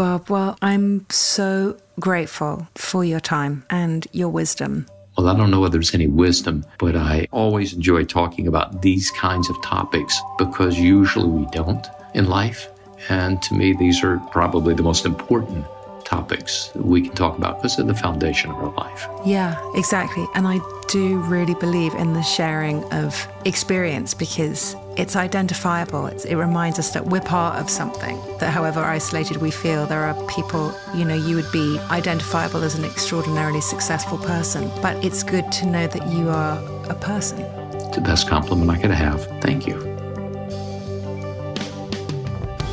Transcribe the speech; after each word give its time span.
Bob, 0.00 0.30
well, 0.30 0.56
I'm 0.62 1.04
so 1.10 1.76
grateful 2.00 2.66
for 2.74 3.04
your 3.04 3.20
time 3.20 3.66
and 3.68 4.06
your 4.12 4.30
wisdom. 4.30 4.86
Well, 5.18 5.28
I 5.28 5.36
don't 5.36 5.50
know 5.50 5.60
whether 5.60 5.72
there's 5.72 5.94
any 5.94 6.06
wisdom, 6.06 6.64
but 6.78 6.96
I 6.96 7.28
always 7.32 7.74
enjoy 7.74 8.04
talking 8.04 8.48
about 8.48 8.80
these 8.80 9.10
kinds 9.10 9.50
of 9.50 9.60
topics 9.60 10.18
because 10.38 10.78
usually 10.78 11.28
we 11.28 11.44
don't 11.52 11.86
in 12.14 12.30
life. 12.30 12.66
And 13.10 13.42
to 13.42 13.52
me, 13.52 13.74
these 13.74 14.02
are 14.02 14.16
probably 14.30 14.72
the 14.72 14.82
most 14.82 15.04
important 15.04 15.66
topics 16.02 16.70
we 16.74 17.02
can 17.02 17.14
talk 17.14 17.36
about 17.36 17.58
because 17.58 17.76
they're 17.76 17.84
the 17.84 17.94
foundation 17.94 18.50
of 18.50 18.56
our 18.56 18.72
life. 18.72 19.06
Yeah, 19.26 19.60
exactly. 19.74 20.26
And 20.34 20.48
I 20.48 20.60
do 20.88 21.18
really 21.18 21.54
believe 21.56 21.92
in 21.92 22.14
the 22.14 22.22
sharing 22.22 22.82
of 22.90 23.28
experience 23.44 24.14
because 24.14 24.74
it's 25.00 25.16
identifiable. 25.16 26.04
It's, 26.06 26.26
it 26.26 26.34
reminds 26.34 26.78
us 26.78 26.90
that 26.90 27.06
we're 27.06 27.22
part 27.22 27.58
of 27.58 27.70
something, 27.70 28.20
that 28.38 28.50
however 28.50 28.80
isolated 28.80 29.38
we 29.38 29.50
feel, 29.50 29.86
there 29.86 30.04
are 30.04 30.26
people, 30.26 30.74
you 30.94 31.06
know, 31.06 31.14
you 31.14 31.36
would 31.36 31.50
be 31.50 31.78
identifiable 31.90 32.62
as 32.62 32.74
an 32.74 32.84
extraordinarily 32.84 33.62
successful 33.62 34.18
person. 34.18 34.70
But 34.82 35.02
it's 35.02 35.22
good 35.22 35.50
to 35.52 35.66
know 35.66 35.86
that 35.86 36.06
you 36.08 36.28
are 36.28 36.62
a 36.90 36.94
person. 36.94 37.40
It's 37.72 37.96
the 37.96 38.02
best 38.02 38.28
compliment 38.28 38.70
I 38.70 38.78
could 38.78 38.90
have. 38.90 39.24
Thank 39.40 39.66
you. 39.66 39.78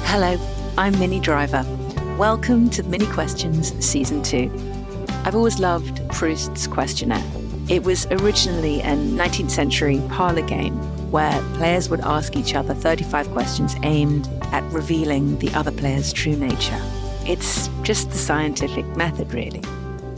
Hello, 0.07 0.37
I'm 0.77 0.99
Minnie 0.99 1.21
Driver. 1.21 1.65
Welcome 2.17 2.69
to 2.71 2.83
Minnie 2.83 3.07
Questions 3.07 3.73
Season 3.85 4.21
2. 4.21 4.51
I've 5.23 5.35
always 5.35 5.59
loved 5.59 6.05
Proust's 6.09 6.67
questionnaire. 6.67 7.23
It 7.69 7.85
was 7.85 8.05
originally 8.07 8.81
a 8.81 8.97
19th 8.97 9.51
century 9.51 10.01
parlor 10.09 10.41
game 10.41 10.96
where 11.11 11.41
players 11.55 11.89
would 11.89 12.01
ask 12.01 12.35
each 12.35 12.55
other 12.55 12.73
35 12.73 13.29
questions 13.31 13.75
aimed 13.83 14.27
at 14.51 14.63
revealing 14.71 15.37
the 15.39 15.53
other 15.53 15.71
player's 15.71 16.13
true 16.13 16.35
nature. 16.35 16.81
It's 17.25 17.69
just 17.83 18.09
the 18.09 18.17
scientific 18.17 18.85
method, 18.95 19.33
really. 19.33 19.61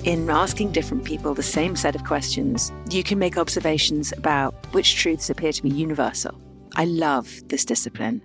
In 0.03 0.29
asking 0.29 0.72
different 0.72 1.03
people 1.03 1.33
the 1.33 1.44
same 1.44 1.75
set 1.75 1.95
of 1.95 2.05
questions, 2.05 2.72
you 2.89 3.03
can 3.03 3.19
make 3.19 3.38
observations 3.38 4.13
about 4.13 4.53
which 4.73 4.95
truths 4.95 5.29
appear 5.29 5.51
to 5.51 5.61
be 5.61 5.69
universal. 5.69 6.39
I 6.75 6.85
love 6.85 7.29
this 7.47 7.66
discipline. 7.66 8.21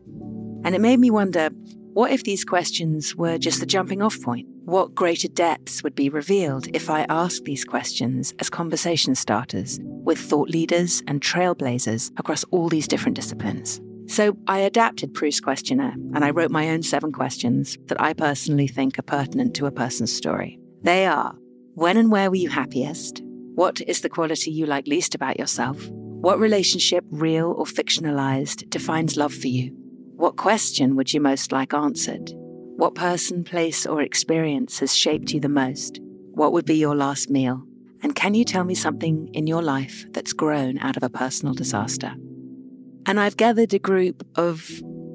And 0.64 0.75
it 0.75 0.81
made 0.81 1.00
me 1.00 1.10
wonder 1.10 1.50
what 1.94 2.12
if 2.12 2.25
these 2.25 2.44
questions 2.44 3.14
were 3.16 3.38
just 3.38 3.60
the 3.60 3.66
jumping 3.66 4.02
off 4.02 4.20
point? 4.20 4.48
What 4.64 4.94
greater 4.94 5.28
depths 5.28 5.82
would 5.82 5.94
be 5.94 6.08
revealed 6.08 6.69
if 6.75 6.88
I 6.88 7.04
asked 7.10 7.44
these 7.44 7.66
questions 7.66 8.32
as 8.38 8.48
conversation 8.48 9.14
starters 9.14 9.78
with 9.82 10.19
thought 10.19 10.48
leaders 10.48 11.02
and 11.06 11.20
trailblazers 11.20 12.10
across 12.19 12.44
all 12.44 12.70
these 12.70 12.88
different 12.88 13.14
disciplines? 13.14 13.82
So 14.06 14.38
I 14.47 14.60
adapted 14.60 15.12
Proust's 15.12 15.42
questionnaire 15.42 15.92
and 16.14 16.25
I 16.25 16.30
wrote 16.30 16.50
my 16.50 16.70
own 16.70 16.82
seven 16.82 17.12
questions 17.12 17.76
that 17.88 18.00
I 18.00 18.14
personally 18.14 18.66
think 18.66 18.98
are 18.98 19.02
pertinent 19.02 19.54
to 19.56 19.66
a 19.66 19.70
person's 19.70 20.14
story. 20.16 20.58
They 20.81 21.04
are 21.04 21.36
When 21.75 21.98
and 21.98 22.10
where 22.10 22.31
were 22.31 22.36
you 22.36 22.48
happiest? 22.48 23.20
What 23.54 23.82
is 23.82 24.00
the 24.00 24.08
quality 24.08 24.50
you 24.50 24.64
like 24.64 24.86
least 24.86 25.14
about 25.14 25.38
yourself? 25.38 25.91
What 25.91 26.38
relationship, 26.38 27.04
real 27.10 27.52
or 27.52 27.66
fictionalized, 27.66 28.70
defines 28.70 29.19
love 29.19 29.34
for 29.34 29.48
you? 29.48 29.76
What 30.16 30.36
question 30.36 30.96
would 30.96 31.12
you 31.12 31.20
most 31.20 31.52
like 31.52 31.75
answered? 31.75 32.32
What 32.76 32.96
person, 32.96 33.44
place, 33.44 33.86
or 33.86 34.02
experience 34.02 34.80
has 34.80 34.96
shaped 34.96 35.30
you 35.32 35.40
the 35.40 35.48
most? 35.48 36.00
What 36.32 36.52
would 36.52 36.66
be 36.66 36.74
your 36.74 36.96
last 36.96 37.30
meal? 37.30 37.62
And 38.02 38.16
can 38.16 38.34
you 38.34 38.44
tell 38.44 38.64
me 38.64 38.74
something 38.74 39.30
in 39.32 39.46
your 39.46 39.62
life 39.62 40.04
that's 40.10 40.32
grown 40.32 40.78
out 40.80 40.96
of 40.96 41.04
a 41.04 41.08
personal 41.08 41.54
disaster? 41.54 42.14
And 43.06 43.20
I've 43.20 43.36
gathered 43.36 43.72
a 43.74 43.78
group 43.78 44.26
of 44.34 44.68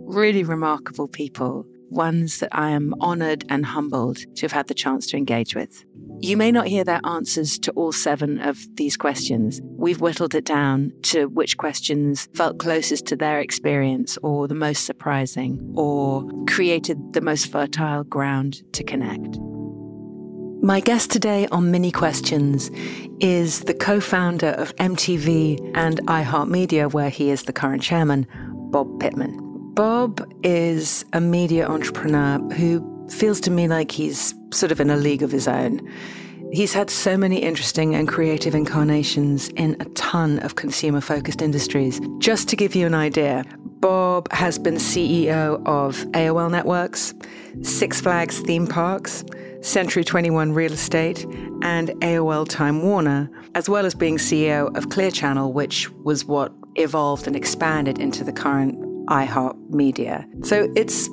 really 0.07 0.43
remarkable 0.43 1.07
people, 1.07 1.65
ones 1.89 2.39
that 2.39 2.49
I 2.51 2.69
am 2.69 2.95
honored 3.01 3.43
and 3.49 3.65
humbled 3.65 4.17
to 4.35 4.41
have 4.43 4.53
had 4.53 4.67
the 4.67 4.73
chance 4.73 5.05
to 5.07 5.17
engage 5.17 5.53
with. 5.53 5.83
You 6.21 6.35
may 6.35 6.51
not 6.51 6.67
hear 6.67 6.83
their 6.83 6.99
answers 7.05 7.57
to 7.59 7.71
all 7.71 7.93
seven 7.93 8.39
of 8.39 8.59
these 8.75 8.97
questions. 8.97 9.61
We've 9.63 10.01
whittled 10.01 10.35
it 10.35 10.43
down 10.43 10.91
to 11.03 11.29
which 11.29 11.55
questions 11.55 12.27
felt 12.35 12.59
closest 12.59 13.05
to 13.07 13.15
their 13.15 13.39
experience 13.39 14.17
or 14.21 14.47
the 14.47 14.55
most 14.55 14.85
surprising 14.85 15.73
or 15.77 16.29
created 16.45 17.13
the 17.13 17.21
most 17.21 17.49
fertile 17.49 18.03
ground 18.03 18.61
to 18.73 18.83
connect. 18.83 19.39
My 20.61 20.81
guest 20.81 21.09
today 21.09 21.47
on 21.53 21.71
Minnie 21.71 21.91
Questions 21.91 22.69
is 23.21 23.61
the 23.61 23.73
co 23.73 24.01
founder 24.01 24.49
of 24.49 24.75
MTV 24.75 25.71
and 25.73 26.05
iHeartMedia, 26.07 26.91
where 26.91 27.09
he 27.09 27.29
is 27.29 27.43
the 27.43 27.53
current 27.53 27.81
chairman, 27.81 28.27
Bob 28.71 28.99
Pittman. 28.99 29.37
Bob 29.73 30.21
is 30.43 31.05
a 31.13 31.21
media 31.21 31.65
entrepreneur 31.65 32.39
who 32.55 32.85
feels 33.09 33.39
to 33.39 33.51
me 33.51 33.69
like 33.69 33.91
he's 33.91 34.33
sort 34.51 34.71
of 34.71 34.79
in 34.79 34.89
a 34.89 34.97
league 34.97 35.23
of 35.23 35.31
his 35.31 35.47
own. 35.47 35.79
He's 36.51 36.73
had 36.73 36.89
so 36.89 37.15
many 37.15 37.37
interesting 37.37 37.93
and 37.93 38.07
creative 38.07 38.55
incarnations 38.55 39.49
in 39.49 39.75
a 39.79 39.85
ton 39.85 40.39
of 40.39 40.55
consumer 40.55 40.99
focused 40.99 41.41
industries. 41.41 42.01
Just 42.17 42.49
to 42.49 42.55
give 42.55 42.73
you 42.73 42.87
an 42.87 42.95
idea, 42.95 43.43
Bob 43.81 44.31
has 44.31 44.57
been 44.57 44.75
CEO 44.75 45.63
of 45.67 45.97
AOL 46.13 46.49
Networks, 46.49 47.13
Six 47.61 48.01
Flags 48.01 48.39
Theme 48.39 48.65
Parks, 48.65 49.23
Century 49.61 50.03
21 50.03 50.53
Real 50.53 50.73
Estate, 50.73 51.23
and 51.61 51.89
AOL 52.01 52.47
Time 52.49 52.81
Warner, 52.81 53.29
as 53.53 53.69
well 53.69 53.85
as 53.85 53.93
being 53.93 54.17
CEO 54.17 54.75
of 54.75 54.89
Clear 54.89 55.11
Channel, 55.11 55.53
which 55.53 55.89
was 56.03 56.25
what 56.25 56.51
evolved 56.75 57.27
and 57.27 57.35
expanded 57.35 57.99
into 57.99 58.23
the 58.23 58.31
current 58.31 58.79
iHeart 59.07 59.55
Media. 59.69 60.27
So 60.43 60.71
it's 60.75 61.09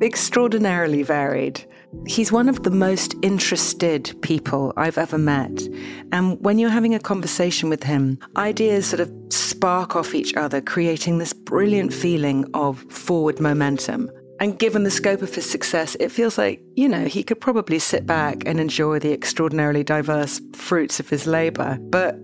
extraordinarily 0.00 1.02
varied. 1.02 1.64
He's 2.06 2.30
one 2.30 2.48
of 2.48 2.62
the 2.62 2.70
most 2.70 3.14
interested 3.22 4.14
people 4.22 4.72
I've 4.76 4.98
ever 4.98 5.18
met. 5.18 5.68
And 6.12 6.38
when 6.40 6.58
you're 6.58 6.70
having 6.70 6.94
a 6.94 7.00
conversation 7.00 7.68
with 7.68 7.82
him, 7.82 8.18
ideas 8.36 8.86
sort 8.86 9.00
of 9.00 9.12
spark 9.30 9.96
off 9.96 10.14
each 10.14 10.34
other, 10.34 10.60
creating 10.60 11.18
this 11.18 11.32
brilliant 11.32 11.92
feeling 11.92 12.44
of 12.54 12.80
forward 12.90 13.40
momentum. 13.40 14.10
And 14.40 14.58
given 14.58 14.84
the 14.84 14.90
scope 14.90 15.22
of 15.22 15.34
his 15.34 15.50
success, 15.50 15.96
it 15.98 16.12
feels 16.12 16.38
like, 16.38 16.62
you 16.76 16.88
know, 16.88 17.06
he 17.06 17.24
could 17.24 17.40
probably 17.40 17.78
sit 17.78 18.06
back 18.06 18.44
and 18.46 18.60
enjoy 18.60 19.00
the 19.00 19.12
extraordinarily 19.12 19.82
diverse 19.82 20.40
fruits 20.52 21.00
of 21.00 21.08
his 21.08 21.26
labor. 21.26 21.76
But 21.80 22.16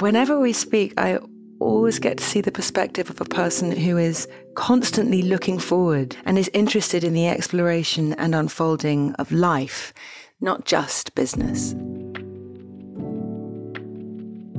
whenever 0.00 0.40
we 0.40 0.52
speak, 0.52 0.94
I 0.96 1.18
always 1.60 1.98
get 1.98 2.18
to 2.18 2.24
see 2.24 2.40
the 2.40 2.52
perspective 2.52 3.10
of 3.10 3.20
a 3.20 3.24
person 3.24 3.72
who 3.72 3.96
is 3.96 4.28
constantly 4.54 5.22
looking 5.22 5.58
forward 5.58 6.16
and 6.24 6.38
is 6.38 6.50
interested 6.52 7.04
in 7.04 7.12
the 7.12 7.28
exploration 7.28 8.12
and 8.14 8.34
unfolding 8.34 9.14
of 9.14 9.30
life, 9.32 9.92
not 10.40 10.64
just 10.64 11.14
business. 11.14 11.74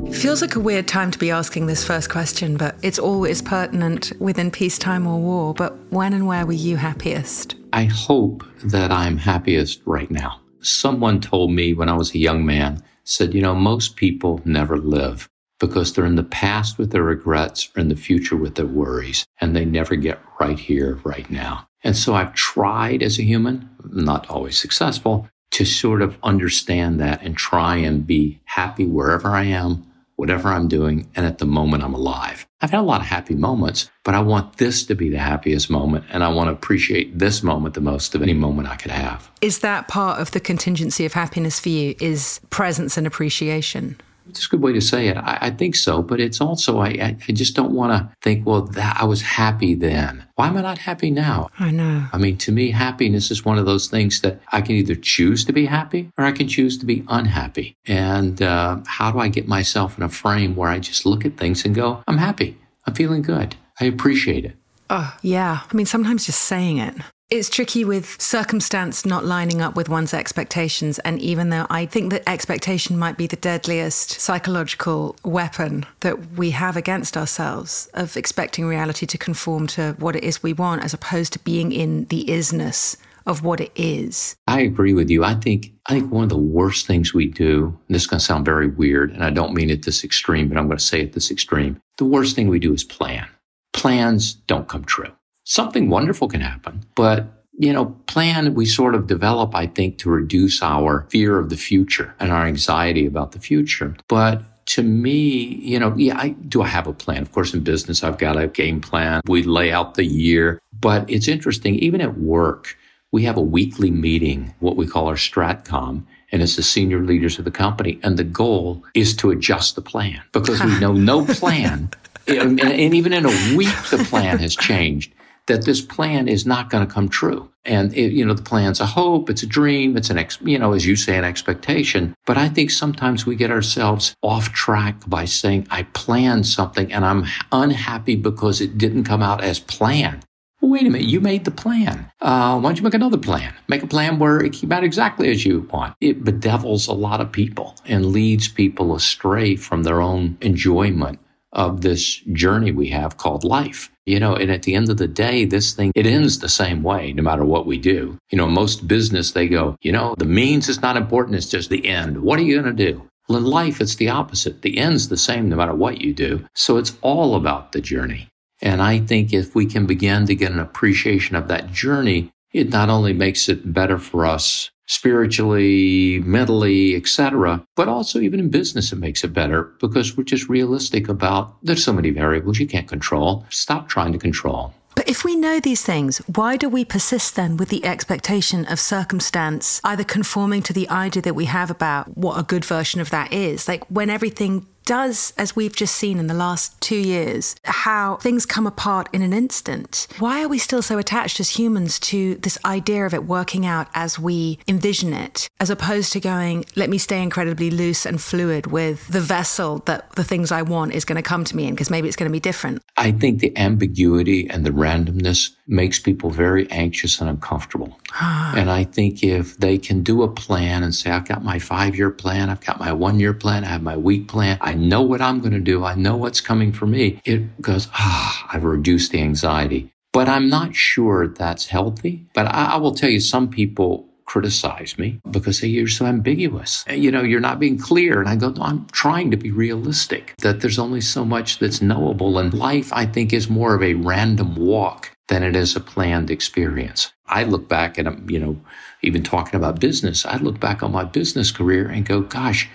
It 0.06 0.16
feels 0.16 0.42
like 0.42 0.56
a 0.56 0.60
weird 0.60 0.88
time 0.88 1.12
to 1.12 1.20
be 1.20 1.30
asking 1.30 1.68
this 1.68 1.86
first 1.86 2.10
question, 2.10 2.58
but 2.58 2.76
it's 2.82 2.98
always 2.98 3.42
pertinent 3.42 4.12
within 4.20 4.50
peacetime 4.50 5.06
or 5.06 5.20
war. 5.20 5.54
But 5.54 5.78
when 5.92 6.14
and 6.14 6.26
where 6.26 6.46
were 6.46 6.54
you 6.54 6.78
happiest? 6.78 7.56
I 7.74 7.84
hope 7.84 8.44
that 8.64 8.92
I'm 8.92 9.18
happiest 9.18 9.82
right 9.86 10.10
now. 10.10 10.42
Someone 10.62 11.22
told 11.22 11.52
me 11.52 11.74
when 11.74 11.90
I 11.90 11.96
was 11.96 12.16
a 12.16 12.18
young 12.18 12.46
man, 12.46 12.82
said, 13.04 13.34
you 13.34 13.42
know, 13.42 13.56
most 13.56 13.96
people 13.96 14.42
never 14.46 14.78
live 14.78 15.30
because 15.60 15.94
they're 15.94 16.06
in 16.06 16.16
the 16.16 16.24
past 16.24 16.78
with 16.78 16.92
their 16.92 17.04
regrets 17.04 17.70
or 17.76 17.82
in 17.82 17.90
the 17.90 17.96
future 17.96 18.36
with 18.36 18.56
their 18.56 18.66
worries, 18.66 19.26
and 19.40 19.56
they 19.56 19.66
never 19.66 19.96
get 19.96 20.20
right 20.40 20.60
here, 20.60 21.00
right 21.04 21.30
now. 21.30 21.68
And 21.84 21.96
so 21.96 22.16
I've 22.16 22.34
tried 22.34 23.04
as 23.04 23.20
a 23.20 23.24
human, 23.24 23.70
not 23.84 24.30
always 24.30 24.58
successful, 24.58 25.30
to 25.52 25.66
sort 25.66 26.02
of 26.02 26.18
understand 26.24 27.00
that 27.00 27.22
and 27.22 27.36
try 27.36 27.78
and 27.78 28.06
be 28.06 28.40
happy 28.46 28.86
wherever 28.86 29.30
I 29.30 29.44
am, 29.46 29.86
whatever 30.16 30.50
I'm 30.50 30.68
doing, 30.68 31.10
and 31.16 31.26
at 31.26 31.38
the 31.38 31.46
moment 31.46 31.84
I'm 31.84 31.94
alive. 31.94 32.46
I've 32.62 32.72
had 32.72 32.82
a 32.82 32.84
lot 32.84 33.00
of 33.00 33.08
happy 33.08 33.36
moments, 33.36 33.90
but 34.04 34.16
I 34.16 34.20
want 34.20 34.58
this 34.58 34.86
to 34.88 34.96
be 34.96 35.10
the 35.10 35.18
happiest 35.18 35.70
moment, 35.70 36.04
and 36.10 36.24
I 36.24 36.28
want 36.28 36.50
to 36.50 36.52
appreciate 36.52 37.18
this 37.18 37.42
moment 37.42 37.74
the 37.74 37.82
most 37.82 38.14
of 38.16 38.22
any 38.22 38.34
moment 38.34 38.68
I 38.68 38.76
could 38.76 38.92
have. 38.92 39.32
Is 39.42 39.60
that 39.60 39.88
part 39.88 40.20
of 40.20 40.32
the 40.32 40.42
contingency 40.42 41.06
of 41.06 41.14
happiness 41.14 41.60
for 41.60 41.70
you? 41.70 41.96
Is 42.02 42.42
presence 42.50 42.98
and 42.98 43.08
appreciation? 43.08 44.00
It's 44.30 44.46
a 44.46 44.50
good 44.50 44.62
way 44.62 44.74
to 44.74 44.82
say 44.82 45.08
it. 45.08 45.18
I, 45.18 45.38
I 45.42 45.50
think 45.52 45.76
so, 45.76 46.02
but 46.02 46.20
it's 46.20 46.42
also 46.42 46.80
I, 46.80 47.18
I 47.28 47.32
just 47.32 47.56
don't 47.56 47.72
want 47.72 47.92
to 47.92 48.16
think, 48.22 48.46
well, 48.46 48.62
that 48.62 48.98
I 49.00 49.06
was 49.06 49.22
happy 49.22 49.76
then. 49.76 50.26
Why 50.36 50.48
am 50.48 50.58
I 50.58 50.62
not 50.62 50.78
happy 50.78 51.12
now? 51.12 51.50
I 51.60 51.72
know. 51.72 52.08
I 52.14 52.18
mean, 52.18 52.38
to 52.38 52.52
me, 52.52 52.72
happiness 52.72 53.32
is 53.32 53.44
one 53.44 53.58
of 53.58 53.66
those 53.66 53.88
things 53.88 54.22
that 54.22 54.40
I 54.52 54.62
can 54.62 54.76
either 54.76 54.96
choose 54.96 55.44
to 55.46 55.54
be 55.54 55.66
happy 55.66 56.12
or 56.18 56.26
I 56.26 56.32
can 56.32 56.48
choose 56.48 56.78
to 56.78 56.86
be 56.86 57.04
unhappy. 57.10 57.76
And 57.86 58.42
uh, 58.42 58.80
how 58.86 59.12
do 59.12 59.20
I 59.20 59.28
get 59.28 59.48
myself 59.48 59.98
in 59.98 60.04
a 60.04 60.10
frame 60.10 60.56
where 60.56 60.70
I 60.70 60.80
just 60.80 61.06
look 61.06 61.26
at 61.26 61.38
things 61.38 61.66
and 61.66 61.76
go, 61.76 62.04
I'm 62.08 62.18
happy. 62.18 62.58
I'm 62.86 62.94
feeling 62.94 63.22
good. 63.22 63.56
I 63.80 63.86
appreciate 63.86 64.46
it. 64.46 64.56
Oh, 64.90 65.16
yeah. 65.22 65.62
I 65.70 65.76
mean, 65.76 65.86
sometimes 65.86 66.26
just 66.26 66.42
saying 66.42 66.78
it. 66.78 66.96
It's 67.32 67.48
tricky 67.48 67.86
with 67.86 68.20
circumstance 68.20 69.06
not 69.06 69.24
lining 69.24 69.62
up 69.62 69.76
with 69.76 69.88
one's 69.88 70.16
expectations. 70.16 70.98
And 70.98 71.22
even 71.22 71.50
though 71.50 71.68
I 71.70 71.86
think 71.86 72.12
that 72.12 72.28
expectation 72.28 72.98
might 72.98 73.18
be 73.18 73.28
the 73.28 73.36
deadliest 73.36 74.20
psychological 74.20 75.16
weapon 75.24 75.86
that 76.00 76.32
we 76.32 76.50
have 76.50 76.76
against 76.76 77.16
ourselves 77.16 77.88
of 77.94 78.18
expecting 78.18 78.66
reality 78.66 79.06
to 79.06 79.18
conform 79.20 79.68
to 79.68 79.96
what 80.00 80.16
it 80.16 80.24
is 80.24 80.42
we 80.42 80.54
want, 80.54 80.84
as 80.84 80.96
opposed 80.96 81.34
to 81.34 81.40
being 81.40 81.72
in 81.72 82.06
the 82.06 82.26
isness 82.26 82.98
of 83.28 83.44
what 83.44 83.62
it 83.62 83.72
is. 83.76 84.36
I 84.48 84.62
agree 84.62 84.94
with 84.94 85.12
you. 85.12 85.24
I 85.24 85.36
think 85.36 85.72
I 85.86 85.94
think 85.94 86.12
one 86.12 86.24
of 86.24 86.30
the 86.30 86.38
worst 86.38 86.88
things 86.88 87.14
we 87.14 87.28
do, 87.28 87.78
and 87.88 87.94
this 87.94 88.04
is 88.04 88.08
going 88.08 88.22
to 88.22 88.26
sound 88.26 88.44
very 88.44 88.70
weird, 88.70 89.12
and 89.12 89.24
I 89.24 89.30
don't 89.30 89.54
mean 89.54 89.70
it 89.70 89.86
this 89.86 90.04
extreme, 90.04 90.50
but 90.50 90.58
I'm 90.58 90.66
going 90.66 90.80
to 90.80 90.84
say 90.84 91.02
it 91.02 91.14
this 91.14 91.30
extreme. 91.30 91.80
The 92.00 92.06
worst 92.06 92.36
thing 92.36 92.48
we 92.48 92.58
do 92.58 92.74
is 92.74 92.84
plan. 92.84 93.28
Plans 93.72 94.34
don't 94.34 94.68
come 94.68 94.84
true 94.84 95.14
something 95.50 95.90
wonderful 95.90 96.28
can 96.28 96.42
happen. 96.42 96.86
But, 96.96 97.26
you 97.58 97.74
know, 97.74 97.88
plan 98.06 98.54
we 98.54 98.66
sort 98.66 98.96
of 98.96 99.08
develop, 99.08 99.56
I 99.56 99.66
think, 99.66 99.98
to 100.00 100.10
reduce 100.10 100.62
our 100.62 101.08
fear 101.10 101.40
of 101.40 101.50
the 101.50 101.58
future 101.58 102.16
and 102.20 102.32
our 102.32 102.46
anxiety 102.46 103.06
about 103.06 103.34
the 103.34 103.40
future. 103.40 103.96
But 104.08 104.44
to 104.68 104.84
me, 104.84 105.56
you 105.62 105.80
know, 105.80 105.94
yeah, 105.98 106.18
I, 106.18 106.30
do 106.48 106.62
I 106.62 106.68
have 106.68 106.86
a 106.86 106.94
plan? 106.94 107.24
Of 107.24 107.32
course, 107.32 107.54
in 107.54 107.62
business, 107.62 108.04
I've 108.04 108.20
got 108.20 108.38
a 108.38 108.48
game 108.48 108.80
plan. 108.80 109.22
We 109.26 109.42
lay 109.42 109.72
out 109.72 109.96
the 109.96 110.06
year. 110.06 110.62
But 110.80 111.10
it's 111.10 111.28
interesting, 111.28 111.76
even 111.76 112.00
at 112.00 112.20
work, 112.20 112.78
we 113.12 113.24
have 113.24 113.36
a 113.36 113.42
weekly 113.42 113.90
meeting, 113.90 114.54
what 114.60 114.76
we 114.76 114.86
call 114.86 115.08
our 115.08 115.16
Stratcom, 115.16 116.04
and 116.32 116.44
it's 116.44 116.56
the 116.56 116.64
senior 116.64 117.02
leaders 117.04 117.40
of 117.40 117.46
the 117.46 117.52
company. 117.52 118.00
And 118.04 118.18
the 118.18 118.24
goal 118.24 118.84
is 118.94 119.16
to 119.16 119.32
adjust 119.32 119.76
the 119.76 119.82
plan 119.82 120.22
because 120.32 120.64
we 120.64 120.80
know 120.80 120.94
no 120.94 121.26
plan. 121.42 121.90
and, 122.28 122.60
and 122.60 122.94
even 122.94 123.14
in 123.14 123.26
a 123.26 123.58
week, 123.58 123.76
the 123.90 124.06
plan 124.08 124.38
has 124.38 124.56
changed 124.56 125.12
that 125.50 125.66
this 125.66 125.82
plan 125.82 126.28
is 126.28 126.46
not 126.46 126.70
going 126.70 126.88
to 126.88 126.92
come 126.92 127.10
true. 127.10 127.52
And, 127.66 127.94
it, 127.94 128.14
you 128.14 128.26
know, 128.26 128.34
the 128.34 128.42
plan's 128.42 128.80
a 128.80 128.86
hope, 128.86 129.30
it's 129.30 129.44
a 129.44 129.48
dream, 129.48 129.98
it's 129.98 130.10
an, 130.10 130.18
ex, 130.18 130.40
you 130.42 130.58
know, 130.58 130.72
as 130.72 130.88
you 130.88 130.96
say, 130.96 131.18
an 131.18 131.26
expectation. 131.26 132.16
But 132.26 132.38
I 132.38 132.48
think 132.48 132.72
sometimes 132.72 133.26
we 133.26 133.36
get 133.36 133.52
ourselves 133.52 134.16
off 134.24 134.54
track 134.54 134.96
by 135.08 135.26
saying, 135.26 135.68
I 135.70 135.84
planned 135.84 136.48
something 136.48 136.92
and 136.94 137.04
I'm 137.04 137.26
unhappy 137.52 138.16
because 138.16 138.62
it 138.62 138.78
didn't 138.78 139.04
come 139.04 139.22
out 139.22 139.44
as 139.44 139.60
planned. 139.60 140.26
Wait 140.62 140.86
a 140.86 140.90
minute, 140.90 141.08
you 141.08 141.22
made 141.22 141.46
the 141.46 141.52
plan. 141.52 142.12
Uh, 142.22 142.60
why 142.60 142.70
don't 142.70 142.78
you 142.78 142.84
make 142.84 142.94
another 142.94 143.18
plan? 143.18 143.54
Make 143.70 143.84
a 143.84 143.88
plan 143.88 144.20
where 144.20 144.44
it 144.44 144.54
came 144.54 144.72
out 144.72 144.84
exactly 144.84 145.30
as 145.32 145.46
you 145.46 145.62
want. 145.72 145.96
It 146.02 146.24
bedevils 146.24 146.88
a 146.88 146.94
lot 146.94 147.22
of 147.22 147.32
people 147.32 147.76
and 147.86 148.08
leads 148.08 148.50
people 148.50 148.94
astray 148.94 149.56
from 149.56 149.84
their 149.84 150.02
own 150.02 150.38
enjoyment 150.42 151.20
of 151.54 151.82
this 151.82 152.16
journey 152.34 152.72
we 152.72 152.90
have 152.90 153.18
called 153.18 153.44
life. 153.44 153.90
You 154.06 154.20
know, 154.20 154.36
and 154.36 154.50
at 154.50 154.64
the 154.64 154.74
end 154.74 154.90
of 154.90 154.98
the 154.98 155.08
day, 155.08 155.46
this 155.46 155.74
thing, 155.74 155.92
it 155.94 156.08
ends 156.08 156.40
the 156.40 156.50
same 156.50 156.82
way, 156.82 157.14
no 157.14 157.22
matter 157.22 157.46
what 157.46 157.68
we 157.68 157.78
do. 157.78 158.18
You 158.32 158.40
know, 158.40 158.48
most 158.48 158.88
business, 158.88 159.34
they 159.34 159.48
go, 159.48 159.76
you 159.82 159.92
know, 159.92 160.16
the 160.18 160.26
means 160.26 160.68
is 160.68 160.82
not 160.82 160.98
important. 160.98 161.36
It's 161.36 161.50
just 161.50 161.70
the 161.70 161.88
end. 161.88 162.24
What 162.24 162.40
are 162.40 162.44
you 162.44 162.60
going 162.60 162.76
to 162.76 162.92
do? 162.92 163.08
Well, 163.28 163.38
in 163.38 163.46
life, 163.46 163.80
it's 163.80 163.96
the 163.96 164.10
opposite. 164.10 164.64
The 164.64 164.80
end's 164.80 165.10
the 165.10 165.18
same 165.18 165.48
no 165.48 165.56
matter 165.56 165.76
what 165.76 166.02
you 166.02 166.12
do. 166.12 166.48
So 166.56 166.78
it's 166.78 166.98
all 167.02 167.36
about 167.36 167.72
the 167.72 167.82
journey. 167.82 168.30
And 168.62 168.82
I 168.82 169.00
think 169.00 169.32
if 169.32 169.54
we 169.54 169.68
can 169.68 169.86
begin 169.86 170.26
to 170.26 170.36
get 170.36 170.52
an 170.52 170.60
appreciation 170.60 171.36
of 171.36 171.48
that 171.48 171.72
journey, 171.72 172.32
it 172.52 172.70
not 172.70 172.90
only 172.90 173.14
makes 173.14 173.48
it 173.48 173.72
better 173.72 174.00
for 174.00 174.26
us 174.26 174.72
spiritually, 174.90 176.20
mentally, 176.26 176.96
etc. 176.96 177.64
But 177.76 177.88
also 177.88 178.20
even 178.20 178.40
in 178.40 178.50
business, 178.50 178.92
it 178.92 178.98
makes 178.98 179.24
it 179.24 179.32
better 179.34 179.72
because 179.80 180.18
we're 180.18 180.24
just 180.24 180.50
realistic 180.50 181.08
about 181.08 181.56
there's 181.64 181.84
so 181.84 181.94
many 181.94 182.10
variables 182.10 182.60
you 182.60 182.68
can't 182.68 182.88
control. 182.88 183.46
Stop 183.50 183.88
trying 183.88 184.12
to 184.12 184.20
control. 184.20 184.74
But 184.96 185.08
if 185.08 185.24
we 185.24 185.36
know 185.36 185.62
these 185.62 185.82
things, 185.82 186.18
why 186.28 186.58
do 186.58 186.68
we 186.68 186.84
persist 186.84 187.38
then 187.38 187.56
with 187.56 187.70
the 187.70 187.86
expectation 187.86 188.66
of 188.66 188.82
circumstance 188.82 189.80
either 189.86 190.04
conforming 190.04 190.62
to 190.64 190.74
the 190.74 190.90
idea 190.90 191.22
that 191.22 191.36
we 191.36 191.46
have 191.46 191.72
about 191.72 192.18
what 192.18 192.38
a 192.38 192.44
good 192.44 192.66
version 192.66 193.00
of 193.00 193.10
that 193.12 193.32
is? 193.32 193.68
Like 193.68 193.86
when 193.90 194.10
everything 194.10 194.68
does, 194.86 195.34
as 195.38 195.56
we've 195.56 195.76
just 195.76 195.96
seen 195.96 196.20
in 196.20 196.28
the 196.28 196.34
last 196.34 196.80
two 196.82 196.98
years, 196.98 197.56
how 197.64 198.16
things 198.18 198.46
come 198.46 198.66
apart 198.66 199.08
in 199.14 199.22
an 199.22 199.34
instant. 199.34 200.08
Why 200.20 200.44
are 200.44 200.48
we 200.48 200.58
still 200.58 200.82
so 200.82 200.98
attached 200.98 201.40
as 201.40 201.58
humans 201.58 202.00
to 202.00 202.36
this 202.36 202.58
idea 202.66 203.06
of 203.06 203.14
it 203.14 203.26
working 203.26 203.66
out 203.66 203.88
as 203.94 204.18
we 204.18 204.60
envision 204.68 205.14
it, 205.14 205.48
as 205.60 205.70
opposed 205.70 206.14
to 206.14 206.20
going, 206.20 206.66
let 206.76 206.90
me 206.90 206.98
stay 206.98 207.22
incredibly 207.22 207.70
loose 207.70 208.06
and 208.06 208.22
fluid 208.22 208.68
with 208.68 209.08
the 209.08 209.22
vessel 209.22 209.80
that 209.86 210.12
the 210.14 210.24
things 210.24 210.52
I 210.52 210.62
want 210.62 210.94
is 210.94 211.06
going 211.06 211.18
to 211.18 211.22
come 211.22 211.44
to 211.46 211.56
me 211.56 211.68
in, 211.68 211.76
because 211.76 211.90
maybe 211.90 212.08
it's 212.08 212.18
going 212.18 212.30
to 212.30 212.34
be 212.34 212.40
different? 212.40 212.82
I 212.98 213.12
think 213.12 213.40
the 213.40 213.56
ambiguity 213.58 214.50
and 214.50 214.66
the 214.66 214.72
randomness 214.72 215.52
makes 215.70 216.00
people 216.00 216.30
very 216.30 216.70
anxious 216.72 217.22
and 217.22 217.30
uncomfortable. 217.30 218.00
and 218.22 218.70
I 218.70 218.84
think 218.84 219.24
if 219.24 219.58
they 219.58 219.78
can 219.78 220.04
do 220.04 220.24
a 220.24 220.28
plan 220.28 220.84
and 220.84 220.94
say, 220.94 221.12
I've 221.12 221.28
got 221.28 221.44
my 221.44 221.60
five 221.60 221.96
year 221.96 222.10
plan, 222.10 222.50
I've 222.50 222.66
got 222.66 222.80
my 222.80 222.92
one 222.92 223.20
year 223.20 223.34
plan, 223.34 223.64
I 223.64 223.68
have 223.68 223.84
my 223.84 223.96
week 223.96 224.28
plan, 224.28 224.58
I 224.62 224.74
know 224.74 225.02
what 225.02 225.22
I'm 225.22 225.40
going 225.40 225.54
to 225.54 225.60
do. 225.60 225.86
I 225.86 225.96
know 225.96 226.18
what's 226.18 226.42
coming 226.42 226.72
for 226.72 226.88
me. 226.88 227.22
It 227.24 227.62
goes, 227.62 227.88
ah, 227.94 228.50
I've 228.52 228.64
reduced 228.64 229.12
the 229.12 229.22
anxiety. 229.22 229.92
But 230.12 230.28
I'm 230.28 230.50
not 230.50 230.76
sure 230.76 231.28
that's 231.28 231.68
healthy. 231.68 232.26
But 232.34 232.48
I, 232.48 232.72
I 232.74 232.78
will 232.78 232.96
tell 232.96 233.10
you, 233.10 233.20
some 233.20 233.48
people 233.48 234.10
criticize 234.26 234.96
me 235.00 235.20
because 235.32 235.60
they 235.60 235.68
you're 235.68 235.88
so 235.88 236.06
ambiguous. 236.06 236.86
You 236.88 237.12
know, 237.12 237.24
you're 237.24 237.40
not 237.40 237.60
being 237.60 237.80
clear. 237.80 238.20
And 238.20 238.30
I 238.30 238.36
go, 238.36 238.50
no, 238.50 238.62
I'm 238.62 238.86
trying 238.92 239.32
to 239.32 239.38
be 239.38 239.52
realistic 239.52 240.36
that 240.42 240.62
there's 240.62 240.78
only 240.78 241.02
so 241.02 241.26
much 241.26 241.58
that's 241.58 241.82
knowable. 241.82 242.38
And 242.38 242.54
life, 242.54 242.92
I 242.94 243.06
think, 243.06 243.34
is 243.34 243.50
more 243.50 243.74
of 243.74 243.82
a 243.82 243.96
random 243.96 244.56
walk 244.56 245.12
than 245.30 245.44
it 245.44 245.56
is 245.56 245.76
a 245.76 245.80
planned 245.80 246.30
experience. 246.30 247.14
I 247.28 247.44
look 247.44 247.70
back 247.70 247.98
at, 247.98 248.08
um, 248.08 248.30
you 248.30 248.40
know, 248.40 248.60
even 249.02 249.24
talking 249.24 249.56
about 249.56 249.80
business, 249.80 250.26
I 250.26 250.38
look 250.38 250.60
back 250.60 250.84
on 250.84 250.92
my 250.92 251.04
business 251.04 251.52
career 251.52 251.88
and 251.88 252.06
go, 252.06 252.22
gosh, 252.22 252.68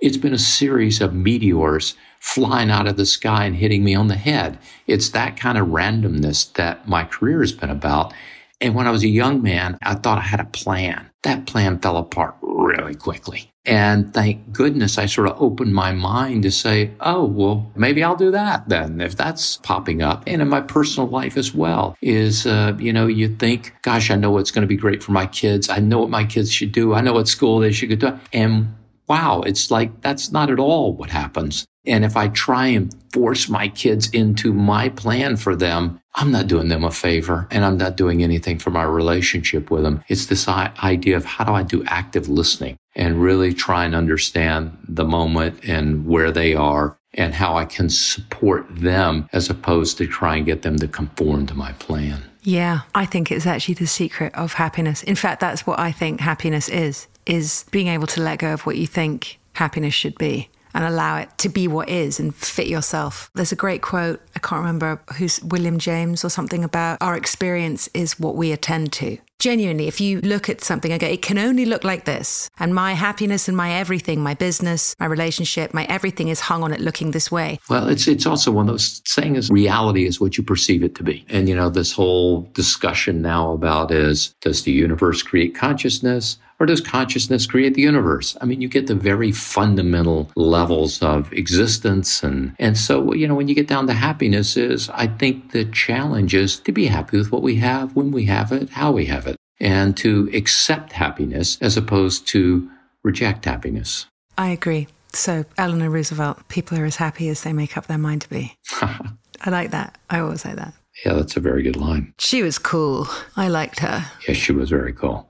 it's 0.00 0.16
been 0.16 0.34
a 0.34 0.38
series 0.38 1.00
of 1.00 1.14
meteors 1.14 1.94
flying 2.18 2.70
out 2.70 2.88
of 2.88 2.96
the 2.96 3.06
sky 3.06 3.44
and 3.44 3.56
hitting 3.56 3.84
me 3.84 3.94
on 3.94 4.08
the 4.08 4.16
head. 4.16 4.58
It's 4.86 5.10
that 5.10 5.36
kind 5.36 5.56
of 5.56 5.68
randomness 5.68 6.52
that 6.54 6.86
my 6.88 7.04
career 7.04 7.40
has 7.40 7.52
been 7.52 7.70
about. 7.70 8.12
And 8.60 8.74
when 8.74 8.86
I 8.86 8.90
was 8.90 9.04
a 9.04 9.08
young 9.08 9.40
man, 9.42 9.78
I 9.82 9.94
thought 9.94 10.18
I 10.18 10.22
had 10.22 10.40
a 10.40 10.44
plan. 10.44 11.09
That 11.22 11.46
plan 11.46 11.78
fell 11.78 11.96
apart 11.96 12.36
really 12.40 12.94
quickly. 12.94 13.50
And 13.66 14.14
thank 14.14 14.52
goodness 14.52 14.96
I 14.96 15.04
sort 15.04 15.28
of 15.28 15.40
opened 15.40 15.74
my 15.74 15.92
mind 15.92 16.44
to 16.44 16.50
say, 16.50 16.92
oh, 17.00 17.24
well, 17.26 17.70
maybe 17.76 18.02
I'll 18.02 18.16
do 18.16 18.30
that 18.30 18.68
then 18.68 19.02
if 19.02 19.16
that's 19.16 19.58
popping 19.58 20.00
up. 20.00 20.24
And 20.26 20.40
in 20.40 20.48
my 20.48 20.62
personal 20.62 21.08
life 21.08 21.36
as 21.36 21.54
well 21.54 21.94
is, 22.00 22.46
uh, 22.46 22.74
you 22.78 22.92
know, 22.92 23.06
you 23.06 23.28
think, 23.36 23.74
gosh, 23.82 24.10
I 24.10 24.16
know 24.16 24.30
what's 24.30 24.50
going 24.50 24.62
to 24.62 24.68
be 24.68 24.76
great 24.76 25.02
for 25.02 25.12
my 25.12 25.26
kids. 25.26 25.68
I 25.68 25.78
know 25.78 25.98
what 26.00 26.10
my 26.10 26.24
kids 26.24 26.50
should 26.50 26.72
do. 26.72 26.94
I 26.94 27.02
know 27.02 27.12
what 27.12 27.28
school 27.28 27.58
they 27.58 27.70
should 27.70 27.90
go 27.90 28.10
to. 28.10 28.20
And 28.32 28.74
wow, 29.10 29.40
it's 29.40 29.72
like 29.72 30.02
that's 30.02 30.30
not 30.30 30.50
at 30.50 30.60
all 30.60 30.94
what 30.94 31.10
happens. 31.10 31.66
And 31.84 32.04
if 32.04 32.16
I 32.16 32.28
try 32.28 32.68
and 32.68 32.94
force 33.12 33.48
my 33.48 33.66
kids 33.66 34.08
into 34.10 34.52
my 34.52 34.88
plan 34.90 35.36
for 35.36 35.56
them, 35.56 36.00
I'm 36.14 36.30
not 36.30 36.46
doing 36.46 36.68
them 36.68 36.84
a 36.84 36.92
favor 36.92 37.48
and 37.50 37.64
I'm 37.64 37.76
not 37.76 37.96
doing 37.96 38.22
anything 38.22 38.60
for 38.60 38.70
my 38.70 38.84
relationship 38.84 39.68
with 39.68 39.82
them. 39.82 40.04
It's 40.06 40.26
this 40.26 40.46
idea 40.46 41.16
of 41.16 41.24
how 41.24 41.44
do 41.44 41.52
I 41.54 41.64
do 41.64 41.82
active 41.86 42.28
listening 42.28 42.76
and 42.94 43.20
really 43.20 43.52
try 43.52 43.84
and 43.84 43.96
understand 43.96 44.78
the 44.86 45.04
moment 45.04 45.58
and 45.64 46.06
where 46.06 46.30
they 46.30 46.54
are 46.54 46.96
and 47.14 47.34
how 47.34 47.56
I 47.56 47.64
can 47.64 47.90
support 47.90 48.64
them 48.70 49.28
as 49.32 49.50
opposed 49.50 49.98
to 49.98 50.06
try 50.06 50.36
and 50.36 50.46
get 50.46 50.62
them 50.62 50.76
to 50.76 50.86
conform 50.86 51.48
to 51.48 51.54
my 51.54 51.72
plan. 51.72 52.29
Yeah, 52.42 52.80
I 52.94 53.04
think 53.04 53.30
it's 53.30 53.46
actually 53.46 53.74
the 53.74 53.86
secret 53.86 54.34
of 54.34 54.54
happiness. 54.54 55.02
In 55.02 55.16
fact, 55.16 55.40
that's 55.40 55.66
what 55.66 55.78
I 55.78 55.92
think 55.92 56.20
happiness 56.20 56.68
is, 56.68 57.06
is 57.26 57.64
being 57.70 57.88
able 57.88 58.06
to 58.08 58.22
let 58.22 58.38
go 58.38 58.52
of 58.52 58.66
what 58.66 58.76
you 58.76 58.86
think 58.86 59.38
happiness 59.52 59.94
should 59.94 60.16
be 60.16 60.48
and 60.72 60.84
allow 60.84 61.18
it 61.18 61.28
to 61.38 61.48
be 61.48 61.66
what 61.68 61.88
is 61.88 62.20
and 62.20 62.34
fit 62.34 62.68
yourself. 62.68 63.30
There's 63.34 63.52
a 63.52 63.56
great 63.56 63.82
quote, 63.82 64.20
I 64.36 64.38
can't 64.38 64.60
remember 64.60 65.02
who's 65.16 65.42
William 65.42 65.78
James 65.78 66.24
or 66.24 66.28
something 66.28 66.64
about 66.64 66.98
our 67.00 67.16
experience 67.16 67.88
is 67.92 68.18
what 68.20 68.36
we 68.36 68.52
attend 68.52 68.92
to. 68.94 69.18
Genuinely, 69.40 69.88
if 69.88 70.02
you 70.02 70.20
look 70.20 70.50
at 70.50 70.60
something 70.60 70.92
and 70.92 71.00
go, 71.00 71.06
it 71.06 71.22
can 71.22 71.38
only 71.38 71.64
look 71.64 71.82
like 71.82 72.04
this, 72.04 72.50
and 72.58 72.74
my 72.74 72.92
happiness 72.92 73.48
and 73.48 73.56
my 73.56 73.72
everything, 73.72 74.20
my 74.20 74.34
business, 74.34 74.94
my 75.00 75.06
relationship, 75.06 75.72
my 75.72 75.84
everything 75.86 76.28
is 76.28 76.40
hung 76.40 76.62
on 76.62 76.74
it 76.74 76.80
looking 76.80 77.12
this 77.12 77.32
way. 77.32 77.58
Well, 77.70 77.88
it's 77.88 78.06
it's 78.06 78.26
also 78.26 78.52
one 78.52 78.68
of 78.68 78.74
those 78.74 79.00
saying 79.06 79.36
is 79.36 79.48
reality 79.50 80.06
is 80.06 80.20
what 80.20 80.36
you 80.36 80.44
perceive 80.44 80.82
it 80.82 80.94
to 80.96 81.02
be. 81.02 81.24
And 81.30 81.48
you 81.48 81.56
know, 81.56 81.70
this 81.70 81.90
whole 81.90 82.42
discussion 82.52 83.22
now 83.22 83.52
about 83.52 83.90
is 83.90 84.34
does 84.42 84.64
the 84.64 84.72
universe 84.72 85.22
create 85.22 85.54
consciousness? 85.54 86.36
Or 86.60 86.66
does 86.66 86.80
consciousness 86.82 87.46
create 87.46 87.74
the 87.74 87.80
universe? 87.80 88.36
I 88.40 88.44
mean, 88.44 88.60
you 88.60 88.68
get 88.68 88.86
the 88.86 88.94
very 88.94 89.32
fundamental 89.32 90.30
levels 90.36 91.02
of 91.02 91.32
existence. 91.32 92.22
And, 92.22 92.54
and 92.58 92.76
so, 92.76 93.14
you 93.14 93.26
know, 93.26 93.34
when 93.34 93.48
you 93.48 93.54
get 93.54 93.66
down 93.66 93.86
to 93.86 93.94
happiness 93.94 94.58
is, 94.58 94.90
I 94.90 95.06
think 95.06 95.52
the 95.52 95.64
challenge 95.64 96.34
is 96.34 96.60
to 96.60 96.72
be 96.72 96.86
happy 96.86 97.16
with 97.16 97.32
what 97.32 97.42
we 97.42 97.56
have, 97.56 97.96
when 97.96 98.12
we 98.12 98.26
have 98.26 98.52
it, 98.52 98.68
how 98.70 98.92
we 98.92 99.06
have 99.06 99.26
it, 99.26 99.36
and 99.58 99.96
to 99.96 100.30
accept 100.34 100.92
happiness 100.92 101.56
as 101.62 101.78
opposed 101.78 102.28
to 102.28 102.70
reject 103.02 103.46
happiness. 103.46 104.06
I 104.36 104.50
agree. 104.50 104.86
So, 105.12 105.44
Eleanor 105.58 105.90
Roosevelt, 105.90 106.46
people 106.48 106.78
are 106.78 106.84
as 106.84 106.96
happy 106.96 107.28
as 107.30 107.42
they 107.42 107.52
make 107.52 107.76
up 107.76 107.86
their 107.86 107.98
mind 107.98 108.22
to 108.22 108.30
be. 108.30 108.54
I 108.82 109.48
like 109.48 109.70
that. 109.70 109.98
I 110.10 110.20
always 110.20 110.44
like 110.44 110.56
that. 110.56 110.74
Yeah, 111.04 111.14
that's 111.14 111.36
a 111.36 111.40
very 111.40 111.62
good 111.62 111.76
line. 111.76 112.12
She 112.18 112.42
was 112.42 112.58
cool. 112.58 113.08
I 113.36 113.48
liked 113.48 113.80
her. 113.80 114.04
Yes, 114.28 114.36
she 114.36 114.52
was 114.52 114.68
very 114.68 114.92
cool. 114.92 115.29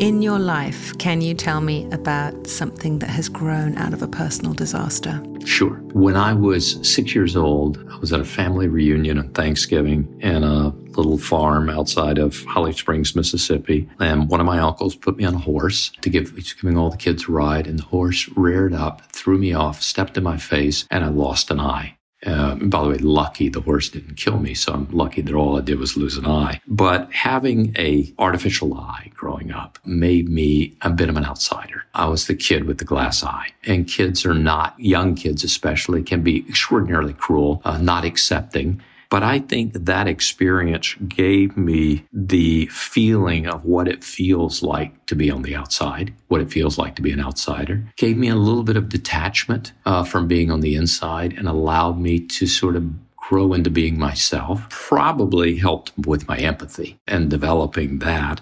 In 0.00 0.22
your 0.22 0.38
life, 0.38 0.96
can 0.98 1.20
you 1.20 1.34
tell 1.34 1.60
me 1.60 1.88
about 1.90 2.46
something 2.46 3.00
that 3.00 3.10
has 3.10 3.28
grown 3.28 3.76
out 3.76 3.92
of 3.92 4.00
a 4.00 4.06
personal 4.06 4.54
disaster? 4.54 5.20
Sure. 5.44 5.74
When 5.92 6.14
I 6.14 6.34
was 6.34 6.78
six 6.88 7.16
years 7.16 7.36
old, 7.36 7.84
I 7.90 7.96
was 7.96 8.12
at 8.12 8.20
a 8.20 8.24
family 8.24 8.68
reunion 8.68 9.18
on 9.18 9.30
Thanksgiving 9.30 10.06
in 10.20 10.44
a 10.44 10.68
little 10.96 11.18
farm 11.18 11.68
outside 11.68 12.18
of 12.18 12.44
Holly 12.44 12.72
Springs, 12.74 13.16
Mississippi. 13.16 13.88
And 13.98 14.28
one 14.28 14.38
of 14.38 14.46
my 14.46 14.60
uncles 14.60 14.94
put 14.94 15.16
me 15.16 15.24
on 15.24 15.34
a 15.34 15.38
horse 15.38 15.90
to 16.02 16.10
give, 16.10 16.32
giving 16.60 16.78
all 16.78 16.90
the 16.90 16.96
kids 16.96 17.28
a 17.28 17.32
ride. 17.32 17.66
And 17.66 17.80
the 17.80 17.84
horse 17.84 18.28
reared 18.36 18.74
up, 18.74 19.10
threw 19.10 19.36
me 19.36 19.52
off, 19.52 19.82
stepped 19.82 20.16
in 20.16 20.22
my 20.22 20.36
face, 20.36 20.86
and 20.92 21.04
I 21.04 21.08
lost 21.08 21.50
an 21.50 21.58
eye. 21.58 21.97
Uh, 22.26 22.56
by 22.56 22.82
the 22.82 22.88
way, 22.88 22.98
lucky 22.98 23.48
the 23.48 23.60
horse 23.60 23.88
didn't 23.88 24.16
kill 24.16 24.38
me, 24.38 24.52
so 24.54 24.72
I'm 24.72 24.88
lucky 24.90 25.22
that 25.22 25.34
all 25.34 25.56
I 25.56 25.60
did 25.60 25.78
was 25.78 25.96
lose 25.96 26.16
an 26.16 26.26
eye. 26.26 26.60
But 26.66 27.12
having 27.12 27.74
a 27.78 28.12
artificial 28.18 28.74
eye 28.74 29.12
growing 29.14 29.52
up 29.52 29.78
made 29.84 30.28
me 30.28 30.76
a 30.82 30.90
bit 30.90 31.08
of 31.08 31.16
an 31.16 31.24
outsider. 31.24 31.84
I 31.94 32.08
was 32.08 32.26
the 32.26 32.34
kid 32.34 32.64
with 32.64 32.78
the 32.78 32.84
glass 32.84 33.22
eye, 33.22 33.48
and 33.64 33.86
kids 33.86 34.26
are 34.26 34.34
not 34.34 34.74
young 34.78 35.14
kids, 35.14 35.44
especially, 35.44 36.02
can 36.02 36.22
be 36.22 36.44
extraordinarily 36.48 37.12
cruel, 37.12 37.62
uh, 37.64 37.78
not 37.78 38.04
accepting. 38.04 38.82
But 39.10 39.22
I 39.22 39.38
think 39.38 39.72
that 39.72 40.06
experience 40.06 40.94
gave 41.06 41.56
me 41.56 42.04
the 42.12 42.66
feeling 42.66 43.46
of 43.46 43.64
what 43.64 43.88
it 43.88 44.04
feels 44.04 44.62
like 44.62 45.06
to 45.06 45.14
be 45.14 45.30
on 45.30 45.42
the 45.42 45.56
outside, 45.56 46.12
what 46.28 46.42
it 46.42 46.50
feels 46.50 46.76
like 46.76 46.94
to 46.96 47.02
be 47.02 47.12
an 47.12 47.20
outsider, 47.20 47.84
gave 47.96 48.18
me 48.18 48.28
a 48.28 48.34
little 48.34 48.62
bit 48.62 48.76
of 48.76 48.90
detachment 48.90 49.72
uh, 49.86 50.04
from 50.04 50.28
being 50.28 50.50
on 50.50 50.60
the 50.60 50.74
inside 50.74 51.32
and 51.32 51.48
allowed 51.48 51.98
me 51.98 52.20
to 52.20 52.46
sort 52.46 52.76
of 52.76 52.84
grow 53.16 53.52
into 53.52 53.70
being 53.70 53.98
myself, 53.98 54.68
probably 54.70 55.56
helped 55.56 55.92
with 55.98 56.26
my 56.28 56.38
empathy 56.38 56.98
and 57.06 57.30
developing 57.30 57.98
that. 57.98 58.40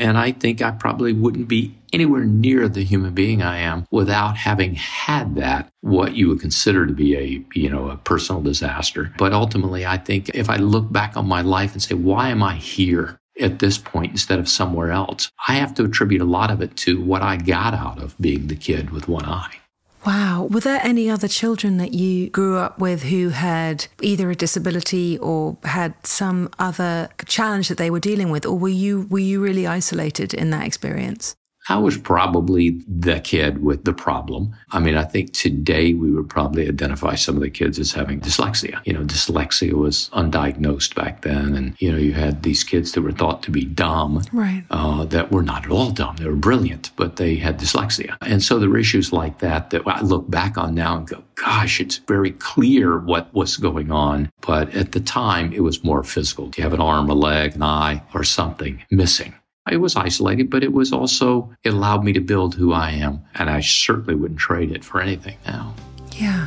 And 0.00 0.16
I 0.16 0.32
think 0.32 0.62
I 0.62 0.70
probably 0.70 1.12
wouldn't 1.12 1.46
be 1.46 1.76
anywhere 1.92 2.24
near 2.24 2.68
the 2.68 2.84
human 2.84 3.12
being 3.12 3.42
I 3.42 3.58
am 3.58 3.86
without 3.90 4.38
having 4.38 4.74
had 4.74 5.34
that, 5.36 5.70
what 5.82 6.16
you 6.16 6.28
would 6.28 6.40
consider 6.40 6.86
to 6.86 6.92
be 6.92 7.16
a, 7.16 7.44
you 7.54 7.68
know, 7.68 7.90
a 7.90 7.98
personal 7.98 8.40
disaster. 8.40 9.12
But 9.18 9.34
ultimately, 9.34 9.84
I 9.84 9.98
think 9.98 10.30
if 10.30 10.48
I 10.48 10.56
look 10.56 10.90
back 10.90 11.18
on 11.18 11.28
my 11.28 11.42
life 11.42 11.74
and 11.74 11.82
say, 11.82 11.94
why 11.94 12.30
am 12.30 12.42
I 12.42 12.56
here? 12.56 13.18
At 13.40 13.60
this 13.60 13.78
point 13.78 14.12
instead 14.12 14.38
of 14.38 14.50
somewhere 14.50 14.90
else, 14.90 15.30
I 15.48 15.54
have 15.54 15.72
to 15.74 15.84
attribute 15.84 16.20
a 16.20 16.26
lot 16.26 16.50
of 16.50 16.60
it 16.60 16.76
to 16.78 17.00
what 17.00 17.22
I 17.22 17.38
got 17.38 17.72
out 17.72 17.98
of 18.02 18.14
being 18.20 18.48
the 18.48 18.56
kid 18.56 18.90
with 18.90 19.08
one 19.08 19.24
eye. 19.24 19.59
Wow. 20.06 20.48
Were 20.50 20.60
there 20.60 20.80
any 20.82 21.10
other 21.10 21.28
children 21.28 21.76
that 21.76 21.92
you 21.92 22.30
grew 22.30 22.56
up 22.56 22.78
with 22.78 23.02
who 23.02 23.30
had 23.30 23.86
either 24.00 24.30
a 24.30 24.34
disability 24.34 25.18
or 25.18 25.58
had 25.64 25.94
some 26.06 26.48
other 26.58 27.10
challenge 27.26 27.68
that 27.68 27.78
they 27.78 27.90
were 27.90 28.00
dealing 28.00 28.30
with 28.30 28.46
or 28.46 28.58
were 28.58 28.68
you 28.68 29.06
were 29.10 29.18
you 29.18 29.42
really 29.42 29.66
isolated 29.66 30.32
in 30.32 30.50
that 30.50 30.66
experience? 30.66 31.36
I 31.70 31.78
was 31.78 31.96
probably 31.96 32.70
the 32.88 33.20
kid 33.20 33.62
with 33.62 33.84
the 33.84 33.92
problem. 33.92 34.56
I 34.72 34.80
mean, 34.80 34.96
I 34.96 35.04
think 35.04 35.32
today 35.32 35.94
we 35.94 36.10
would 36.10 36.28
probably 36.28 36.66
identify 36.66 37.14
some 37.14 37.36
of 37.36 37.42
the 37.42 37.50
kids 37.50 37.78
as 37.78 37.92
having 37.92 38.20
dyslexia. 38.20 38.80
You 38.84 38.94
know, 38.94 39.04
dyslexia 39.04 39.72
was 39.74 40.10
undiagnosed 40.12 40.96
back 40.96 41.22
then. 41.22 41.54
And, 41.54 41.76
you 41.78 41.92
know, 41.92 41.98
you 41.98 42.12
had 42.12 42.42
these 42.42 42.64
kids 42.64 42.90
that 42.92 43.02
were 43.02 43.12
thought 43.12 43.44
to 43.44 43.52
be 43.52 43.64
dumb. 43.64 44.22
Right. 44.32 44.64
Uh, 44.70 45.04
that 45.04 45.30
were 45.30 45.44
not 45.44 45.64
at 45.64 45.70
all 45.70 45.90
dumb. 45.90 46.16
They 46.16 46.26
were 46.26 46.34
brilliant, 46.34 46.90
but 46.96 47.16
they 47.16 47.36
had 47.36 47.60
dyslexia. 47.60 48.16
And 48.20 48.42
so 48.42 48.58
there 48.58 48.68
were 48.68 48.78
issues 48.78 49.12
like 49.12 49.38
that 49.38 49.70
that 49.70 49.86
I 49.86 50.00
look 50.00 50.28
back 50.28 50.58
on 50.58 50.74
now 50.74 50.96
and 50.96 51.06
go, 51.06 51.22
gosh, 51.36 51.80
it's 51.80 51.98
very 51.98 52.32
clear 52.32 52.98
what 52.98 53.32
was 53.32 53.56
going 53.56 53.92
on. 53.92 54.28
But 54.40 54.74
at 54.74 54.90
the 54.90 55.00
time, 55.00 55.52
it 55.52 55.60
was 55.60 55.84
more 55.84 56.02
physical. 56.02 56.48
Do 56.48 56.60
you 56.60 56.64
have 56.64 56.74
an 56.74 56.80
arm, 56.80 57.08
a 57.08 57.14
leg, 57.14 57.54
an 57.54 57.62
eye, 57.62 58.02
or 58.12 58.24
something 58.24 58.82
missing? 58.90 59.34
It 59.68 59.76
was 59.76 59.94
isolated, 59.94 60.48
but 60.50 60.64
it 60.64 60.72
was 60.72 60.92
also, 60.92 61.54
it 61.62 61.72
allowed 61.72 62.02
me 62.02 62.12
to 62.14 62.20
build 62.20 62.54
who 62.54 62.72
I 62.72 62.90
am. 62.92 63.22
And 63.34 63.50
I 63.50 63.60
certainly 63.60 64.14
wouldn't 64.14 64.40
trade 64.40 64.72
it 64.72 64.84
for 64.84 65.00
anything 65.00 65.36
now. 65.46 65.74
Yeah. 66.12 66.46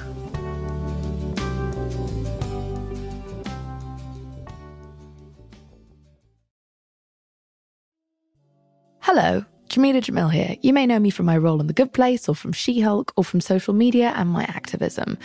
Hello, 9.00 9.46
Jameela 9.70 10.02
Jamil 10.02 10.32
here. 10.32 10.56
You 10.62 10.72
may 10.72 10.86
know 10.86 11.00
me 11.00 11.10
from 11.10 11.26
my 11.26 11.38
role 11.38 11.60
in 11.60 11.68
The 11.68 11.74
Good 11.74 11.94
Place 11.94 12.30
or 12.30 12.36
from 12.36 12.52
She 12.52 12.82
Hulk 12.82 13.12
or 13.16 13.24
from 13.24 13.42
social 13.42 13.74
media 13.74 14.14
and 14.16 14.30
my 14.30 14.44
activism. 14.44 15.18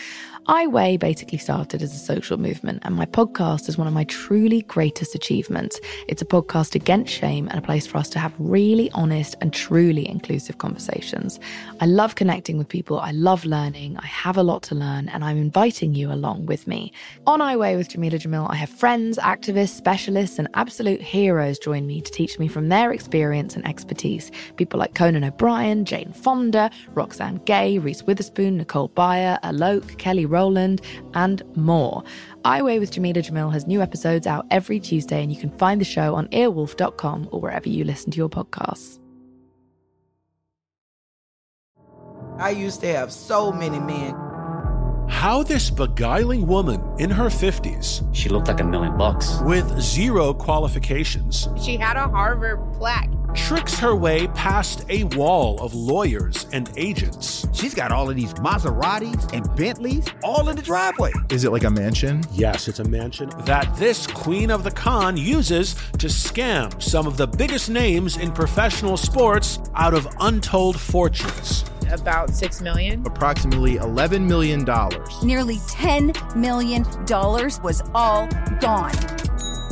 I 0.51 0.67
Weigh 0.67 0.97
basically 0.97 1.37
started 1.37 1.83
as 1.83 1.93
a 1.93 1.99
social 1.99 2.39
movement, 2.39 2.83
and 2.87 2.97
my 2.97 3.05
podcast 3.05 3.69
is 3.69 3.77
one 3.77 3.87
of 3.87 3.93
my 3.93 4.05
truly 4.05 4.63
greatest 4.63 5.15
achievements. 5.15 5.79
It's 6.09 6.23
a 6.23 6.25
podcast 6.25 6.75
against 6.75 7.13
shame 7.13 7.49
and 7.49 7.59
a 7.59 7.63
place 7.63 7.87
for 7.87 7.99
us 7.99 8.09
to 8.11 8.19
have 8.19 8.33
really 8.39 8.91
honest 8.93 9.35
and 9.43 9.53
truly 9.53 10.09
inclusive 10.09 10.57
conversations. 10.57 11.39
I 11.81 11.85
love 11.85 12.15
connecting 12.15 12.57
with 12.57 12.67
people, 12.71 12.99
I 12.99 13.11
love 13.11 13.45
learning, 13.45 13.99
I 13.99 14.07
have 14.07 14.39
a 14.39 14.43
lot 14.43 14.63
to 14.65 14.75
learn, 14.75 15.11
and 15.11 15.23
I'm 15.23 15.37
inviting 15.37 15.95
you 15.95 16.11
along 16.11 16.47
with 16.47 16.67
me. 16.67 16.95
On 17.27 17.43
I 17.43 17.55
Way 17.55 17.77
with 17.77 17.91
Jameela 17.91 18.19
Jamil, 18.19 18.51
I 18.51 18.55
have 18.55 18.71
friends, 18.71 19.19
activists, 19.19 19.77
specialists, 19.77 20.39
and 20.39 20.49
absolute 20.55 21.03
heroes 21.03 21.59
join 21.59 21.87
me 21.87 22.01
to 22.01 22.11
teach 22.11 22.39
me 22.39 22.49
from 22.49 22.71
their 22.71 22.91
experience 22.93 23.55
and 23.55 23.69
expertise. 23.69 24.31
People 24.57 24.79
like 24.79 24.95
Conan 24.95 25.25
O'Brien, 25.25 25.85
Jane 25.85 26.13
Fonda, 26.13 26.71
Roxane 26.95 27.41
Gay, 27.45 27.79
Reese 27.79 28.03
Witherspoon, 28.03 28.57
Nicole 28.57 28.89
Byer, 28.91 29.41
Alok, 29.43 29.99
Kelly 29.99 30.27
Rowland, 30.27 30.81
and 31.15 31.43
more. 31.57 32.03
I 32.45 32.63
Weigh 32.63 32.79
with 32.79 32.93
Jameela 32.93 33.23
Jamil 33.23 33.53
has 33.53 33.67
new 33.67 33.83
episodes 33.83 34.27
out 34.27 34.47
every 34.51 34.81
Tuesday, 34.81 35.23
and 35.23 35.33
you 35.33 35.41
can 35.41 35.51
find 35.59 35.81
the 35.81 35.85
show 35.85 36.15
on 36.15 36.29
earwolf.com 36.29 37.29
or 37.31 37.41
wherever 37.41 37.69
you 37.69 37.85
listen 37.85 38.11
to 38.13 38.17
your 38.17 38.29
podcasts. 38.29 38.99
I 42.39 42.51
used 42.51 42.81
to 42.83 42.87
have 42.87 43.13
so 43.13 43.51
many 43.53 43.81
men. 43.81 44.15
How 45.09 45.43
this 45.43 45.71
beguiling 45.71 46.47
woman 46.47 46.81
in 46.99 47.11
her 47.11 47.27
50s, 47.27 48.07
she 48.15 48.29
looked 48.29 48.47
like 48.47 48.61
a 48.61 48.65
million 48.65 48.97
bucks, 48.97 49.41
with 49.43 49.81
zero 49.81 50.33
qualifications, 50.33 51.49
she 51.61 51.77
had 51.77 51.97
a 51.97 52.09
Harvard 52.09 52.61
plaque, 52.75 53.11
tricks 53.35 53.79
her 53.79 53.95
way 53.95 54.27
past 54.29 54.85
a 54.89 55.05
wall 55.05 55.61
of 55.61 55.75
lawyers 55.75 56.47
and 56.53 56.71
agents. 56.77 57.47
She's 57.53 57.75
got 57.75 57.93
all 57.93 58.09
of 58.09 58.17
these 58.17 58.33
Maseratis 58.35 59.33
and 59.33 59.55
Bentleys 59.57 60.07
all 60.23 60.49
in 60.49 60.57
the 60.57 60.63
driveway. 60.63 61.13
Is 61.31 61.45
it 61.45 61.51
like 61.51 61.65
a 61.65 61.71
mansion? 61.71 62.23
Yes, 62.33 62.69
it's 62.69 62.79
a 62.79 62.85
mansion 62.85 63.31
that 63.41 63.75
this 63.77 64.07
queen 64.07 64.51
of 64.51 64.65
the 64.65 64.71
con 64.71 65.17
uses 65.17 65.75
to 65.99 66.07
scam 66.07 66.83
some 66.83 67.07
of 67.07 67.17
the 67.17 67.27
biggest 67.27 67.71
names 67.71 68.17
in 68.17 68.33
professional 68.33 68.97
sports 68.97 69.59
out 69.75 69.95
of 69.95 70.09
untold 70.21 70.79
fortunes 70.79 71.65
about 71.91 72.31
six 72.31 72.61
million. 72.61 73.05
Approximately 73.07 73.77
$11 73.77 74.27
million. 74.27 74.65
Nearly 75.23 75.57
$10 75.57 76.37
million 76.37 76.85
was 77.63 77.83
all 77.95 78.29
gone. 78.61 79.28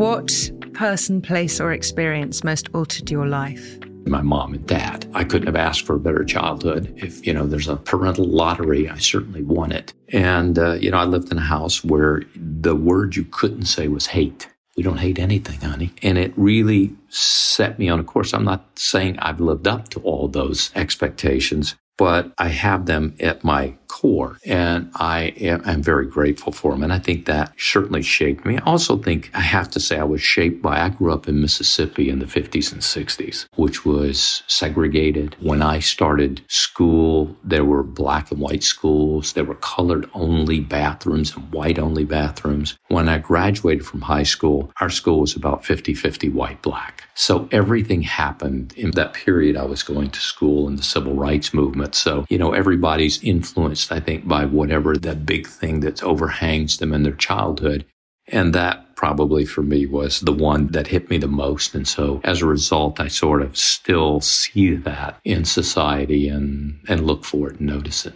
What 0.00 0.50
person, 0.72 1.20
place, 1.20 1.60
or 1.60 1.74
experience 1.74 2.42
most 2.42 2.70
altered 2.72 3.10
your 3.10 3.26
life? 3.26 3.78
My 4.06 4.22
mom 4.22 4.54
and 4.54 4.66
dad. 4.66 5.06
I 5.12 5.24
couldn't 5.24 5.46
have 5.46 5.56
asked 5.56 5.84
for 5.84 5.96
a 5.96 6.00
better 6.00 6.24
childhood. 6.24 6.94
If, 6.96 7.26
you 7.26 7.34
know, 7.34 7.46
there's 7.46 7.68
a 7.68 7.76
parental 7.76 8.24
lottery, 8.24 8.88
I 8.88 8.96
certainly 8.96 9.42
won 9.42 9.72
it. 9.72 9.92
And, 10.08 10.58
uh, 10.58 10.72
you 10.72 10.90
know, 10.90 10.96
I 10.96 11.04
lived 11.04 11.30
in 11.30 11.36
a 11.36 11.42
house 11.42 11.84
where 11.84 12.22
the 12.34 12.74
word 12.74 13.14
you 13.14 13.24
couldn't 13.24 13.66
say 13.66 13.88
was 13.88 14.06
hate. 14.06 14.48
We 14.74 14.82
don't 14.82 14.96
hate 14.96 15.18
anything, 15.18 15.60
honey. 15.60 15.92
And 16.02 16.16
it 16.16 16.32
really 16.34 16.96
set 17.10 17.78
me 17.78 17.90
on 17.90 18.00
a 18.00 18.04
course. 18.04 18.32
I'm 18.32 18.46
not 18.46 18.78
saying 18.78 19.18
I've 19.18 19.38
lived 19.38 19.68
up 19.68 19.90
to 19.90 20.00
all 20.00 20.28
those 20.28 20.70
expectations, 20.74 21.74
but 22.00 22.32
I 22.38 22.48
have 22.48 22.86
them 22.86 23.14
at 23.20 23.44
my 23.44 23.74
core 23.88 24.38
and 24.46 24.90
I 24.94 25.34
am 25.36 25.82
very 25.82 26.06
grateful 26.06 26.50
for 26.50 26.72
them. 26.72 26.82
And 26.82 26.94
I 26.94 26.98
think 26.98 27.26
that 27.26 27.52
certainly 27.58 28.00
shaped 28.00 28.46
me. 28.46 28.56
I 28.56 28.62
also 28.64 28.96
think 28.96 29.30
I 29.34 29.40
have 29.40 29.68
to 29.72 29.80
say 29.80 29.98
I 29.98 30.04
was 30.04 30.22
shaped 30.22 30.62
by, 30.62 30.80
I 30.80 30.88
grew 30.88 31.12
up 31.12 31.28
in 31.28 31.42
Mississippi 31.42 32.08
in 32.08 32.18
the 32.18 32.24
50s 32.24 32.72
and 32.72 32.80
60s, 32.80 33.48
which 33.56 33.84
was 33.84 34.42
segregated. 34.46 35.36
When 35.40 35.60
I 35.60 35.80
started 35.80 36.40
school, 36.48 37.36
there 37.44 37.66
were 37.66 37.82
black 37.82 38.30
and 38.30 38.40
white 38.40 38.62
schools. 38.62 39.34
There 39.34 39.44
were 39.44 39.56
colored 39.56 40.08
only 40.14 40.60
bathrooms 40.60 41.36
and 41.36 41.52
white 41.52 41.78
only 41.78 42.04
bathrooms. 42.04 42.78
When 42.88 43.10
I 43.10 43.18
graduated 43.18 43.84
from 43.84 44.00
high 44.00 44.22
school, 44.22 44.72
our 44.80 44.88
school 44.88 45.20
was 45.20 45.36
about 45.36 45.66
50 45.66 45.92
50 45.92 46.30
white 46.30 46.62
black. 46.62 47.09
So 47.14 47.48
everything 47.52 48.02
happened 48.02 48.72
in 48.76 48.92
that 48.92 49.12
period 49.12 49.56
I 49.56 49.64
was 49.64 49.82
going 49.82 50.10
to 50.10 50.20
school 50.20 50.68
in 50.68 50.76
the 50.76 50.82
civil 50.82 51.14
rights 51.14 51.52
movement. 51.52 51.94
So, 51.94 52.24
you 52.28 52.38
know, 52.38 52.52
everybody's 52.52 53.22
influenced, 53.22 53.92
I 53.92 54.00
think, 54.00 54.26
by 54.26 54.46
whatever 54.46 54.96
that 54.96 55.26
big 55.26 55.46
thing 55.46 55.80
that 55.80 56.02
overhangs 56.02 56.78
them 56.78 56.92
in 56.92 57.02
their 57.02 57.12
childhood. 57.12 57.84
And 58.28 58.54
that 58.54 58.94
probably 58.94 59.44
for 59.44 59.62
me 59.62 59.86
was 59.86 60.20
the 60.20 60.32
one 60.32 60.68
that 60.68 60.86
hit 60.86 61.10
me 61.10 61.18
the 61.18 61.26
most. 61.26 61.74
And 61.74 61.86
so 61.86 62.20
as 62.22 62.42
a 62.42 62.46
result, 62.46 63.00
I 63.00 63.08
sort 63.08 63.42
of 63.42 63.56
still 63.56 64.20
see 64.20 64.74
that 64.76 65.18
in 65.24 65.44
society 65.44 66.28
and, 66.28 66.80
and 66.88 67.06
look 67.06 67.24
for 67.24 67.50
it 67.50 67.58
and 67.58 67.68
notice 67.68 68.06
it. 68.06 68.14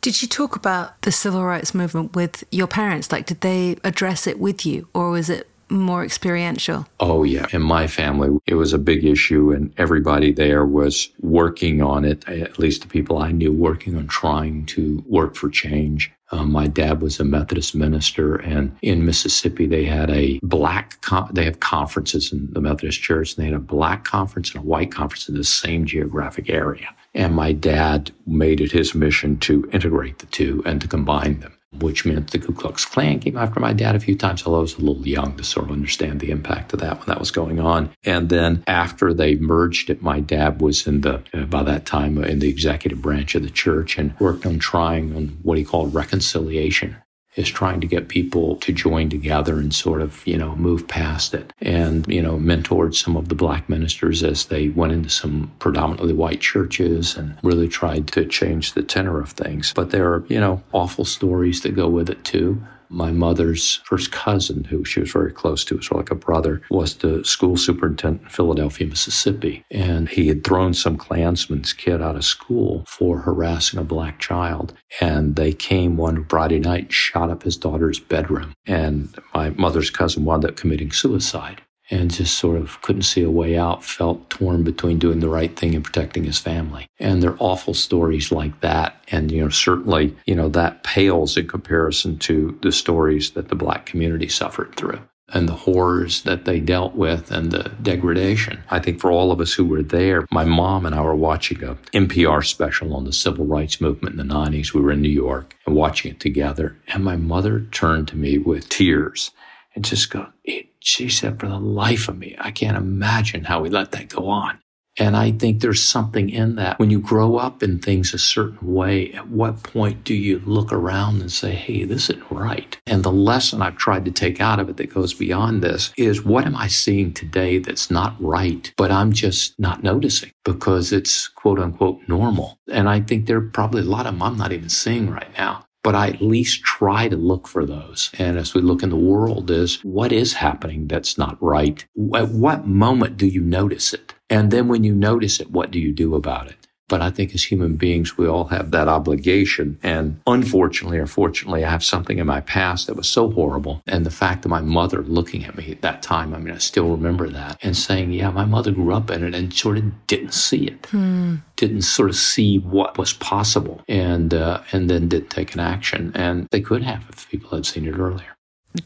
Did 0.00 0.20
you 0.20 0.26
talk 0.26 0.56
about 0.56 1.00
the 1.02 1.12
civil 1.12 1.44
rights 1.44 1.74
movement 1.74 2.16
with 2.16 2.42
your 2.50 2.66
parents? 2.66 3.12
Like, 3.12 3.26
did 3.26 3.40
they 3.40 3.76
address 3.84 4.26
it 4.26 4.40
with 4.40 4.66
you, 4.66 4.88
or 4.92 5.10
was 5.10 5.30
it 5.30 5.46
more 5.72 6.04
experiential? 6.04 6.86
Oh, 7.00 7.24
yeah. 7.24 7.46
In 7.52 7.62
my 7.62 7.86
family, 7.86 8.38
it 8.46 8.54
was 8.54 8.72
a 8.72 8.78
big 8.78 9.04
issue, 9.04 9.52
and 9.52 9.72
everybody 9.78 10.32
there 10.32 10.64
was 10.64 11.08
working 11.20 11.82
on 11.82 12.04
it, 12.04 12.28
at 12.28 12.58
least 12.58 12.82
the 12.82 12.88
people 12.88 13.18
I 13.18 13.32
knew, 13.32 13.52
working 13.52 13.96
on 13.96 14.06
trying 14.06 14.66
to 14.66 15.02
work 15.06 15.34
for 15.34 15.48
change. 15.48 16.12
Um, 16.30 16.50
my 16.50 16.66
dad 16.66 17.02
was 17.02 17.20
a 17.20 17.24
Methodist 17.24 17.74
minister, 17.74 18.36
and 18.36 18.74
in 18.80 19.04
Mississippi, 19.04 19.66
they 19.66 19.84
had 19.84 20.10
a 20.10 20.40
black, 20.42 20.98
con- 21.02 21.30
they 21.32 21.44
have 21.44 21.60
conferences 21.60 22.32
in 22.32 22.50
the 22.52 22.60
Methodist 22.60 23.02
Church, 23.02 23.36
and 23.36 23.42
they 23.42 23.50
had 23.50 23.56
a 23.56 23.60
black 23.60 24.04
conference 24.04 24.54
and 24.54 24.64
a 24.64 24.66
white 24.66 24.90
conference 24.90 25.28
in 25.28 25.34
the 25.34 25.44
same 25.44 25.84
geographic 25.84 26.48
area. 26.48 26.88
And 27.14 27.34
my 27.34 27.52
dad 27.52 28.12
made 28.26 28.62
it 28.62 28.72
his 28.72 28.94
mission 28.94 29.36
to 29.40 29.68
integrate 29.72 30.20
the 30.20 30.26
two 30.26 30.62
and 30.64 30.80
to 30.80 30.88
combine 30.88 31.40
them. 31.40 31.51
Which 31.80 32.04
meant 32.04 32.30
the 32.30 32.38
Ku 32.38 32.52
Klux 32.52 32.84
Klan 32.84 33.18
came 33.20 33.36
after 33.36 33.60
my 33.60 33.72
dad 33.72 33.96
a 33.96 34.00
few 34.00 34.16
times, 34.16 34.44
although 34.44 34.58
I 34.58 34.62
was 34.62 34.76
a 34.76 34.80
little 34.80 35.06
young 35.06 35.36
to 35.36 35.44
sort 35.44 35.66
of 35.66 35.72
understand 35.72 36.20
the 36.20 36.30
impact 36.30 36.72
of 36.72 36.80
that 36.80 36.98
when 36.98 37.06
that 37.06 37.20
was 37.20 37.30
going 37.30 37.60
on. 37.60 37.90
And 38.04 38.28
then 38.28 38.62
after 38.66 39.14
they 39.14 39.36
merged 39.36 39.90
it, 39.90 40.02
my 40.02 40.20
dad 40.20 40.60
was 40.60 40.86
in 40.86 41.00
the, 41.00 41.22
uh, 41.32 41.44
by 41.44 41.62
that 41.62 41.86
time, 41.86 42.18
uh, 42.18 42.22
in 42.22 42.38
the 42.38 42.48
executive 42.48 43.02
branch 43.02 43.34
of 43.34 43.42
the 43.42 43.50
church 43.50 43.98
and 43.98 44.18
worked 44.20 44.46
on 44.46 44.58
trying 44.58 45.14
on 45.16 45.38
what 45.42 45.58
he 45.58 45.64
called 45.64 45.94
reconciliation 45.94 46.96
is 47.34 47.48
trying 47.48 47.80
to 47.80 47.86
get 47.86 48.08
people 48.08 48.56
to 48.56 48.72
join 48.72 49.08
together 49.08 49.58
and 49.58 49.74
sort 49.74 50.02
of, 50.02 50.26
you 50.26 50.36
know, 50.36 50.54
move 50.56 50.86
past 50.86 51.32
it 51.32 51.52
and, 51.60 52.06
you 52.06 52.20
know, 52.20 52.36
mentored 52.36 52.94
some 52.94 53.16
of 53.16 53.28
the 53.28 53.34
black 53.34 53.68
ministers 53.68 54.22
as 54.22 54.46
they 54.46 54.68
went 54.68 54.92
into 54.92 55.08
some 55.08 55.50
predominantly 55.58 56.12
white 56.12 56.40
churches 56.40 57.16
and 57.16 57.38
really 57.42 57.68
tried 57.68 58.06
to 58.08 58.26
change 58.26 58.74
the 58.74 58.82
tenor 58.82 59.18
of 59.20 59.30
things. 59.30 59.72
But 59.74 59.90
there 59.90 60.12
are, 60.12 60.24
you 60.28 60.40
know, 60.40 60.62
awful 60.72 61.04
stories 61.04 61.62
that 61.62 61.74
go 61.74 61.88
with 61.88 62.10
it 62.10 62.24
too 62.24 62.62
my 62.92 63.10
mother's 63.10 63.76
first 63.84 64.12
cousin, 64.12 64.64
who 64.64 64.84
she 64.84 65.00
was 65.00 65.10
very 65.10 65.32
close 65.32 65.64
to, 65.64 65.80
so 65.80 65.96
like 65.96 66.10
a 66.10 66.14
brother, 66.14 66.62
was 66.70 66.96
the 66.96 67.24
school 67.24 67.56
superintendent 67.56 68.22
in 68.22 68.28
Philadelphia, 68.28 68.86
Mississippi. 68.86 69.64
And 69.70 70.08
he 70.08 70.28
had 70.28 70.44
thrown 70.44 70.74
some 70.74 70.96
Klansman's 70.96 71.72
kid 71.72 72.02
out 72.02 72.16
of 72.16 72.24
school 72.24 72.84
for 72.86 73.20
harassing 73.20 73.80
a 73.80 73.84
black 73.84 74.18
child. 74.18 74.74
And 75.00 75.36
they 75.36 75.52
came 75.52 75.96
one 75.96 76.24
Friday 76.26 76.60
night 76.60 76.84
and 76.84 76.92
shot 76.92 77.30
up 77.30 77.42
his 77.42 77.56
daughter's 77.56 77.98
bedroom. 77.98 78.52
And 78.66 79.14
my 79.34 79.50
mother's 79.50 79.90
cousin 79.90 80.24
wound 80.24 80.44
up 80.44 80.56
committing 80.56 80.92
suicide 80.92 81.62
and 81.92 82.10
just 82.10 82.38
sort 82.38 82.56
of 82.56 82.80
couldn't 82.80 83.02
see 83.02 83.22
a 83.22 83.30
way 83.30 83.56
out, 83.56 83.84
felt 83.84 84.30
torn 84.30 84.64
between 84.64 84.98
doing 84.98 85.20
the 85.20 85.28
right 85.28 85.54
thing 85.56 85.74
and 85.74 85.84
protecting 85.84 86.24
his 86.24 86.38
family. 86.38 86.88
And 86.98 87.22
there 87.22 87.32
are 87.32 87.38
awful 87.38 87.74
stories 87.74 88.32
like 88.32 88.60
that. 88.62 88.96
And, 89.08 89.30
you 89.30 89.42
know, 89.42 89.50
certainly, 89.50 90.16
you 90.24 90.34
know, 90.34 90.48
that 90.48 90.84
pales 90.84 91.36
in 91.36 91.46
comparison 91.46 92.18
to 92.20 92.58
the 92.62 92.72
stories 92.72 93.32
that 93.32 93.48
the 93.48 93.54
black 93.54 93.84
community 93.84 94.28
suffered 94.28 94.74
through 94.74 95.00
and 95.34 95.48
the 95.48 95.54
horrors 95.54 96.22
that 96.22 96.44
they 96.44 96.60
dealt 96.60 96.94
with 96.94 97.30
and 97.30 97.50
the 97.50 97.70
degradation. 97.82 98.62
I 98.70 98.78
think 98.78 99.00
for 99.00 99.10
all 99.10 99.30
of 99.30 99.40
us 99.40 99.52
who 99.52 99.64
were 99.64 99.82
there, 99.82 100.26
my 100.30 100.44
mom 100.44 100.86
and 100.86 100.94
I 100.94 101.02
were 101.02 101.14
watching 101.14 101.62
a 101.62 101.74
NPR 101.92 102.44
special 102.44 102.94
on 102.94 103.04
the 103.04 103.12
civil 103.12 103.46
rights 103.46 103.80
movement 103.80 104.18
in 104.18 104.26
the 104.26 104.34
90s. 104.34 104.72
We 104.72 104.80
were 104.80 104.92
in 104.92 105.02
New 105.02 105.08
York 105.08 105.56
and 105.66 105.74
watching 105.74 106.10
it 106.10 106.20
together. 106.20 106.76
And 106.88 107.04
my 107.04 107.16
mother 107.16 107.60
turned 107.70 108.08
to 108.08 108.16
me 108.16 108.38
with 108.38 108.68
tears 108.68 109.30
and 109.74 109.84
just 109.84 110.10
go, 110.10 110.28
it, 110.44 110.66
she 110.82 111.08
said, 111.08 111.38
for 111.38 111.48
the 111.48 111.58
life 111.58 112.08
of 112.08 112.18
me, 112.18 112.34
I 112.38 112.50
can't 112.50 112.76
imagine 112.76 113.44
how 113.44 113.60
we 113.60 113.70
let 113.70 113.92
that 113.92 114.08
go 114.08 114.28
on. 114.28 114.58
And 114.98 115.16
I 115.16 115.30
think 115.32 115.60
there's 115.60 115.82
something 115.82 116.28
in 116.28 116.56
that. 116.56 116.78
When 116.78 116.90
you 116.90 117.00
grow 117.00 117.36
up 117.36 117.62
in 117.62 117.78
things 117.78 118.12
a 118.12 118.18
certain 118.18 118.74
way, 118.74 119.10
at 119.12 119.28
what 119.28 119.62
point 119.62 120.04
do 120.04 120.14
you 120.14 120.40
look 120.44 120.70
around 120.70 121.20
and 121.20 121.32
say, 121.32 121.52
hey, 121.52 121.84
this 121.84 122.10
isn't 122.10 122.30
right? 122.30 122.78
And 122.86 123.02
the 123.02 123.12
lesson 123.12 123.62
I've 123.62 123.78
tried 123.78 124.04
to 124.04 124.10
take 124.10 124.40
out 124.40 124.60
of 124.60 124.68
it 124.68 124.76
that 124.76 124.92
goes 124.92 125.14
beyond 125.14 125.62
this 125.62 125.92
is 125.96 126.24
what 126.24 126.44
am 126.44 126.56
I 126.56 126.68
seeing 126.68 127.14
today 127.14 127.58
that's 127.58 127.90
not 127.90 128.14
right, 128.20 128.72
but 128.76 128.90
I'm 128.90 129.12
just 129.12 129.58
not 129.58 129.82
noticing 129.82 130.32
because 130.44 130.92
it's 130.92 131.26
quote 131.26 131.58
unquote 131.58 132.00
normal. 132.06 132.58
And 132.70 132.88
I 132.88 133.00
think 133.00 133.26
there 133.26 133.38
are 133.38 133.48
probably 133.48 133.80
a 133.80 133.86
lot 133.86 134.06
of 134.06 134.12
them 134.12 134.22
I'm 134.22 134.36
not 134.36 134.52
even 134.52 134.68
seeing 134.68 135.08
right 135.08 135.32
now 135.38 135.64
but 135.82 135.94
I 135.94 136.08
at 136.08 136.22
least 136.22 136.62
try 136.62 137.08
to 137.08 137.16
look 137.16 137.48
for 137.48 137.66
those. 137.66 138.10
And 138.18 138.38
as 138.38 138.54
we 138.54 138.60
look 138.60 138.82
in 138.82 138.90
the 138.90 138.96
world 138.96 139.50
is 139.50 139.80
what 139.82 140.12
is 140.12 140.34
happening 140.34 140.86
that's 140.86 141.18
not 141.18 141.42
right? 141.42 141.84
At 142.14 142.30
what 142.30 142.66
moment 142.66 143.16
do 143.16 143.26
you 143.26 143.40
notice 143.40 143.92
it? 143.92 144.14
And 144.30 144.50
then 144.50 144.68
when 144.68 144.84
you 144.84 144.94
notice 144.94 145.40
it, 145.40 145.50
what 145.50 145.70
do 145.70 145.78
you 145.78 145.92
do 145.92 146.14
about 146.14 146.48
it? 146.48 146.61
But 146.88 147.00
I 147.00 147.10
think 147.10 147.34
as 147.34 147.44
human 147.44 147.76
beings, 147.76 148.18
we 148.18 148.26
all 148.26 148.46
have 148.46 148.70
that 148.72 148.88
obligation. 148.88 149.78
And 149.82 150.20
unfortunately 150.26 150.98
or 150.98 151.06
fortunately, 151.06 151.64
I 151.64 151.70
have 151.70 151.82
something 151.82 152.18
in 152.18 152.26
my 152.26 152.40
past 152.42 152.86
that 152.86 152.96
was 152.96 153.08
so 153.08 153.30
horrible. 153.30 153.82
And 153.86 154.04
the 154.04 154.10
fact 154.10 154.42
that 154.42 154.48
my 154.48 154.60
mother 154.60 155.02
looking 155.02 155.44
at 155.44 155.56
me 155.56 155.70
at 155.70 155.82
that 155.82 156.02
time, 156.02 156.34
I 156.34 156.38
mean, 156.38 156.54
I 156.54 156.58
still 156.58 156.88
remember 156.90 157.30
that 157.30 157.58
and 157.62 157.76
saying, 157.76 158.12
yeah, 158.12 158.30
my 158.30 158.44
mother 158.44 158.72
grew 158.72 158.92
up 158.92 159.10
in 159.10 159.24
it 159.24 159.34
and 159.34 159.54
sort 159.54 159.78
of 159.78 160.06
didn't 160.06 160.34
see 160.34 160.66
it. 160.66 160.86
Hmm. 160.86 161.36
Didn't 161.56 161.82
sort 161.82 162.10
of 162.10 162.16
see 162.16 162.58
what 162.58 162.98
was 162.98 163.12
possible 163.12 163.82
and, 163.88 164.34
uh, 164.34 164.62
and 164.72 164.90
then 164.90 165.08
didn't 165.08 165.30
take 165.30 165.54
an 165.54 165.60
action. 165.60 166.12
And 166.14 166.46
they 166.50 166.60
could 166.60 166.82
have 166.82 167.04
if 167.08 167.28
people 167.30 167.50
had 167.50 167.64
seen 167.64 167.86
it 167.86 167.98
earlier. 167.98 168.36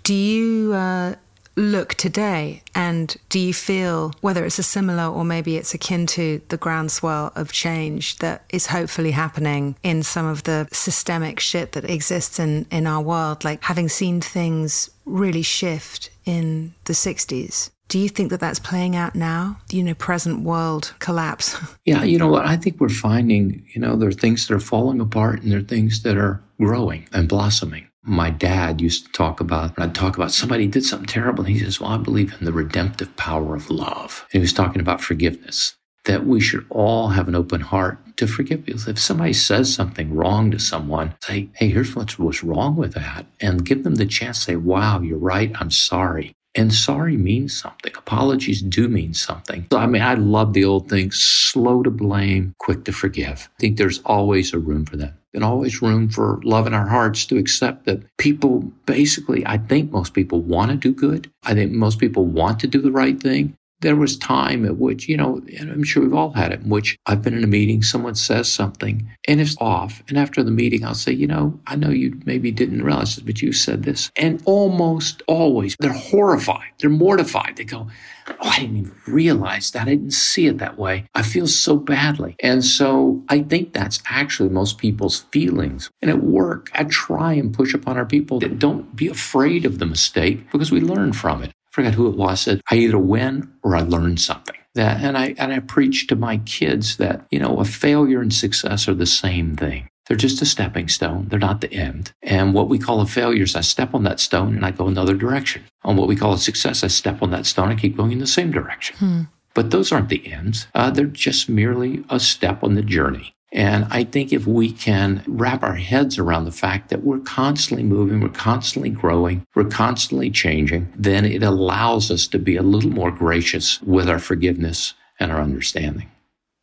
Do 0.02 0.14
you, 0.14 0.74
uh 0.74 1.16
look 1.57 1.95
today 1.95 2.62
and 2.75 3.16
do 3.31 3.38
you 3.38 3.55
feel 3.55 4.12
whether 4.21 4.45
it's 4.45 4.59
a 4.59 4.62
similar 4.62 5.05
or 5.05 5.25
maybe 5.25 5.57
it's 5.57 5.73
akin 5.73 6.07
to 6.07 6.40
the 6.49 6.57
groundswell 6.57 7.33
of 7.35 7.51
change 7.51 8.19
that 8.19 8.45
is 8.51 8.66
hopefully 8.66 9.12
happening 9.12 9.75
in 9.83 10.03
some 10.03 10.27
of 10.27 10.45
the 10.45 10.69
systemic 10.71 11.40
shit 11.40 11.73
that 11.73 11.88
exists 11.88 12.38
in, 12.38 12.66
in 12.71 12.87
our 12.87 13.03
world, 13.03 13.42
like 13.42 13.62
having 13.62 13.88
seen 13.88 14.21
things 14.21 14.90
really 15.07 15.42
shift 15.42 16.11
in 16.27 16.75
the 16.85 16.92
60s? 16.92 17.71
Do 17.88 18.01
you 18.01 18.09
think 18.09 18.31
that 18.31 18.40
that's 18.40 18.59
playing 18.59 18.97
out 18.97 19.14
now? 19.14 19.59
You 19.71 19.85
know, 19.85 19.95
present 19.95 20.40
world 20.42 20.92
collapse? 20.99 21.57
Yeah, 21.85 22.03
you 22.03 22.19
know 22.19 22.27
what? 22.27 22.45
I 22.45 22.57
think 22.57 22.81
we're 22.81 22.88
finding, 22.88 23.64
you 23.73 23.81
know, 23.81 23.95
there 23.95 24.09
are 24.09 24.12
things 24.12 24.49
that 24.49 24.55
are 24.55 24.61
falling 24.61 25.01
apart 25.01 25.40
and 25.42 25.53
there 25.53 25.61
are 25.61 25.62
things 25.62 26.03
that 26.03 26.16
are 26.16 26.42
growing 26.61 27.07
and 27.12 27.29
blossoming 27.29 27.87
my 28.07 28.31
dad 28.31 28.81
used 28.81 29.07
to 29.07 29.12
talk 29.12 29.40
about, 29.40 29.75
and 29.75 29.85
I'd 29.85 29.95
talk 29.95 30.16
about 30.16 30.31
somebody 30.31 30.66
did 30.66 30.85
something 30.85 31.07
terrible. 31.09 31.45
And 31.45 31.53
he 31.53 31.59
says, 31.59 31.81
Well, 31.81 31.90
I 31.90 31.99
believe 31.99 32.35
in 32.38 32.45
the 32.45 32.53
redemptive 32.53 33.14
power 33.16 33.55
of 33.55 33.71
love. 33.71 34.25
And 34.33 34.40
he 34.40 34.45
was 34.45 34.53
talking 34.53 34.81
about 34.81 35.01
forgiveness, 35.01 35.77
that 36.05 36.25
we 36.25 36.40
should 36.40 36.64
all 36.71 37.09
have 37.09 37.29
an 37.29 37.35
open 37.35 37.61
heart 37.61 37.99
to 38.16 38.27
forgive 38.27 38.64
people. 38.64 38.88
If 38.88 38.99
somebody 38.99 39.33
says 39.33 39.75
something 39.75 40.14
wrong 40.14 40.51
to 40.53 40.59
someone, 40.59 41.14
say, 41.23 41.51
Hey, 41.55 41.69
here's 41.69 41.95
what's, 41.97 42.19
what's 42.19 42.45
wrong 42.45 42.77
with 42.77 42.95
that. 42.95 43.27
And 43.40 43.66
give 43.66 43.85
them 43.85 43.97
the 43.97 44.07
chance 44.07 44.38
to 44.38 44.45
say, 44.45 44.57
Wow, 44.57 45.01
you're 45.01 45.19
right. 45.19 45.53
I'm 45.61 45.71
sorry. 45.71 46.33
And 46.55 46.73
sorry 46.73 47.19
means 47.19 47.55
something. 47.55 47.92
Apologies 47.97 48.62
do 48.62 48.88
mean 48.88 49.12
something. 49.12 49.66
So, 49.71 49.79
I 49.79 49.87
mean, 49.87 50.01
I 50.01 50.14
love 50.14 50.55
the 50.55 50.64
old 50.64 50.88
thing 50.88 51.11
slow 51.12 51.83
to 51.83 51.90
blame, 51.90 52.55
quick 52.59 52.85
to 52.85 52.92
forgive. 52.92 53.51
I 53.59 53.61
think 53.61 53.77
there's 53.77 53.99
always 54.07 54.55
a 54.55 54.59
room 54.59 54.87
for 54.87 54.97
that 54.97 55.16
and 55.37 55.44
always 55.44 55.83
room 55.83 56.09
for 56.09 56.40
love 56.42 56.66
in 56.66 56.75
our 56.75 56.88
hearts 56.88 57.27
to 57.27 57.37
accept 57.37 57.85
that 57.85 58.03
people 58.16 58.72
basically, 58.87 59.46
I 59.46 59.59
think 59.59 59.92
most 59.92 60.14
people 60.14 60.40
want 60.40 60.70
to 60.72 60.77
do 60.77 60.92
good. 60.92 61.31
I 61.44 61.55
think 61.55 61.70
most 61.70 61.99
people 62.01 62.25
want 62.25 62.59
to 62.61 62.66
do 62.66 62.81
the 62.81 62.90
right 62.90 63.20
thing. 63.20 63.55
There 63.80 63.96
was 63.96 64.16
time 64.16 64.64
at 64.64 64.78
which, 64.78 65.08
you 65.08 65.16
know, 65.16 65.42
and 65.58 65.70
I'm 65.70 65.84
sure 65.84 66.02
we've 66.02 66.14
all 66.14 66.32
had 66.32 66.52
it, 66.52 66.60
in 66.60 66.70
which 66.70 66.98
I've 67.06 67.22
been 67.22 67.34
in 67.34 67.44
a 67.44 67.48
meeting, 67.48 67.82
someone 67.82 68.14
says 68.14 68.50
something 68.50 69.08
and 69.28 69.40
it's 69.40 69.56
off. 69.60 70.02
And 70.08 70.18
after 70.18 70.42
the 70.42 70.50
meeting, 70.50 70.84
I'll 70.84 70.94
say, 70.94 71.12
you 71.12 71.26
know, 71.26 71.60
I 71.66 71.76
know 71.76 71.90
you 71.90 72.18
maybe 72.24 72.50
didn't 72.50 72.82
realize 72.82 73.16
this, 73.16 73.24
but 73.24 73.42
you 73.42 73.52
said 73.52 73.82
this. 73.82 74.10
And 74.16 74.42
almost 74.44 75.22
always 75.26 75.76
they're 75.78 75.92
horrified. 75.92 76.72
They're 76.78 76.90
mortified. 76.90 77.56
They 77.56 77.64
go, 77.64 77.88
Oh, 78.28 78.34
I 78.40 78.58
didn't 78.60 78.76
even 78.78 78.94
realize 79.06 79.70
that. 79.70 79.82
I 79.82 79.90
didn't 79.90 80.12
see 80.12 80.46
it 80.46 80.58
that 80.58 80.76
way. 80.76 81.04
I 81.14 81.22
feel 81.22 81.46
so 81.46 81.76
badly. 81.76 82.34
And 82.40 82.64
so 82.64 83.22
I 83.28 83.42
think 83.42 83.72
that's 83.72 84.02
actually 84.08 84.48
most 84.48 84.78
people's 84.78 85.20
feelings. 85.30 85.90
And 86.02 86.10
at 86.10 86.22
work, 86.24 86.70
I 86.74 86.84
try 86.84 87.34
and 87.34 87.54
push 87.54 87.72
upon 87.72 87.96
our 87.96 88.06
people 88.06 88.40
that 88.40 88.58
don't 88.58 88.96
be 88.96 89.06
afraid 89.06 89.64
of 89.64 89.78
the 89.78 89.86
mistake 89.86 90.50
because 90.50 90.72
we 90.72 90.80
learn 90.80 91.12
from 91.12 91.42
it 91.42 91.52
forget 91.76 91.94
who 91.94 92.08
it 92.08 92.16
was, 92.16 92.40
said, 92.40 92.62
I 92.70 92.76
either 92.76 92.98
win 92.98 93.52
or 93.62 93.76
I 93.76 93.82
learn 93.82 94.16
something. 94.16 94.56
That, 94.74 95.02
and 95.02 95.16
I, 95.16 95.34
and 95.36 95.52
I 95.52 95.58
preach 95.58 96.06
to 96.06 96.16
my 96.16 96.38
kids 96.38 96.96
that, 96.96 97.26
you 97.30 97.38
know, 97.38 97.58
a 97.58 97.66
failure 97.66 98.22
and 98.22 98.32
success 98.32 98.88
are 98.88 98.94
the 98.94 99.06
same 99.06 99.56
thing. 99.56 99.88
They're 100.06 100.16
just 100.16 100.40
a 100.40 100.46
stepping 100.46 100.88
stone. 100.88 101.28
They're 101.28 101.38
not 101.38 101.60
the 101.60 101.72
end. 101.72 102.12
And 102.22 102.54
what 102.54 102.70
we 102.70 102.78
call 102.78 103.02
a 103.02 103.06
failure 103.06 103.42
is 103.42 103.54
I 103.54 103.60
step 103.60 103.94
on 103.94 104.04
that 104.04 104.20
stone 104.20 104.56
and 104.56 104.64
I 104.64 104.70
go 104.70 104.86
another 104.86 105.14
direction. 105.14 105.64
On 105.84 105.96
what 105.96 106.08
we 106.08 106.16
call 106.16 106.32
a 106.32 106.38
success, 106.38 106.82
I 106.82 106.86
step 106.86 107.22
on 107.22 107.30
that 107.30 107.44
stone 107.44 107.70
and 107.70 107.78
I 107.78 107.80
keep 107.80 107.96
going 107.96 108.12
in 108.12 108.20
the 108.20 108.26
same 108.26 108.50
direction. 108.50 108.96
Hmm. 108.96 109.22
But 109.54 109.70
those 109.70 109.92
aren't 109.92 110.08
the 110.08 110.32
ends. 110.32 110.68
Uh, 110.74 110.90
they're 110.90 111.06
just 111.06 111.48
merely 111.48 112.04
a 112.08 112.18
step 112.20 112.64
on 112.64 112.74
the 112.74 112.82
journey. 112.82 113.34
And 113.52 113.87
I 113.90 114.04
think 114.04 114.32
if 114.32 114.46
we 114.46 114.72
can 114.72 115.22
wrap 115.26 115.62
our 115.62 115.76
heads 115.76 116.18
around 116.18 116.44
the 116.44 116.52
fact 116.52 116.90
that 116.90 117.04
we're 117.04 117.20
constantly 117.20 117.85
moving, 117.85 118.20
we're 118.20 118.28
constantly 118.28 118.90
growing, 118.90 119.46
we're 119.54 119.64
constantly 119.64 120.30
changing, 120.30 120.92
then 120.96 121.24
it 121.24 121.42
allows 121.42 122.11
us 122.11 122.26
to 122.28 122.38
be 122.38 122.56
a 122.56 122.62
little 122.62 122.90
more 122.90 123.11
gracious 123.11 123.80
with 123.82 124.09
our 124.09 124.18
forgiveness 124.18 124.94
and 125.20 125.30
our 125.30 125.40
understanding. 125.40 126.11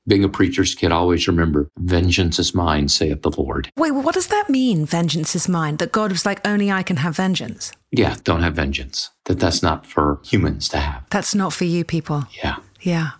Being 0.06 0.26
a 0.26 0.30
preacher's 0.30 0.76
kid, 0.76 0.91
always 0.91 1.30
remember, 1.30 1.69
vengeance 1.78 2.38
is 2.38 2.54
mine, 2.54 2.89
saith 2.89 3.22
the 3.22 3.32
Lord. 3.32 3.72
Wait, 3.78 3.91
what 3.91 4.13
does 4.13 4.28
that 4.28 4.50
mean, 4.50 4.86
vengeance 4.86 5.34
is 5.34 5.48
mine? 5.48 5.78
That 5.78 5.93
God 5.93 6.12
was 6.12 6.26
like, 6.26 6.46
only 6.46 6.69
I 6.69 6.84
can 6.84 6.98
have 6.98 7.15
vengeance? 7.15 7.72
Yeah, 7.91 8.17
don't 8.26 8.41
have 8.41 8.54
vengeance. 8.54 9.12
That 9.26 9.39
that's 9.39 9.63
not 9.63 9.86
for 9.86 10.19
humans 10.26 10.67
to 10.69 10.78
have. 10.78 11.06
That's 11.10 11.34
not 11.34 11.54
for 11.54 11.63
you 11.63 11.86
people. 11.86 12.26
Yeah. 12.43 12.58
Yeah. 12.82 13.12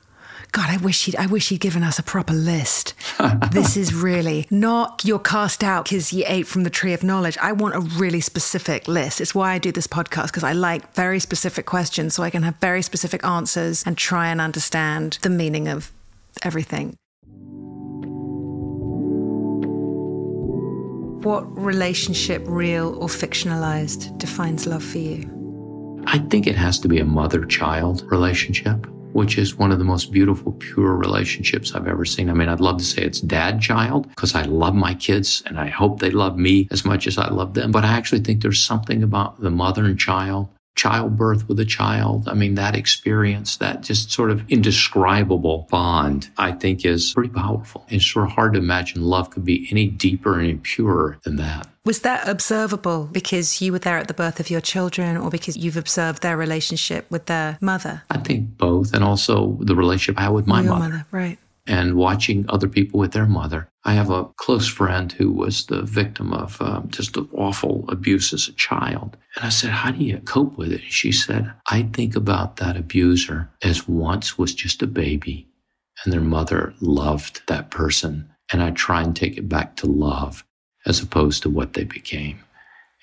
God, 0.54 0.70
I 0.70 0.78
wish 0.78 1.06
he'd 1.06 1.16
I 1.16 1.26
wish 1.26 1.50
he'd 1.50 1.62
given 1.62 1.82
us 1.82 1.98
a 1.98 2.04
proper 2.04 2.34
list. 2.34 2.94
this 3.52 3.76
is 3.76 3.92
really 3.92 4.46
not 4.52 5.02
you're 5.04 5.18
cast 5.18 5.64
out 5.64 5.86
because 5.86 6.14
you 6.14 6.24
ate 6.28 6.46
from 6.46 6.64
the 6.64 6.70
tree 6.70 6.94
of 6.94 7.04
knowledge. 7.04 7.40
I 7.42 7.54
want 7.54 7.74
a 7.74 7.80
really 7.80 8.22
specific 8.22 8.88
list. 8.88 9.20
It's 9.20 9.34
why 9.34 9.54
I 9.54 9.58
do 9.58 9.72
this 9.72 9.88
podcast 9.88 10.28
because 10.28 10.44
I 10.44 10.54
like 10.54 10.94
very 10.94 11.20
specific 11.20 11.66
questions 11.66 12.14
so 12.14 12.22
I 12.22 12.30
can 12.30 12.44
have 12.44 12.56
very 12.58 12.84
specific 12.84 13.26
answers 13.26 13.84
and 13.84 13.98
try 13.98 14.28
and 14.28 14.40
understand 14.40 15.18
the 15.24 15.30
meaning 15.32 15.68
of 15.68 15.92
everything. 16.44 16.96
What 21.24 21.46
relationship, 21.58 22.44
real 22.46 22.96
or 23.02 23.08
fictionalized, 23.08 24.16
defines 24.20 24.68
love 24.68 24.84
for 24.84 25.00
you? 25.00 26.04
I 26.06 26.20
think 26.20 26.46
it 26.46 26.56
has 26.56 26.80
to 26.82 26.88
be 26.88 27.00
a 27.00 27.06
mother 27.06 27.44
child 27.46 28.04
relationship, 28.12 28.86
which 29.14 29.38
is 29.38 29.56
one 29.56 29.72
of 29.72 29.80
the 29.80 29.86
most 29.86 30.12
beautiful, 30.12 30.52
pure 30.54 30.96
relationships 30.96 31.74
I've 31.74 31.88
ever 31.88 32.06
seen. 32.06 32.30
I 32.30 32.34
mean, 32.34 32.50
I'd 32.50 32.60
love 32.60 32.78
to 32.78 32.84
say 32.84 33.04
it's 33.04 33.22
dad 33.22 33.62
child 33.62 34.10
because 34.10 34.36
I 34.36 34.44
love 34.44 34.76
my 34.76 34.94
kids 34.94 35.44
and 35.46 35.60
I 35.60 35.68
hope 35.68 36.00
they 36.00 36.12
love 36.12 36.38
me 36.38 36.68
as 36.72 36.84
much 36.84 37.08
as 37.08 37.18
I 37.18 37.30
love 37.30 37.54
them. 37.54 37.72
But 37.72 37.86
I 37.86 37.94
actually 37.94 38.22
think 38.22 38.42
there's 38.42 38.62
something 38.62 39.04
about 39.04 39.40
the 39.40 39.52
mother 39.52 39.86
and 39.86 40.00
child 40.00 40.50
childbirth 40.76 41.48
with 41.48 41.60
a 41.60 41.66
child. 41.66 42.28
I 42.28 42.34
mean, 42.34 42.56
that 42.56 42.76
experience, 42.76 43.58
that 43.58 43.82
just 43.82 44.12
sort 44.12 44.32
of 44.32 44.50
indescribable 44.50 45.68
bond, 45.70 46.30
I 46.38 46.52
think 46.52 46.86
is 46.86 47.14
pretty 47.14 47.30
powerful. 47.30 47.86
It's 47.90 48.06
sort 48.06 48.26
of 48.26 48.32
hard 48.32 48.54
to 48.54 48.60
imagine 48.60 49.02
love 49.02 49.30
could 49.30 49.46
be 49.46 49.68
any 49.72 49.88
deeper 49.88 50.34
and 50.40 50.44
any 50.44 50.58
purer 50.58 51.20
than 51.24 51.36
that. 51.38 51.68
Was 51.86 52.00
that 52.02 52.28
observable 52.28 53.10
because 53.12 53.62
you 53.62 53.74
were 53.74 53.80
there 53.80 53.98
at 53.98 54.08
the 54.08 54.14
birth 54.14 54.40
of 54.40 54.50
your 54.50 54.62
children 54.62 55.18
or 55.18 55.30
because 55.30 55.58
you've 55.58 55.76
observed 55.76 56.22
their 56.22 56.38
relationship 56.38 57.10
with 57.12 57.26
their 57.26 57.58
mother? 57.60 58.04
I 58.10 58.20
think 58.20 58.58
both, 58.58 58.94
and 58.94 59.04
also 59.04 59.58
the 59.60 59.76
relationship 59.76 60.18
I 60.18 60.24
had 60.24 60.30
with 60.30 60.48
my 60.48 60.62
mother. 60.62 60.80
mother, 60.80 61.06
right. 61.12 61.38
and 61.68 61.96
watching 61.96 62.46
other 62.48 62.70
people 62.70 63.00
with 63.02 63.12
their 63.12 63.26
mother. 63.26 63.68
I 63.86 63.94
have 63.94 64.10
a 64.10 64.26
close 64.38 64.68
friend 64.68 65.12
who 65.12 65.32
was 65.32 65.66
the 65.66 65.82
victim 65.82 66.34
of 66.34 66.62
um, 66.62 66.88
just 66.90 67.18
awful 67.34 67.86
abuse 67.90 68.32
as 68.34 68.48
a 68.48 68.54
child. 68.54 69.18
And 69.36 69.46
I 69.46 69.50
said, 69.50 69.72
How 69.72 69.92
do 69.92 70.04
you 70.04 70.20
cope 70.20 70.58
with 70.58 70.72
it? 70.72 70.82
She 70.84 71.12
said, 71.12 71.52
I 71.68 71.84
think 71.84 72.16
about 72.16 72.58
that 72.58 72.78
abuser 72.78 73.50
as 73.62 73.88
once 73.88 74.38
was 74.38 74.54
just 74.54 74.82
a 74.82 74.88
baby 74.88 75.48
and 76.04 76.14
their 76.14 76.22
mother 76.22 76.74
loved 76.80 77.42
that 77.48 77.72
person. 77.72 78.30
And 78.52 78.62
I 78.62 78.72
try 78.72 79.02
and 79.02 79.16
take 79.16 79.38
it 79.38 79.50
back 79.50 79.76
to 79.78 79.88
love 79.88 80.44
as 80.86 81.02
opposed 81.02 81.44
to 81.44 81.50
what 81.50 81.74
they 81.74 81.84
became. 81.84 82.40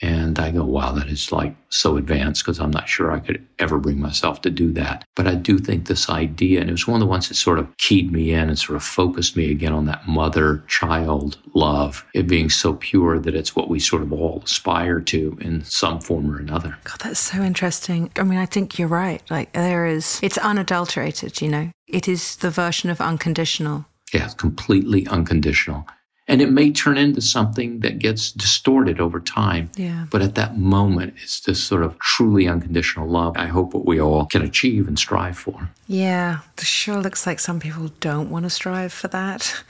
And 0.02 0.38
I 0.38 0.50
go, 0.50 0.64
wow, 0.64 0.92
that 0.92 1.08
is 1.08 1.30
like 1.30 1.54
so 1.68 1.96
advanced 1.98 2.44
because 2.44 2.58
I'm 2.58 2.70
not 2.70 2.88
sure 2.88 3.12
I 3.12 3.20
could 3.20 3.46
ever 3.58 3.78
bring 3.78 4.00
myself 4.00 4.40
to 4.42 4.50
do 4.50 4.72
that. 4.72 5.04
But 5.14 5.26
I 5.26 5.34
do 5.34 5.58
think 5.58 5.86
this 5.86 6.08
idea, 6.08 6.60
and 6.60 6.70
it 6.70 6.72
was 6.72 6.86
one 6.86 6.96
of 6.96 7.00
the 7.00 7.10
ones 7.10 7.28
that 7.28 7.34
sort 7.34 7.58
of 7.58 7.76
keyed 7.76 8.10
me 8.10 8.32
in 8.32 8.48
and 8.48 8.58
sort 8.58 8.76
of 8.76 8.82
focused 8.82 9.36
me 9.36 9.50
again 9.50 9.72
on 9.72 9.84
that 9.86 10.08
mother 10.08 10.64
child 10.68 11.36
love, 11.54 12.06
it 12.14 12.26
being 12.26 12.48
so 12.48 12.74
pure 12.74 13.18
that 13.18 13.34
it's 13.34 13.54
what 13.54 13.68
we 13.68 13.78
sort 13.78 14.02
of 14.02 14.12
all 14.12 14.40
aspire 14.44 15.00
to 15.00 15.36
in 15.40 15.64
some 15.64 16.00
form 16.00 16.30
or 16.30 16.38
another. 16.38 16.78
God, 16.84 17.00
that's 17.00 17.20
so 17.20 17.42
interesting. 17.42 18.10
I 18.16 18.22
mean, 18.22 18.38
I 18.38 18.46
think 18.46 18.78
you're 18.78 18.88
right. 18.88 19.22
Like, 19.30 19.52
there 19.52 19.86
is, 19.86 20.18
it's 20.22 20.38
unadulterated, 20.38 21.42
you 21.42 21.48
know, 21.48 21.70
it 21.86 22.08
is 22.08 22.36
the 22.36 22.50
version 22.50 22.88
of 22.88 23.00
unconditional. 23.00 23.84
Yeah, 24.14 24.28
completely 24.36 25.06
unconditional. 25.06 25.86
And 26.30 26.40
it 26.40 26.52
may 26.52 26.70
turn 26.70 26.96
into 26.96 27.20
something 27.20 27.80
that 27.80 27.98
gets 27.98 28.30
distorted 28.30 29.00
over 29.00 29.18
time. 29.18 29.68
Yeah. 29.74 30.06
But 30.10 30.22
at 30.22 30.36
that 30.36 30.56
moment, 30.56 31.14
it's 31.20 31.40
this 31.40 31.60
sort 31.62 31.82
of 31.82 31.98
truly 31.98 32.46
unconditional 32.46 33.08
love. 33.08 33.36
I 33.36 33.46
hope 33.46 33.74
what 33.74 33.84
we 33.84 34.00
all 34.00 34.26
can 34.26 34.42
achieve 34.42 34.86
and 34.86 34.96
strive 34.96 35.36
for. 35.36 35.68
Yeah, 35.88 36.38
it 36.56 36.64
sure 36.64 36.98
looks 36.98 37.26
like 37.26 37.40
some 37.40 37.58
people 37.58 37.88
don't 37.98 38.30
want 38.30 38.44
to 38.44 38.50
strive 38.50 38.92
for 38.92 39.08
that. 39.08 39.60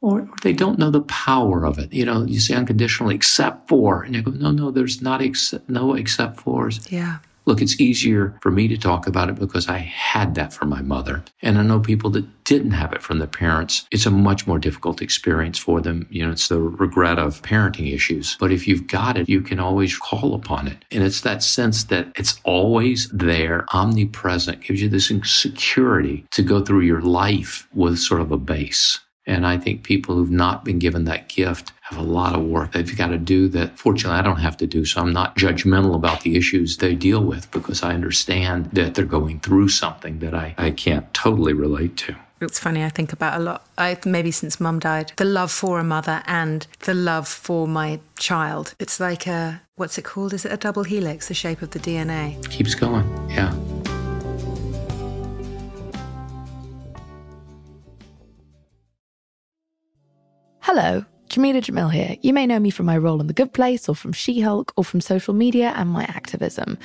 Or 0.00 0.28
they 0.42 0.52
don't 0.52 0.78
know 0.78 0.90
the 0.90 1.02
power 1.02 1.64
of 1.64 1.78
it. 1.78 1.92
You 1.92 2.04
know, 2.04 2.24
you 2.24 2.40
say 2.40 2.54
unconditionally, 2.54 3.14
except 3.14 3.68
for, 3.68 4.02
and 4.02 4.16
they 4.16 4.20
go, 4.20 4.32
no, 4.32 4.50
no, 4.50 4.72
there's 4.72 5.00
not 5.00 5.22
except, 5.22 5.68
no 5.70 5.94
except 5.94 6.40
fors. 6.40 6.90
Yeah. 6.90 7.18
Look, 7.48 7.62
it's 7.62 7.80
easier 7.80 8.38
for 8.42 8.50
me 8.50 8.68
to 8.68 8.76
talk 8.76 9.06
about 9.06 9.30
it 9.30 9.36
because 9.36 9.70
I 9.70 9.78
had 9.78 10.34
that 10.34 10.52
from 10.52 10.68
my 10.68 10.82
mother. 10.82 11.24
And 11.40 11.56
I 11.56 11.62
know 11.62 11.80
people 11.80 12.10
that 12.10 12.44
didn't 12.44 12.72
have 12.72 12.92
it 12.92 13.00
from 13.00 13.20
their 13.20 13.26
parents. 13.26 13.86
It's 13.90 14.04
a 14.04 14.10
much 14.10 14.46
more 14.46 14.58
difficult 14.58 15.00
experience 15.00 15.58
for 15.58 15.80
them. 15.80 16.06
You 16.10 16.26
know, 16.26 16.32
it's 16.32 16.48
the 16.48 16.60
regret 16.60 17.18
of 17.18 17.40
parenting 17.40 17.90
issues. 17.90 18.36
But 18.38 18.52
if 18.52 18.68
you've 18.68 18.86
got 18.86 19.16
it, 19.16 19.30
you 19.30 19.40
can 19.40 19.60
always 19.60 19.96
call 19.96 20.34
upon 20.34 20.68
it. 20.68 20.84
And 20.90 21.02
it's 21.02 21.22
that 21.22 21.42
sense 21.42 21.84
that 21.84 22.08
it's 22.16 22.38
always 22.44 23.08
there, 23.14 23.64
omnipresent, 23.72 24.64
gives 24.64 24.82
you 24.82 24.90
this 24.90 25.10
security 25.24 26.26
to 26.32 26.42
go 26.42 26.62
through 26.62 26.82
your 26.82 27.00
life 27.00 27.66
with 27.72 27.98
sort 27.98 28.20
of 28.20 28.30
a 28.30 28.36
base. 28.36 29.00
And 29.24 29.46
I 29.46 29.56
think 29.56 29.84
people 29.84 30.16
who've 30.16 30.30
not 30.30 30.64
been 30.64 30.78
given 30.78 31.04
that 31.04 31.28
gift 31.28 31.72
have 31.90 31.98
a 31.98 32.02
lot 32.02 32.34
of 32.34 32.42
work 32.44 32.72
they've 32.72 32.96
got 32.96 33.08
to 33.08 33.18
do 33.18 33.48
that 33.48 33.78
fortunately 33.78 34.18
I 34.18 34.22
don't 34.22 34.40
have 34.40 34.56
to 34.58 34.66
do. 34.66 34.84
So 34.84 35.00
I'm 35.00 35.12
not 35.12 35.36
judgmental 35.36 35.94
about 35.94 36.20
the 36.20 36.36
issues 36.36 36.76
they 36.76 36.94
deal 36.94 37.22
with 37.24 37.50
because 37.50 37.82
I 37.82 37.94
understand 37.94 38.66
that 38.72 38.94
they're 38.94 39.06
going 39.06 39.40
through 39.40 39.68
something 39.68 40.18
that 40.18 40.34
I, 40.34 40.54
I 40.58 40.70
can't 40.70 41.12
totally 41.14 41.54
relate 41.54 41.96
to. 41.98 42.16
It's 42.40 42.58
funny, 42.58 42.84
I 42.84 42.88
think 42.90 43.12
about 43.12 43.40
a 43.40 43.42
lot. 43.42 43.66
I 43.78 43.98
maybe 44.04 44.30
since 44.30 44.60
mum 44.60 44.78
died, 44.78 45.12
the 45.16 45.24
love 45.24 45.50
for 45.50 45.80
a 45.80 45.84
mother 45.84 46.22
and 46.26 46.66
the 46.80 46.94
love 46.94 47.26
for 47.26 47.66
my 47.66 48.00
child. 48.18 48.74
It's 48.78 49.00
like 49.00 49.26
a 49.26 49.62
what's 49.76 49.96
it 49.98 50.04
called? 50.04 50.34
Is 50.34 50.44
it 50.44 50.52
a 50.52 50.56
double 50.56 50.84
helix, 50.84 51.28
the 51.28 51.34
shape 51.34 51.62
of 51.62 51.70
the 51.70 51.80
DNA? 51.80 52.38
Keeps 52.50 52.74
going. 52.74 53.06
Yeah. 53.30 53.52
Hello, 60.60 61.04
Jameela 61.38 61.62
Jamil 61.62 61.92
here. 61.92 62.16
You 62.20 62.32
may 62.32 62.48
know 62.48 62.58
me 62.58 62.70
from 62.70 62.86
my 62.86 62.98
role 62.98 63.20
in 63.20 63.28
The 63.28 63.32
Good 63.32 63.52
Place 63.52 63.88
or 63.88 63.94
from 63.94 64.12
She 64.12 64.40
Hulk 64.40 64.72
or 64.76 64.82
from 64.82 65.00
social 65.00 65.32
media 65.32 65.72
and 65.76 65.88
my 65.88 66.02
activism. 66.02 66.78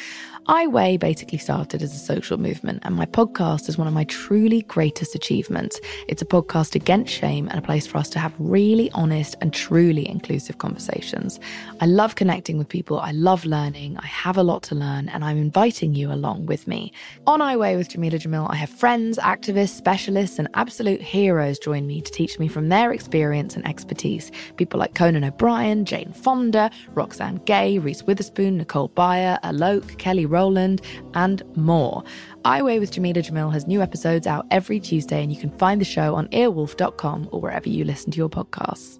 I 0.47 0.67
Weigh 0.67 0.97
basically 0.97 1.37
started 1.37 1.81
as 1.81 1.95
a 1.95 1.97
social 1.97 2.37
movement, 2.37 2.79
and 2.83 2.95
my 2.95 3.05
podcast 3.05 3.69
is 3.69 3.77
one 3.77 3.87
of 3.87 3.93
my 3.93 4.03
truly 4.03 4.63
greatest 4.63 5.15
achievements. 5.15 5.79
It's 6.09 6.21
a 6.21 6.25
podcast 6.25 6.75
against 6.75 7.13
shame 7.13 7.47
and 7.47 7.57
a 7.57 7.61
place 7.61 7.87
for 7.87 7.97
us 7.97 8.09
to 8.09 8.19
have 8.19 8.33
really 8.37 8.91
honest 8.91 9.37
and 9.39 9.53
truly 9.53 10.05
inclusive 10.05 10.57
conversations. 10.57 11.39
I 11.79 11.85
love 11.85 12.15
connecting 12.15 12.57
with 12.57 12.67
people, 12.67 12.99
I 12.99 13.11
love 13.11 13.45
learning, 13.45 13.97
I 13.99 14.05
have 14.05 14.35
a 14.35 14.43
lot 14.43 14.63
to 14.63 14.75
learn, 14.75 15.07
and 15.07 15.23
I'm 15.23 15.37
inviting 15.37 15.95
you 15.95 16.11
along 16.11 16.47
with 16.47 16.67
me. 16.67 16.91
On 17.25 17.41
I 17.41 17.55
Weigh 17.55 17.77
with 17.77 17.87
Jameela 17.87 18.19
Jamil, 18.19 18.51
I 18.51 18.55
have 18.55 18.69
friends, 18.69 19.17
activists, 19.19 19.69
specialists, 19.69 20.39
and 20.39 20.49
absolute 20.55 21.01
heroes 21.01 21.57
join 21.57 21.87
me 21.87 22.01
to 22.01 22.11
teach 22.11 22.37
me 22.37 22.49
from 22.49 22.67
their 22.67 22.91
experience 22.91 23.55
and 23.55 23.65
expertise. 23.65 24.29
People 24.57 24.77
like 24.77 24.93
Conan 24.93 25.23
O'Brien, 25.23 25.85
Jane 25.85 26.11
Fonda, 26.11 26.69
Roxane 26.95 27.37
Gay, 27.45 27.79
Reese 27.79 28.03
Witherspoon, 28.03 28.57
Nicole 28.57 28.89
Byer, 28.89 29.39
Alok, 29.43 29.97
Kelly 29.97 30.32
Rowland, 30.33 30.81
and 31.13 31.41
more. 31.55 32.03
I 32.43 32.61
Weigh 32.61 32.79
with 32.79 32.91
Jameela 32.91 33.23
Jamil 33.23 33.53
has 33.53 33.67
new 33.67 33.81
episodes 33.81 34.27
out 34.27 34.45
every 34.51 34.79
Tuesday, 34.79 35.21
and 35.23 35.31
you 35.31 35.39
can 35.39 35.51
find 35.57 35.79
the 35.79 35.85
show 35.85 36.15
on 36.15 36.27
earwolf.com 36.29 37.29
or 37.31 37.39
wherever 37.39 37.69
you 37.69 37.85
listen 37.85 38.11
to 38.11 38.17
your 38.17 38.29
podcasts. 38.29 38.99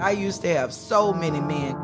I 0.00 0.12
used 0.12 0.42
to 0.42 0.48
have 0.48 0.72
so 0.72 1.12
many 1.12 1.40
men. 1.40 1.76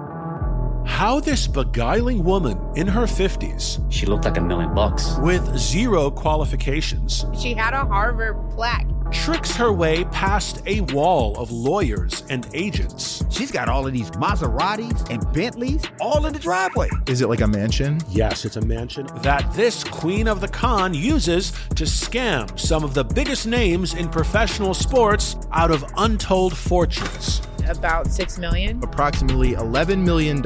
How 0.86 1.18
this 1.18 1.46
beguiling 1.46 2.22
woman 2.22 2.58
in 2.76 2.86
her 2.86 3.06
50s, 3.06 3.80
She 3.90 4.06
looked 4.06 4.24
like 4.24 4.36
a 4.36 4.40
million 4.40 4.74
bucks. 4.74 5.16
with 5.18 5.56
zero 5.58 6.10
qualifications, 6.10 7.26
She 7.38 7.54
had 7.54 7.72
a 7.74 7.84
Harvard 7.86 8.36
plaque. 8.50 8.86
Tricks 9.10 9.54
her 9.56 9.72
way 9.72 10.04
past 10.06 10.62
a 10.66 10.80
wall 10.92 11.36
of 11.38 11.50
lawyers 11.50 12.24
and 12.30 12.48
agents. 12.54 13.24
She's 13.30 13.50
got 13.50 13.68
all 13.68 13.86
of 13.86 13.92
these 13.92 14.10
Maseratis 14.12 15.10
and 15.10 15.32
Bentleys 15.32 15.82
all 16.00 16.26
in 16.26 16.32
the 16.32 16.38
driveway. 16.38 16.88
Is 17.06 17.20
it 17.20 17.28
like 17.28 17.40
a 17.40 17.46
mansion? 17.46 18.00
Yes, 18.08 18.44
it's 18.44 18.56
a 18.56 18.60
mansion 18.60 19.06
that 19.22 19.50
this 19.54 19.84
queen 19.84 20.28
of 20.28 20.40
the 20.40 20.48
con 20.48 20.94
uses 20.94 21.52
to 21.76 21.84
scam 21.84 22.58
some 22.58 22.84
of 22.84 22.94
the 22.94 23.04
biggest 23.04 23.46
names 23.46 23.94
in 23.94 24.08
professional 24.08 24.74
sports 24.74 25.36
out 25.52 25.70
of 25.70 25.84
untold 25.96 26.56
fortunes. 26.56 27.40
About 27.68 28.08
six 28.08 28.38
million. 28.38 28.82
Approximately 28.82 29.52
$11 29.52 30.04
million. 30.04 30.42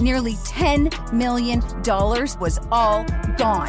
Nearly 0.00 0.34
$10 0.34 1.12
million 1.12 1.60
was 2.40 2.58
all 2.72 3.04
gone. 3.36 3.68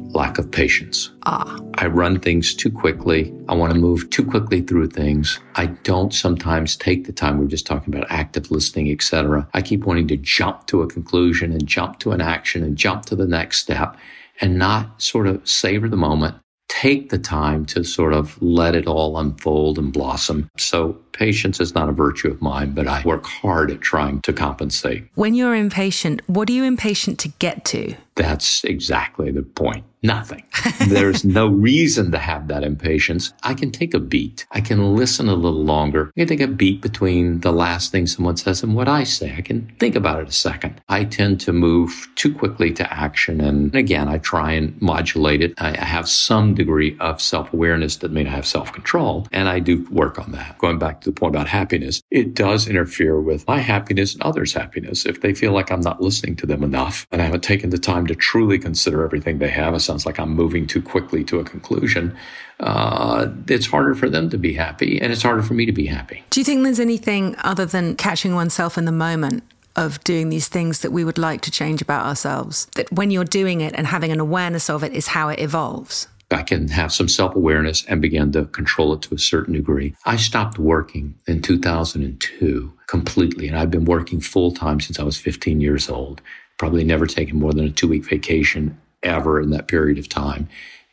Lack 0.13 0.37
of 0.37 0.51
patience. 0.51 1.09
Ah. 1.25 1.57
I 1.75 1.87
run 1.87 2.19
things 2.19 2.53
too 2.53 2.69
quickly. 2.69 3.33
I 3.47 3.55
want 3.55 3.73
to 3.73 3.79
move 3.79 4.09
too 4.09 4.25
quickly 4.25 4.61
through 4.61 4.89
things. 4.89 5.39
I 5.55 5.67
don't 5.67 6.13
sometimes 6.13 6.75
take 6.75 7.05
the 7.05 7.13
time. 7.13 7.37
We 7.37 7.45
are 7.45 7.49
just 7.49 7.65
talking 7.65 7.93
about 7.93 8.11
active 8.11 8.51
listening, 8.51 8.91
etc. 8.91 9.47
I 9.53 9.61
keep 9.61 9.85
wanting 9.85 10.09
to 10.09 10.17
jump 10.17 10.67
to 10.67 10.81
a 10.81 10.87
conclusion 10.87 11.51
and 11.51 11.65
jump 11.65 11.99
to 11.99 12.11
an 12.11 12.19
action 12.19 12.61
and 12.63 12.77
jump 12.77 13.05
to 13.05 13.15
the 13.15 13.25
next 13.25 13.61
step 13.61 13.95
and 14.41 14.57
not 14.57 15.01
sort 15.01 15.27
of 15.27 15.47
savor 15.47 15.87
the 15.87 15.97
moment. 15.97 16.35
Take 16.67 17.09
the 17.09 17.19
time 17.19 17.65
to 17.67 17.83
sort 17.83 18.13
of 18.13 18.41
let 18.41 18.75
it 18.75 18.87
all 18.87 19.17
unfold 19.17 19.77
and 19.77 19.93
blossom. 19.93 20.49
So 20.57 20.99
patience 21.13 21.59
is 21.59 21.75
not 21.75 21.89
a 21.89 21.91
virtue 21.91 22.29
of 22.29 22.41
mine, 22.41 22.71
but 22.71 22.87
I 22.87 23.01
work 23.03 23.25
hard 23.25 23.71
at 23.71 23.81
trying 23.81 24.21
to 24.21 24.33
compensate. 24.33 25.05
When 25.15 25.33
you're 25.33 25.55
impatient, 25.55 26.21
what 26.27 26.49
are 26.49 26.53
you 26.53 26.63
impatient 26.63 27.19
to 27.19 27.29
get 27.39 27.65
to? 27.65 27.95
That's 28.15 28.63
exactly 28.63 29.31
the 29.31 29.43
point. 29.43 29.85
Nothing. 30.03 30.43
There's 30.87 31.23
no 31.23 31.47
reason 31.47 32.11
to 32.11 32.17
have 32.17 32.47
that 32.47 32.63
impatience. 32.63 33.33
I 33.43 33.53
can 33.53 33.71
take 33.71 33.93
a 33.93 33.99
beat. 33.99 34.47
I 34.49 34.59
can 34.59 34.95
listen 34.95 35.29
a 35.29 35.35
little 35.35 35.63
longer. 35.63 36.11
I 36.17 36.21
can 36.21 36.27
take 36.27 36.41
a 36.41 36.47
beat 36.47 36.81
between 36.81 37.41
the 37.41 37.51
last 37.51 37.91
thing 37.91 38.07
someone 38.07 38.35
says 38.37 38.63
and 38.63 38.75
what 38.75 38.87
I 38.87 39.03
say. 39.03 39.35
I 39.37 39.41
can 39.41 39.71
think 39.79 39.95
about 39.95 40.19
it 40.19 40.27
a 40.27 40.31
second. 40.31 40.81
I 40.89 41.03
tend 41.03 41.39
to 41.41 41.53
move 41.53 42.09
too 42.15 42.33
quickly 42.33 42.71
to 42.73 42.93
action. 42.93 43.39
And 43.39 43.75
again, 43.75 44.09
I 44.09 44.17
try 44.17 44.53
and 44.53 44.79
modulate 44.81 45.41
it. 45.41 45.53
I 45.59 45.77
have 45.77 46.09
some 46.09 46.55
degree 46.55 46.97
of 46.99 47.21
self 47.21 47.53
awareness 47.53 47.97
that 47.97 48.11
may 48.11 48.23
not 48.23 48.33
have 48.33 48.47
self 48.47 48.73
control. 48.73 49.27
And 49.31 49.47
I 49.47 49.59
do 49.59 49.87
work 49.91 50.17
on 50.17 50.31
that. 50.31 50.57
Going 50.57 50.79
back 50.79 51.00
to 51.01 51.09
the 51.09 51.13
point 51.13 51.35
about 51.35 51.47
happiness, 51.47 52.01
it 52.09 52.33
does 52.33 52.67
interfere 52.67 53.19
with 53.19 53.47
my 53.47 53.59
happiness 53.59 54.13
and 54.13 54.21
others' 54.23 54.53
happiness. 54.53 55.05
If 55.05 55.21
they 55.21 55.33
feel 55.33 55.51
like 55.51 55.71
I'm 55.71 55.81
not 55.81 56.01
listening 56.01 56.35
to 56.37 56.45
them 56.45 56.63
enough 56.63 57.07
and 57.11 57.21
I 57.21 57.25
haven't 57.25 57.43
taken 57.43 57.69
the 57.69 57.77
time 57.77 58.07
to 58.07 58.15
truly 58.15 58.59
consider 58.59 59.03
everything 59.03 59.39
they 59.39 59.49
have, 59.49 59.73
it 59.73 59.81
sounds 59.81 60.05
like 60.05 60.19
I'm 60.19 60.33
moving 60.33 60.67
too 60.67 60.81
quickly 60.81 61.23
to 61.25 61.39
a 61.39 61.43
conclusion. 61.43 62.15
Uh, 62.59 63.27
it's 63.47 63.65
harder 63.65 63.95
for 63.95 64.09
them 64.09 64.29
to 64.29 64.37
be 64.37 64.53
happy 64.53 65.01
and 65.01 65.11
it's 65.11 65.23
harder 65.23 65.41
for 65.41 65.55
me 65.55 65.65
to 65.65 65.71
be 65.71 65.87
happy. 65.87 66.23
Do 66.29 66.39
you 66.39 66.43
think 66.43 66.63
there's 66.63 66.79
anything 66.79 67.35
other 67.39 67.65
than 67.65 67.95
catching 67.95 68.35
oneself 68.35 68.77
in 68.77 68.85
the 68.85 68.91
moment 68.91 69.43
of 69.75 70.03
doing 70.03 70.29
these 70.29 70.47
things 70.47 70.81
that 70.81 70.91
we 70.91 71.03
would 71.03 71.17
like 71.17 71.41
to 71.41 71.51
change 71.51 71.81
about 71.81 72.05
ourselves? 72.05 72.67
That 72.75 72.91
when 72.91 73.09
you're 73.09 73.23
doing 73.23 73.61
it 73.61 73.73
and 73.75 73.87
having 73.87 74.11
an 74.11 74.19
awareness 74.19 74.69
of 74.69 74.83
it 74.83 74.93
is 74.93 75.07
how 75.07 75.29
it 75.29 75.39
evolves? 75.39 76.07
I 76.31 76.43
can 76.43 76.69
have 76.69 76.93
some 76.93 77.07
self 77.07 77.35
awareness 77.35 77.85
and 77.85 78.01
begin 78.01 78.31
to 78.33 78.45
control 78.45 78.93
it 78.93 79.01
to 79.03 79.15
a 79.15 79.19
certain 79.19 79.53
degree. 79.53 79.95
I 80.05 80.15
stopped 80.15 80.57
working 80.57 81.15
in 81.27 81.41
2002 81.41 82.73
completely, 82.87 83.47
and 83.47 83.57
I've 83.57 83.71
been 83.71 83.85
working 83.85 84.21
full 84.21 84.51
time 84.51 84.79
since 84.79 84.99
I 84.99 85.03
was 85.03 85.17
15 85.17 85.61
years 85.61 85.89
old. 85.89 86.21
Probably 86.57 86.83
never 86.83 87.07
taken 87.07 87.39
more 87.39 87.53
than 87.53 87.65
a 87.65 87.71
two 87.71 87.87
week 87.87 88.05
vacation 88.05 88.79
ever 89.03 89.41
in 89.41 89.49
that 89.51 89.67
period 89.67 89.97
of 89.97 90.09
time. 90.09 90.47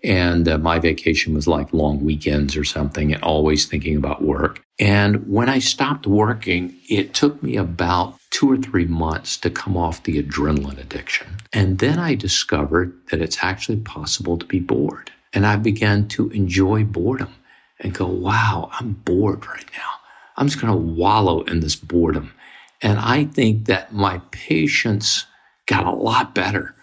And 0.04 0.48
uh, 0.48 0.58
my 0.58 0.78
vacation 0.78 1.34
was 1.34 1.48
like 1.48 1.72
long 1.72 2.04
weekends 2.04 2.56
or 2.56 2.64
something, 2.64 3.12
and 3.12 3.22
always 3.22 3.66
thinking 3.66 3.96
about 3.96 4.22
work. 4.22 4.62
And 4.78 5.28
when 5.28 5.48
I 5.48 5.58
stopped 5.58 6.06
working, 6.06 6.76
it 6.88 7.14
took 7.14 7.42
me 7.42 7.56
about 7.56 8.14
two 8.30 8.50
or 8.50 8.56
three 8.56 8.84
months 8.84 9.36
to 9.38 9.50
come 9.50 9.76
off 9.76 10.04
the 10.04 10.22
adrenaline 10.22 10.78
addiction. 10.78 11.26
And 11.52 11.80
then 11.80 11.98
I 11.98 12.14
discovered 12.14 12.96
that 13.10 13.20
it's 13.20 13.38
actually 13.42 13.78
possible 13.78 14.38
to 14.38 14.46
be 14.46 14.60
bored. 14.60 15.10
And 15.32 15.46
I 15.46 15.56
began 15.56 16.08
to 16.08 16.30
enjoy 16.30 16.84
boredom 16.84 17.34
and 17.80 17.94
go, 17.94 18.06
wow, 18.06 18.70
I'm 18.72 18.94
bored 18.94 19.46
right 19.46 19.70
now. 19.76 19.90
I'm 20.36 20.48
just 20.48 20.60
going 20.60 20.72
to 20.72 20.78
wallow 20.78 21.42
in 21.42 21.60
this 21.60 21.76
boredom. 21.76 22.32
And 22.80 22.98
I 22.98 23.24
think 23.24 23.66
that 23.66 23.92
my 23.92 24.20
patience 24.30 25.26
got 25.66 25.84
a 25.84 25.90
lot 25.90 26.34
better 26.34 26.74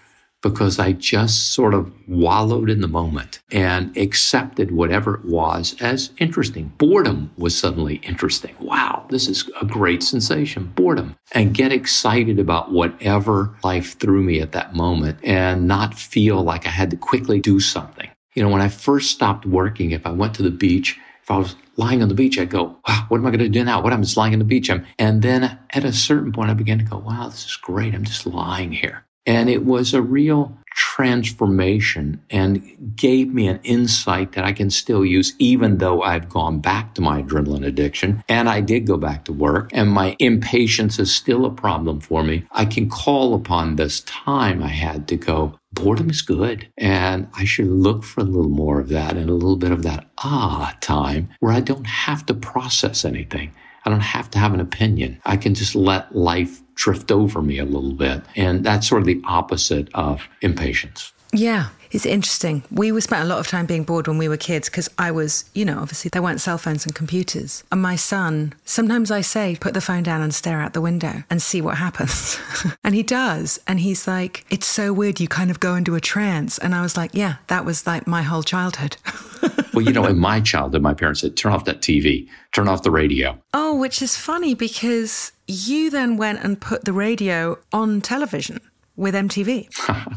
because 0.45 0.77
I 0.77 0.91
just 0.91 1.53
sort 1.53 1.73
of 1.73 1.91
wallowed 2.07 2.69
in 2.69 2.81
the 2.81 2.87
moment 2.87 3.39
and 3.51 3.97
accepted 3.97 4.69
whatever 4.69 5.15
it 5.15 5.25
was 5.25 5.75
as 5.81 6.11
interesting. 6.19 6.71
Boredom 6.77 7.31
was 7.35 7.57
suddenly 7.57 7.95
interesting. 8.03 8.55
Wow, 8.59 9.07
this 9.09 9.27
is 9.27 9.49
a 9.59 9.65
great 9.65 10.03
sensation, 10.03 10.71
boredom. 10.75 11.15
And 11.31 11.55
get 11.55 11.71
excited 11.71 12.37
about 12.37 12.71
whatever 12.71 13.55
life 13.63 13.97
threw 13.97 14.21
me 14.21 14.39
at 14.39 14.51
that 14.51 14.75
moment 14.75 15.17
and 15.23 15.67
not 15.67 15.95
feel 15.95 16.43
like 16.43 16.67
I 16.67 16.69
had 16.69 16.91
to 16.91 16.97
quickly 16.97 17.39
do 17.39 17.59
something. 17.59 18.11
You 18.35 18.43
know, 18.43 18.49
when 18.49 18.61
I 18.61 18.67
first 18.67 19.11
stopped 19.11 19.45
working, 19.45 19.91
if 19.91 20.05
I 20.05 20.11
went 20.11 20.35
to 20.35 20.43
the 20.43 20.51
beach, 20.51 20.99
if 21.23 21.31
I 21.31 21.37
was 21.37 21.55
lying 21.77 22.03
on 22.03 22.09
the 22.09 22.15
beach, 22.15 22.37
I'd 22.37 22.49
go, 22.49 22.77
wow, 22.87 23.05
what 23.07 23.17
am 23.17 23.25
I 23.25 23.31
going 23.31 23.39
to 23.39 23.49
do 23.49 23.63
now? 23.63 23.81
What 23.81 23.93
I'm 23.93 24.03
just 24.03 24.17
lying 24.17 24.33
on 24.33 24.39
the 24.39 24.45
beach. 24.45 24.69
I'm, 24.69 24.85
and 24.99 25.21
then 25.21 25.57
at 25.71 25.83
a 25.83 25.93
certain 25.93 26.31
point, 26.31 26.49
I 26.49 26.53
began 26.53 26.77
to 26.77 26.83
go, 26.83 26.97
wow, 26.97 27.29
this 27.29 27.45
is 27.45 27.55
great. 27.55 27.95
I'm 27.95 28.03
just 28.03 28.25
lying 28.27 28.71
here. 28.73 29.05
And 29.25 29.49
it 29.49 29.65
was 29.65 29.93
a 29.93 30.01
real 30.03 30.55
transformation 30.75 32.21
and 32.29 32.95
gave 32.95 33.33
me 33.33 33.47
an 33.47 33.59
insight 33.63 34.33
that 34.33 34.43
I 34.43 34.51
can 34.51 34.69
still 34.69 35.05
use, 35.05 35.33
even 35.39 35.77
though 35.77 36.01
I've 36.01 36.29
gone 36.29 36.59
back 36.59 36.93
to 36.95 37.01
my 37.01 37.21
adrenaline 37.23 37.65
addiction 37.65 38.23
and 38.27 38.49
I 38.49 38.59
did 38.61 38.85
go 38.85 38.97
back 38.97 39.25
to 39.25 39.33
work 39.33 39.69
and 39.73 39.89
my 39.89 40.15
impatience 40.19 40.99
is 40.99 41.15
still 41.15 41.45
a 41.45 41.49
problem 41.49 42.01
for 42.01 42.23
me. 42.23 42.45
I 42.51 42.65
can 42.65 42.89
call 42.89 43.33
upon 43.33 43.77
this 43.77 44.01
time 44.01 44.61
I 44.61 44.67
had 44.67 45.07
to 45.07 45.15
go, 45.15 45.57
boredom 45.75 46.09
is 46.09 46.21
good. 46.21 46.67
And 46.77 47.27
I 47.33 47.45
should 47.45 47.67
look 47.67 48.03
for 48.03 48.21
a 48.21 48.23
little 48.23 48.49
more 48.49 48.79
of 48.79 48.89
that 48.89 49.15
and 49.17 49.29
a 49.29 49.33
little 49.33 49.57
bit 49.57 49.71
of 49.71 49.83
that 49.83 50.07
ah 50.17 50.75
time 50.81 51.29
where 51.39 51.53
I 51.53 51.59
don't 51.59 51.85
have 51.85 52.25
to 52.27 52.33
process 52.33 53.05
anything. 53.05 53.53
I 53.85 53.91
don't 53.91 53.99
have 53.99 54.31
to 54.31 54.39
have 54.39 54.53
an 54.53 54.59
opinion. 54.59 55.21
I 55.25 55.37
can 55.37 55.53
just 55.53 55.75
let 55.75 56.15
life 56.15 56.61
drift 56.73 57.11
over 57.11 57.41
me 57.41 57.59
a 57.59 57.65
little 57.65 57.93
bit. 57.93 58.23
And 58.35 58.63
that's 58.63 58.87
sort 58.87 59.01
of 59.01 59.05
the 59.05 59.21
opposite 59.25 59.89
of 59.93 60.27
impatience. 60.41 61.13
Yeah, 61.31 61.69
it's 61.95 62.05
interesting. 62.05 62.63
We 62.69 62.91
were 62.91 62.99
spent 62.99 63.23
a 63.23 63.27
lot 63.27 63.39
of 63.39 63.47
time 63.47 63.65
being 63.65 63.85
bored 63.85 64.09
when 64.09 64.17
we 64.17 64.27
were 64.27 64.35
kids 64.35 64.69
because 64.69 64.89
I 64.99 65.11
was, 65.11 65.49
you 65.53 65.63
know, 65.63 65.79
obviously 65.79 66.09
there 66.09 66.21
weren't 66.21 66.41
cell 66.41 66.57
phones 66.57 66.85
and 66.85 66.93
computers. 66.93 67.63
And 67.71 67.81
my 67.81 67.95
son, 67.95 68.53
sometimes 68.65 69.11
I 69.11 69.21
say, 69.21 69.55
put 69.55 69.73
the 69.73 69.79
phone 69.79 70.03
down 70.03 70.21
and 70.21 70.35
stare 70.35 70.59
out 70.59 70.73
the 70.73 70.81
window 70.81 71.23
and 71.29 71.41
see 71.41 71.61
what 71.61 71.77
happens. 71.77 72.37
and 72.83 72.93
he 72.93 73.01
does. 73.01 73.61
And 73.65 73.79
he's 73.79 74.07
like, 74.07 74.45
it's 74.49 74.67
so 74.67 74.91
weird. 74.91 75.21
You 75.21 75.29
kind 75.29 75.49
of 75.49 75.61
go 75.61 75.75
into 75.75 75.95
a 75.95 76.01
trance. 76.01 76.57
And 76.57 76.75
I 76.75 76.81
was 76.81 76.97
like, 76.97 77.11
yeah, 77.13 77.35
that 77.47 77.63
was 77.63 77.87
like 77.87 78.05
my 78.05 78.23
whole 78.23 78.43
childhood. 78.43 78.97
well, 79.73 79.85
you 79.85 79.93
know, 79.93 80.05
in 80.05 80.19
my 80.19 80.41
childhood, 80.41 80.81
my 80.81 80.93
parents 80.93 81.21
said, 81.21 81.37
turn 81.37 81.53
off 81.53 81.63
that 81.63 81.79
TV, 81.79 82.27
turn 82.51 82.67
off 82.67 82.83
the 82.83 82.91
radio. 82.91 83.39
Oh, 83.53 83.73
which 83.73 84.01
is 84.01 84.17
funny 84.17 84.53
because 84.53 85.31
you 85.47 85.89
then 85.89 86.17
went 86.17 86.43
and 86.43 86.59
put 86.59 86.83
the 86.83 86.93
radio 86.93 87.57
on 87.71 88.01
television 88.01 88.59
with 88.97 89.15
MTV. 89.15 89.69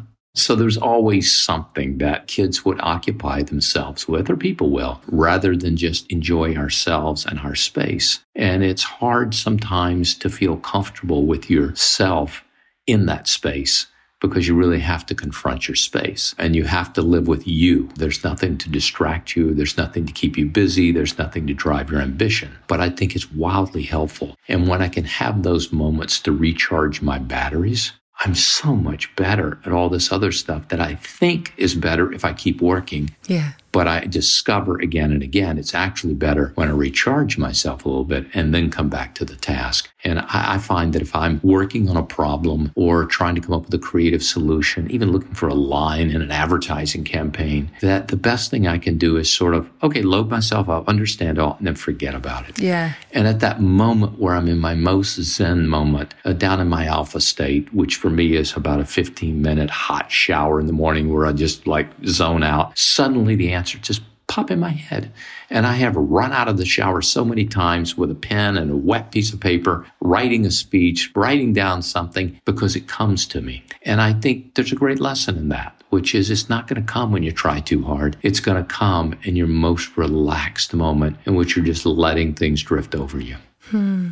So 0.35 0.55
there's 0.55 0.77
always 0.77 1.35
something 1.35 1.99
that 1.99 2.29
kids 2.29 2.65
would 2.65 2.81
occupy 2.81 3.43
themselves 3.43 4.07
with, 4.07 4.31
or 4.31 4.37
people 4.37 4.71
will, 4.71 5.01
rather 5.09 5.57
than 5.57 5.77
just 5.77 6.11
enjoy 6.13 6.55
ourselves 6.55 7.27
and 7.27 7.41
our 7.41 7.55
space. 7.55 8.21
And 8.37 8.63
it's 8.63 8.85
hard 8.85 9.35
sometimes 9.35 10.15
to 10.17 10.31
feel 10.31 10.57
comfortable 10.57 11.27
with 11.27 11.51
yourself 11.51 12.45
in 12.87 13.07
that 13.07 13.27
space 13.27 13.87
because 14.21 14.49
you 14.49 14.55
really 14.55 14.81
have 14.81 15.07
to 15.07 15.15
confront 15.15 15.69
your 15.69 15.77
space 15.77 16.35
and 16.39 16.57
you 16.57 16.65
have 16.65 16.93
to 16.93 17.03
live 17.03 17.29
with 17.29 17.47
you. 17.47 17.89
There's 17.95 18.25
nothing 18.25 18.59
to 18.59 18.69
distract 18.69 19.37
you. 19.37 19.55
There's 19.55 19.77
nothing 19.77 20.07
to 20.07 20.13
keep 20.13 20.37
you 20.37 20.47
busy. 20.47 20.91
There's 20.91 21.19
nothing 21.19 21.47
to 21.47 21.55
drive 21.55 21.91
your 21.91 22.01
ambition. 22.01 22.57
But 22.67 22.81
I 22.81 22.91
think 22.91 23.15
it's 23.15 23.31
wildly 23.31 23.83
helpful. 23.83 24.35
And 24.49 24.67
when 24.67 24.83
I 24.83 24.89
can 24.89 25.05
have 25.05 25.43
those 25.43 25.73
moments 25.73 26.19
to 26.21 26.33
recharge 26.33 27.01
my 27.01 27.19
batteries, 27.19 27.93
I'm 28.21 28.35
so 28.35 28.75
much 28.75 29.15
better 29.15 29.59
at 29.65 29.73
all 29.73 29.89
this 29.89 30.11
other 30.11 30.33
stuff 30.33 30.69
that 30.69 30.81
I 30.81 30.97
think 30.97 31.53
is 31.57 31.75
better 31.75 32.13
if 32.13 32.25
I 32.25 32.33
keep 32.33 32.61
working. 32.61 33.11
Yeah. 33.27 33.53
But 33.79 33.87
I 33.87 34.01
discover 34.01 34.81
again 34.81 35.13
and 35.13 35.23
again 35.23 35.57
it's 35.57 35.73
actually 35.73 36.15
better 36.15 36.51
when 36.57 36.67
I 36.67 36.73
recharge 36.73 37.39
myself 37.39 37.85
a 37.85 37.89
little 37.89 38.03
bit 38.03 38.27
and 38.35 38.53
then 38.53 38.73
come 38.73 38.89
back 38.89 39.15
to 39.15 39.25
the 39.25 39.37
task. 39.37 39.89
And 40.03 40.19
I, 40.19 40.55
I, 40.55 40.59
find 40.59 40.93
that 40.93 41.03
if 41.03 41.15
I'm 41.15 41.41
working 41.43 41.89
on 41.89 41.97
a 41.97 42.03
problem 42.03 42.73
or 42.77 43.05
trying 43.05 43.35
to 43.35 43.41
come 43.41 43.53
up 43.53 43.65
with 43.65 43.75
a 43.75 43.79
creative 43.79 44.23
solution, 44.23 44.91
even 44.91 45.11
looking 45.11 45.35
for 45.35 45.49
a 45.49 45.55
line 45.55 46.11
in 46.11 46.23
an 46.23 46.31
advertising 46.31 47.05
campaign, 47.05 47.71
that 47.81 48.09
the 48.09 48.17
best 48.17 48.51
thing 48.51 48.67
I 48.67 48.79
can 48.79 48.97
do 48.97 49.17
is 49.17 49.31
sort 49.31 49.55
of, 49.55 49.69
okay, 49.83 50.03
load 50.03 50.29
myself 50.29 50.69
up, 50.69 50.89
understand 50.89 51.39
all, 51.39 51.57
and 51.59 51.67
then 51.67 51.75
forget 51.75 52.15
about 52.15 52.49
it. 52.49 52.61
Yeah. 52.61 52.95
And 53.13 53.27
at 53.27 53.41
that 53.41 53.61
moment 53.61 54.21
where 54.21 54.35
I'm 54.35 54.47
in 54.47 54.59
my 54.59 54.75
most 54.75 55.21
zen 55.21 55.69
moment, 55.69 56.15
uh, 56.25 56.33
down 56.33 56.61
in 56.61 56.69
my 56.69 56.87
alpha 56.87 57.21
state, 57.21 57.73
which 57.75 57.97
for 57.97 58.11
me 58.11 58.37
is 58.37 58.57
about 58.57 58.81
a 58.81 58.85
15 58.85 59.43
minute 59.43 59.71
hot 59.71 60.11
shower 60.11 60.61
in 60.61 60.67
the 60.67 60.73
morning 60.73 61.13
where 61.13 61.27
I 61.27 61.33
just 61.33 61.67
like 61.67 61.89
zone 62.07 62.45
out, 62.45 62.79
suddenly 62.79 63.35
the 63.35 63.53
answer 63.53 63.68
just 63.75 64.03
pop 64.29 64.51
in 64.51 64.61
my 64.61 64.71
head. 64.71 65.11
And 65.51 65.67
I 65.67 65.73
have 65.75 65.97
run 65.97 66.33
out 66.33 66.49
of 66.49 66.59
the 66.59 66.65
shower 66.65 67.03
so 67.03 67.25
many 67.25 67.47
times 67.47 67.97
with 67.97 68.11
a 68.11 68.15
pen 68.15 68.57
and 68.57 68.71
a 68.71 68.77
wet 68.77 69.11
piece 69.11 69.33
of 69.33 69.41
paper, 69.41 69.87
writing 70.01 70.47
a 70.47 70.51
speech, 70.51 71.11
writing 71.17 71.53
down 71.53 71.83
something 71.83 72.41
because 72.45 72.77
it 72.77 72.87
comes 72.87 73.27
to 73.29 73.41
me. 73.41 73.65
And 73.83 74.01
I 74.01 74.13
think 74.13 74.55
there's 74.55 74.71
a 74.71 74.77
great 74.77 75.01
lesson 75.01 75.37
in 75.37 75.49
that, 75.49 75.83
which 75.89 76.15
is 76.15 76.31
it's 76.31 76.49
not 76.49 76.69
going 76.69 76.81
to 76.81 76.93
come 76.93 77.11
when 77.11 77.23
you 77.23 77.33
try 77.33 77.61
too 77.61 77.83
hard. 77.85 78.17
It's 78.23 78.41
going 78.41 78.63
to 78.63 78.75
come 78.75 79.19
in 79.23 79.35
your 79.35 79.47
most 79.47 79.97
relaxed 79.97 80.75
moment 80.75 81.17
in 81.25 81.35
which 81.35 81.57
you're 81.57 81.65
just 81.65 81.87
letting 81.87 82.35
things 82.35 82.63
drift 82.63 82.95
over 82.95 83.19
you. 83.19 83.37
Hmm. 83.63 84.11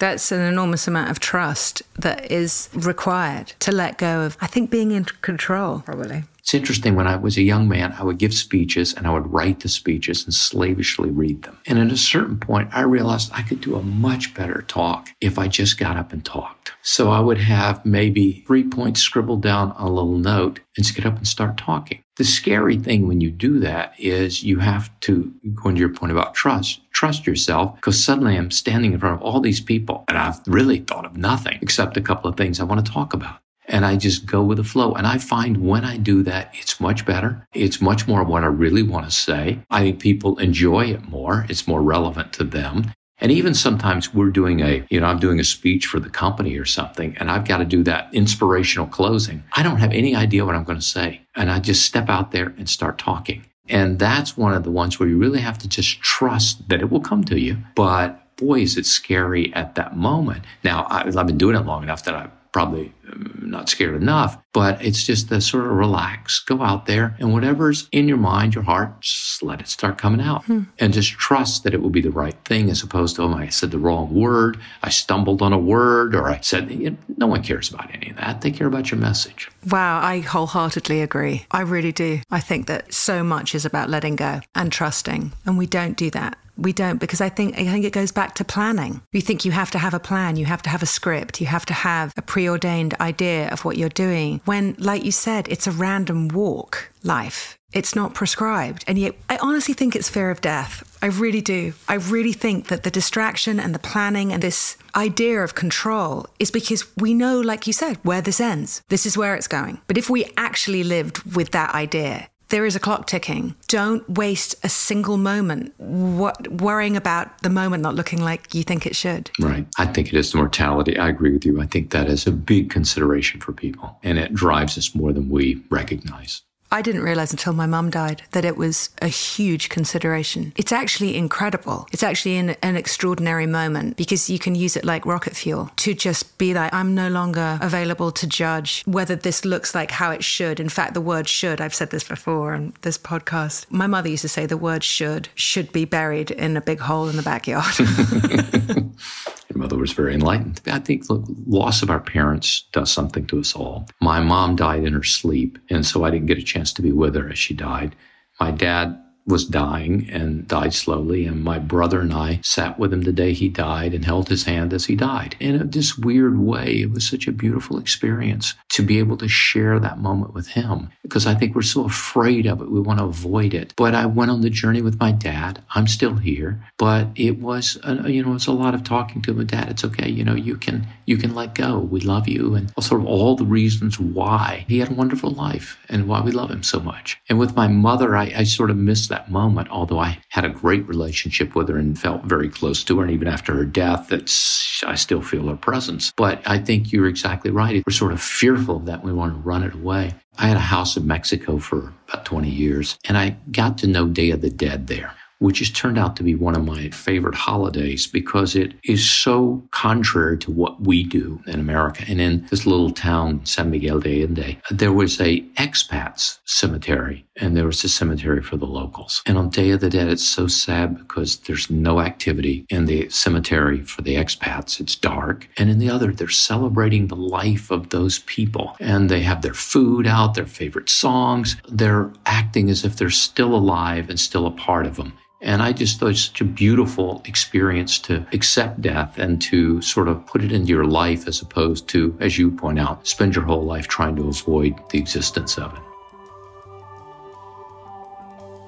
That's 0.00 0.32
an 0.32 0.40
enormous 0.40 0.88
amount 0.88 1.10
of 1.10 1.20
trust 1.20 1.82
that 2.00 2.30
is 2.30 2.68
required 2.74 3.52
to 3.60 3.70
let 3.70 3.96
go 3.96 4.22
of, 4.22 4.36
I 4.40 4.48
think, 4.48 4.68
being 4.68 4.90
in 4.90 5.04
control, 5.04 5.80
probably. 5.80 6.24
It's 6.44 6.52
interesting. 6.52 6.94
When 6.94 7.06
I 7.06 7.16
was 7.16 7.38
a 7.38 7.42
young 7.42 7.68
man, 7.68 7.94
I 7.98 8.04
would 8.04 8.18
give 8.18 8.34
speeches 8.34 8.92
and 8.92 9.06
I 9.06 9.12
would 9.14 9.32
write 9.32 9.60
the 9.60 9.68
speeches 9.70 10.24
and 10.24 10.34
slavishly 10.34 11.10
read 11.10 11.42
them. 11.42 11.58
And 11.66 11.78
at 11.78 11.90
a 11.90 11.96
certain 11.96 12.38
point, 12.38 12.68
I 12.70 12.82
realized 12.82 13.30
I 13.32 13.40
could 13.40 13.62
do 13.62 13.76
a 13.76 13.82
much 13.82 14.34
better 14.34 14.60
talk 14.60 15.08
if 15.22 15.38
I 15.38 15.48
just 15.48 15.78
got 15.78 15.96
up 15.96 16.12
and 16.12 16.22
talked. 16.22 16.72
So 16.82 17.10
I 17.10 17.20
would 17.20 17.38
have 17.38 17.86
maybe 17.86 18.44
three 18.46 18.62
points 18.62 19.00
scribbled 19.00 19.40
down 19.40 19.72
on 19.72 19.86
a 19.86 19.90
little 19.90 20.18
note 20.18 20.60
and 20.76 20.84
just 20.84 20.94
get 20.94 21.06
up 21.06 21.16
and 21.16 21.26
start 21.26 21.56
talking. 21.56 22.02
The 22.16 22.24
scary 22.24 22.76
thing 22.76 23.08
when 23.08 23.22
you 23.22 23.30
do 23.30 23.58
that 23.60 23.94
is 23.98 24.44
you 24.44 24.58
have 24.58 24.90
to 25.00 25.32
go 25.54 25.70
into 25.70 25.80
your 25.80 25.94
point 25.94 26.12
about 26.12 26.34
trust. 26.34 26.82
Trust 26.92 27.26
yourself 27.26 27.74
because 27.76 28.04
suddenly 28.04 28.36
I'm 28.36 28.50
standing 28.50 28.92
in 28.92 28.98
front 28.98 29.16
of 29.16 29.22
all 29.22 29.40
these 29.40 29.62
people 29.62 30.04
and 30.08 30.18
I've 30.18 30.40
really 30.46 30.80
thought 30.80 31.06
of 31.06 31.16
nothing 31.16 31.58
except 31.62 31.96
a 31.96 32.02
couple 32.02 32.28
of 32.28 32.36
things 32.36 32.60
I 32.60 32.64
want 32.64 32.84
to 32.84 32.92
talk 32.92 33.14
about 33.14 33.38
and 33.66 33.84
I 33.84 33.96
just 33.96 34.26
go 34.26 34.42
with 34.42 34.58
the 34.58 34.64
flow. 34.64 34.92
And 34.92 35.06
I 35.06 35.18
find 35.18 35.66
when 35.66 35.84
I 35.84 35.96
do 35.96 36.22
that, 36.24 36.50
it's 36.54 36.80
much 36.80 37.04
better. 37.06 37.46
It's 37.54 37.80
much 37.80 38.06
more 38.06 38.24
what 38.24 38.44
I 38.44 38.48
really 38.48 38.82
want 38.82 39.06
to 39.06 39.10
say. 39.10 39.60
I 39.70 39.82
think 39.82 40.00
people 40.00 40.38
enjoy 40.38 40.86
it 40.86 41.08
more. 41.08 41.46
It's 41.48 41.66
more 41.66 41.82
relevant 41.82 42.32
to 42.34 42.44
them. 42.44 42.92
And 43.18 43.30
even 43.30 43.54
sometimes 43.54 44.12
we're 44.12 44.30
doing 44.30 44.60
a, 44.60 44.84
you 44.90 45.00
know, 45.00 45.06
I'm 45.06 45.20
doing 45.20 45.38
a 45.40 45.44
speech 45.44 45.86
for 45.86 46.00
the 46.00 46.10
company 46.10 46.58
or 46.58 46.64
something, 46.64 47.16
and 47.18 47.30
I've 47.30 47.46
got 47.46 47.58
to 47.58 47.64
do 47.64 47.82
that 47.84 48.12
inspirational 48.12 48.88
closing. 48.88 49.44
I 49.52 49.62
don't 49.62 49.78
have 49.78 49.92
any 49.92 50.16
idea 50.16 50.44
what 50.44 50.56
I'm 50.56 50.64
going 50.64 50.80
to 50.80 50.84
say. 50.84 51.22
And 51.36 51.50
I 51.50 51.60
just 51.60 51.86
step 51.86 52.08
out 52.08 52.32
there 52.32 52.48
and 52.58 52.68
start 52.68 52.98
talking. 52.98 53.46
And 53.68 53.98
that's 53.98 54.36
one 54.36 54.52
of 54.52 54.64
the 54.64 54.70
ones 54.70 54.98
where 54.98 55.08
you 55.08 55.16
really 55.16 55.40
have 55.40 55.58
to 55.58 55.68
just 55.68 56.00
trust 56.00 56.68
that 56.68 56.80
it 56.80 56.90
will 56.90 57.00
come 57.00 57.24
to 57.24 57.38
you. 57.38 57.56
But 57.74 58.36
boy, 58.36 58.60
is 58.60 58.76
it 58.76 58.84
scary 58.84 59.54
at 59.54 59.74
that 59.76 59.96
moment. 59.96 60.44
Now, 60.62 60.86
I've 60.90 61.14
been 61.26 61.38
doing 61.38 61.56
it 61.56 61.64
long 61.64 61.82
enough 61.82 62.04
that 62.04 62.14
I 62.14 62.28
probably 62.54 62.92
um, 63.12 63.42
not 63.42 63.68
scared 63.68 64.00
enough, 64.00 64.38
but 64.52 64.80
it's 64.80 65.02
just 65.02 65.28
to 65.28 65.40
sort 65.40 65.66
of 65.66 65.72
relax, 65.72 66.38
go 66.38 66.62
out 66.62 66.86
there, 66.86 67.16
and 67.18 67.32
whatever's 67.32 67.88
in 67.90 68.06
your 68.06 68.16
mind, 68.16 68.54
your 68.54 68.62
heart, 68.62 69.00
just 69.00 69.42
let 69.42 69.60
it 69.60 69.66
start 69.66 69.98
coming 69.98 70.20
out. 70.20 70.44
Hmm. 70.44 70.62
And 70.78 70.92
just 70.94 71.10
trust 71.10 71.64
that 71.64 71.74
it 71.74 71.82
will 71.82 71.90
be 71.90 72.00
the 72.00 72.12
right 72.12 72.36
thing 72.44 72.70
as 72.70 72.80
opposed 72.80 73.16
to, 73.16 73.22
oh, 73.22 73.28
my, 73.28 73.42
I 73.42 73.48
said 73.48 73.72
the 73.72 73.78
wrong 73.78 74.14
word, 74.14 74.60
I 74.84 74.90
stumbled 74.90 75.42
on 75.42 75.52
a 75.52 75.58
word, 75.58 76.14
or 76.14 76.30
I 76.30 76.38
said, 76.42 76.70
you 76.70 76.90
know, 76.90 76.96
no 77.16 77.26
one 77.26 77.42
cares 77.42 77.72
about 77.72 77.92
any 77.92 78.10
of 78.10 78.16
that. 78.18 78.42
They 78.42 78.52
care 78.52 78.68
about 78.68 78.92
your 78.92 79.00
message. 79.00 79.50
Wow, 79.68 80.00
I 80.00 80.20
wholeheartedly 80.20 81.02
agree. 81.02 81.46
I 81.50 81.62
really 81.62 81.92
do. 81.92 82.20
I 82.30 82.38
think 82.38 82.68
that 82.68 82.94
so 82.94 83.24
much 83.24 83.56
is 83.56 83.64
about 83.64 83.90
letting 83.90 84.14
go 84.14 84.42
and 84.54 84.70
trusting, 84.70 85.32
and 85.44 85.58
we 85.58 85.66
don't 85.66 85.96
do 85.96 86.08
that 86.10 86.38
we 86.56 86.72
don't 86.72 86.98
because 86.98 87.20
I 87.20 87.28
think 87.28 87.58
I 87.58 87.64
think 87.64 87.84
it 87.84 87.92
goes 87.92 88.12
back 88.12 88.34
to 88.36 88.44
planning. 88.44 89.02
You 89.12 89.20
think 89.20 89.44
you 89.44 89.52
have 89.52 89.70
to 89.72 89.78
have 89.78 89.94
a 89.94 90.00
plan, 90.00 90.36
you 90.36 90.46
have 90.46 90.62
to 90.62 90.70
have 90.70 90.82
a 90.82 90.86
script, 90.86 91.40
you 91.40 91.46
have 91.46 91.66
to 91.66 91.74
have 91.74 92.12
a 92.16 92.22
preordained 92.22 92.94
idea 93.00 93.48
of 93.48 93.64
what 93.64 93.76
you're 93.76 93.88
doing. 93.88 94.40
When 94.44 94.74
like 94.78 95.04
you 95.04 95.12
said, 95.12 95.48
it's 95.48 95.66
a 95.66 95.72
random 95.72 96.28
walk 96.28 96.90
life. 97.02 97.58
It's 97.72 97.96
not 97.96 98.14
prescribed. 98.14 98.84
And 98.86 98.98
yet 98.98 99.14
I 99.28 99.36
honestly 99.42 99.74
think 99.74 99.96
it's 99.96 100.08
fear 100.08 100.30
of 100.30 100.40
death. 100.40 100.96
I 101.02 101.06
really 101.06 101.40
do. 101.40 101.74
I 101.88 101.94
really 101.94 102.32
think 102.32 102.68
that 102.68 102.84
the 102.84 102.90
distraction 102.90 103.58
and 103.58 103.74
the 103.74 103.80
planning 103.80 104.32
and 104.32 104.42
this 104.42 104.78
idea 104.94 105.42
of 105.42 105.56
control 105.56 106.26
is 106.38 106.52
because 106.52 106.86
we 106.96 107.14
know, 107.14 107.40
like 107.40 107.66
you 107.66 107.72
said, 107.72 107.98
where 108.04 108.22
this 108.22 108.40
ends. 108.40 108.80
This 108.88 109.04
is 109.06 109.18
where 109.18 109.34
it's 109.34 109.48
going. 109.48 109.80
But 109.88 109.98
if 109.98 110.08
we 110.08 110.30
actually 110.36 110.84
lived 110.84 111.36
with 111.36 111.50
that 111.50 111.74
idea, 111.74 112.28
there 112.48 112.64
is 112.64 112.76
a 112.76 112.80
clock 112.80 113.06
ticking. 113.06 113.54
Don't 113.68 114.08
waste 114.08 114.54
a 114.62 114.68
single 114.68 115.16
moment 115.16 115.72
what, 115.78 116.48
worrying 116.48 116.96
about 116.96 117.42
the 117.42 117.50
moment 117.50 117.82
not 117.82 117.94
looking 117.94 118.22
like 118.22 118.54
you 118.54 118.62
think 118.62 118.86
it 118.86 118.96
should. 118.96 119.30
Right. 119.40 119.66
I 119.78 119.86
think 119.86 120.08
it 120.08 120.14
is 120.14 120.32
the 120.32 120.38
mortality. 120.38 120.98
I 120.98 121.08
agree 121.08 121.32
with 121.32 121.44
you. 121.44 121.60
I 121.60 121.66
think 121.66 121.90
that 121.90 122.08
is 122.08 122.26
a 122.26 122.32
big 122.32 122.70
consideration 122.70 123.40
for 123.40 123.52
people, 123.52 123.98
and 124.02 124.18
it 124.18 124.34
drives 124.34 124.78
us 124.78 124.94
more 124.94 125.12
than 125.12 125.28
we 125.28 125.62
recognize. 125.70 126.42
I 126.74 126.82
didn't 126.82 127.02
realize 127.02 127.30
until 127.30 127.52
my 127.52 127.66
mum 127.66 127.88
died 127.90 128.22
that 128.32 128.44
it 128.44 128.56
was 128.56 128.90
a 129.00 129.06
huge 129.06 129.68
consideration. 129.68 130.52
It's 130.56 130.72
actually 130.72 131.16
incredible. 131.16 131.86
It's 131.92 132.02
actually 132.02 132.36
an, 132.36 132.56
an, 132.62 132.74
extraordinary 132.74 133.46
moment 133.46 133.96
because 133.96 134.28
you 134.28 134.40
can 134.40 134.56
use 134.56 134.76
it 134.76 134.84
like 134.84 135.06
rocket 135.06 135.36
fuel 135.36 135.70
to 135.76 135.94
just 135.94 136.36
be 136.36 136.52
like, 136.52 136.74
I'm 136.74 136.92
no 136.92 137.06
longer 137.06 137.60
available 137.62 138.10
to 138.10 138.26
judge 138.26 138.82
whether 138.86 139.14
this 139.14 139.44
looks 139.44 139.72
like 139.72 139.92
how 139.92 140.10
it 140.10 140.24
should. 140.24 140.58
In 140.58 140.68
fact, 140.68 140.94
the 140.94 141.00
word 141.00 141.28
should, 141.28 141.60
I've 141.60 141.76
said 141.76 141.90
this 141.90 142.02
before 142.02 142.54
on 142.54 142.72
this 142.82 142.98
podcast. 142.98 143.66
My 143.70 143.86
mother 143.86 144.08
used 144.08 144.22
to 144.22 144.28
say 144.28 144.44
the 144.44 144.56
word 144.56 144.82
should 144.82 145.28
should 145.36 145.70
be 145.70 145.84
buried 145.84 146.32
in 146.32 146.56
a 146.56 146.60
big 146.60 146.80
hole 146.80 147.08
in 147.08 147.14
the 147.14 147.22
backyard. 147.22 147.74
Your 149.54 149.62
mother 149.62 149.78
was 149.78 149.92
very 149.92 150.14
enlightened. 150.14 150.60
I 150.66 150.80
think 150.80 151.06
the 151.06 151.24
loss 151.46 151.82
of 151.82 151.90
our 151.90 152.00
parents 152.00 152.64
does 152.72 152.90
something 152.90 153.24
to 153.26 153.38
us 153.38 153.54
all. 153.54 153.88
My 154.00 154.18
mom 154.20 154.56
died 154.56 154.82
in 154.82 154.92
her 154.94 155.04
sleep, 155.04 155.58
and 155.70 155.86
so 155.86 156.02
I 156.02 156.10
didn't 156.10 156.26
get 156.26 156.38
a 156.38 156.42
chance 156.42 156.72
to 156.72 156.82
be 156.82 156.90
with 156.90 157.14
her 157.14 157.30
as 157.30 157.38
she 157.38 157.54
died. 157.54 157.94
My 158.40 158.50
dad 158.50 159.00
was 159.26 159.44
dying 159.44 160.08
and 160.10 160.46
died 160.46 160.74
slowly. 160.74 161.26
And 161.26 161.42
my 161.42 161.58
brother 161.58 162.00
and 162.00 162.12
I 162.12 162.40
sat 162.42 162.78
with 162.78 162.92
him 162.92 163.02
the 163.02 163.12
day 163.12 163.32
he 163.32 163.48
died 163.48 163.94
and 163.94 164.04
held 164.04 164.28
his 164.28 164.44
hand 164.44 164.72
as 164.72 164.86
he 164.86 164.96
died. 164.96 165.36
In 165.40 165.70
this 165.70 165.96
weird 165.96 166.38
way, 166.38 166.80
it 166.82 166.90
was 166.90 167.08
such 167.08 167.26
a 167.26 167.32
beautiful 167.32 167.78
experience 167.78 168.54
to 168.70 168.82
be 168.82 168.98
able 168.98 169.16
to 169.18 169.28
share 169.28 169.78
that 169.78 169.98
moment 169.98 170.34
with 170.34 170.48
him 170.48 170.90
because 171.02 171.26
I 171.26 171.34
think 171.34 171.54
we're 171.54 171.62
so 171.62 171.84
afraid 171.84 172.46
of 172.46 172.60
it. 172.60 172.70
We 172.70 172.80
want 172.80 172.98
to 172.98 173.06
avoid 173.06 173.54
it. 173.54 173.72
But 173.76 173.94
I 173.94 174.06
went 174.06 174.30
on 174.30 174.40
the 174.40 174.50
journey 174.50 174.82
with 174.82 175.00
my 175.00 175.12
dad. 175.12 175.62
I'm 175.74 175.86
still 175.86 176.16
here, 176.16 176.64
but 176.76 177.08
it 177.14 177.38
was, 177.38 177.78
a, 177.84 178.10
you 178.10 178.22
know, 178.22 178.34
it's 178.34 178.46
a 178.46 178.52
lot 178.52 178.74
of 178.74 178.84
talking 178.84 179.22
to 179.22 179.32
my 179.32 179.44
dad. 179.44 179.70
It's 179.70 179.84
okay. 179.84 180.08
You 180.08 180.24
know, 180.24 180.34
you 180.34 180.56
can, 180.56 180.86
you 181.06 181.16
can 181.16 181.34
let 181.34 181.54
go. 181.54 181.78
We 181.78 182.00
love 182.00 182.28
you. 182.28 182.54
And 182.54 182.72
sort 182.80 183.00
of 183.00 183.06
all 183.06 183.36
the 183.36 183.44
reasons 183.44 183.98
why 183.98 184.64
he 184.68 184.80
had 184.80 184.90
a 184.90 184.94
wonderful 184.94 185.30
life 185.30 185.78
and 185.88 186.08
why 186.08 186.20
we 186.20 186.32
love 186.32 186.50
him 186.50 186.62
so 186.62 186.80
much. 186.80 187.20
And 187.28 187.38
with 187.38 187.54
my 187.54 187.68
mother, 187.68 188.16
I, 188.16 188.32
I 188.36 188.44
sort 188.44 188.70
of 188.70 188.76
missed 188.76 189.08
that 189.14 189.30
moment, 189.30 189.68
although 189.70 190.00
I 190.00 190.18
had 190.30 190.44
a 190.44 190.48
great 190.48 190.86
relationship 190.88 191.54
with 191.54 191.68
her 191.68 191.78
and 191.78 191.96
felt 191.96 192.24
very 192.24 192.48
close 192.48 192.82
to 192.84 192.98
her. 192.98 193.04
And 193.04 193.12
even 193.12 193.28
after 193.28 193.54
her 193.54 193.64
death, 193.64 194.08
that's, 194.08 194.82
I 194.84 194.96
still 194.96 195.22
feel 195.22 195.46
her 195.48 195.56
presence. 195.56 196.12
But 196.16 196.42
I 196.46 196.58
think 196.58 196.92
you're 196.92 197.06
exactly 197.06 197.52
right. 197.52 197.82
We're 197.86 197.92
sort 197.92 198.12
of 198.12 198.20
fearful 198.20 198.78
of 198.78 198.86
that. 198.86 199.04
We 199.04 199.12
want 199.12 199.32
to 199.32 199.40
run 199.40 199.62
it 199.62 199.74
away. 199.74 200.14
I 200.36 200.48
had 200.48 200.56
a 200.56 200.60
house 200.60 200.96
in 200.96 201.06
Mexico 201.06 201.58
for 201.58 201.94
about 202.08 202.24
20 202.24 202.50
years, 202.50 202.98
and 203.04 203.16
I 203.16 203.36
got 203.52 203.78
to 203.78 203.86
know 203.86 204.08
Day 204.08 204.30
of 204.30 204.40
the 204.40 204.50
Dead 204.50 204.88
there 204.88 205.14
which 205.38 205.58
has 205.58 205.70
turned 205.70 205.98
out 205.98 206.16
to 206.16 206.22
be 206.22 206.34
one 206.34 206.56
of 206.56 206.64
my 206.64 206.90
favorite 206.90 207.34
holidays 207.34 208.06
because 208.06 208.54
it 208.54 208.74
is 208.84 209.08
so 209.08 209.62
contrary 209.70 210.38
to 210.38 210.50
what 210.50 210.80
we 210.80 211.02
do 211.02 211.40
in 211.46 211.60
America. 211.60 212.04
And 212.08 212.20
in 212.20 212.46
this 212.50 212.66
little 212.66 212.90
town, 212.90 213.44
San 213.44 213.70
Miguel 213.70 214.00
de 214.00 214.22
Allende, 214.22 214.58
there 214.70 214.92
was 214.92 215.20
a 215.20 215.40
expats 215.56 216.38
cemetery 216.44 217.24
and 217.36 217.56
there 217.56 217.66
was 217.66 217.82
a 217.84 217.88
cemetery 217.88 218.42
for 218.42 218.56
the 218.56 218.66
locals. 218.66 219.22
And 219.26 219.36
on 219.36 219.50
Day 219.50 219.70
of 219.70 219.80
the 219.80 219.90
Dead, 219.90 220.08
it's 220.08 220.24
so 220.24 220.46
sad 220.46 220.96
because 220.98 221.38
there's 221.38 221.70
no 221.70 222.00
activity 222.00 222.64
in 222.68 222.86
the 222.86 223.08
cemetery 223.08 223.82
for 223.82 224.02
the 224.02 224.14
expats. 224.14 224.80
It's 224.80 224.94
dark. 224.94 225.48
And 225.58 225.68
in 225.68 225.78
the 225.78 225.90
other, 225.90 226.12
they're 226.12 226.28
celebrating 226.28 227.08
the 227.08 227.16
life 227.16 227.70
of 227.70 227.90
those 227.90 228.20
people. 228.20 228.76
And 228.80 229.08
they 229.08 229.22
have 229.22 229.42
their 229.42 229.54
food 229.54 230.06
out, 230.06 230.34
their 230.34 230.46
favorite 230.46 230.88
songs. 230.88 231.56
They're 231.68 232.12
acting 232.26 232.70
as 232.70 232.84
if 232.84 232.96
they're 232.96 233.10
still 233.10 233.54
alive 233.54 234.08
and 234.08 234.18
still 234.18 234.46
a 234.46 234.50
part 234.50 234.86
of 234.86 234.96
them. 234.96 235.12
And 235.44 235.62
I 235.62 235.72
just 235.72 236.00
thought 236.00 236.08
it's 236.08 236.22
such 236.22 236.40
a 236.40 236.44
beautiful 236.44 237.20
experience 237.26 237.98
to 238.00 238.26
accept 238.32 238.80
death 238.80 239.18
and 239.18 239.42
to 239.42 239.82
sort 239.82 240.08
of 240.08 240.24
put 240.24 240.42
it 240.42 240.50
into 240.50 240.68
your 240.68 240.86
life 240.86 241.28
as 241.28 241.42
opposed 241.42 241.86
to, 241.88 242.16
as 242.18 242.38
you 242.38 242.50
point 242.50 242.78
out, 242.78 243.06
spend 243.06 243.34
your 243.34 243.44
whole 243.44 243.62
life 243.62 243.86
trying 243.86 244.16
to 244.16 244.26
avoid 244.26 244.74
the 244.88 244.98
existence 244.98 245.58
of 245.58 245.74
it. 245.74 245.80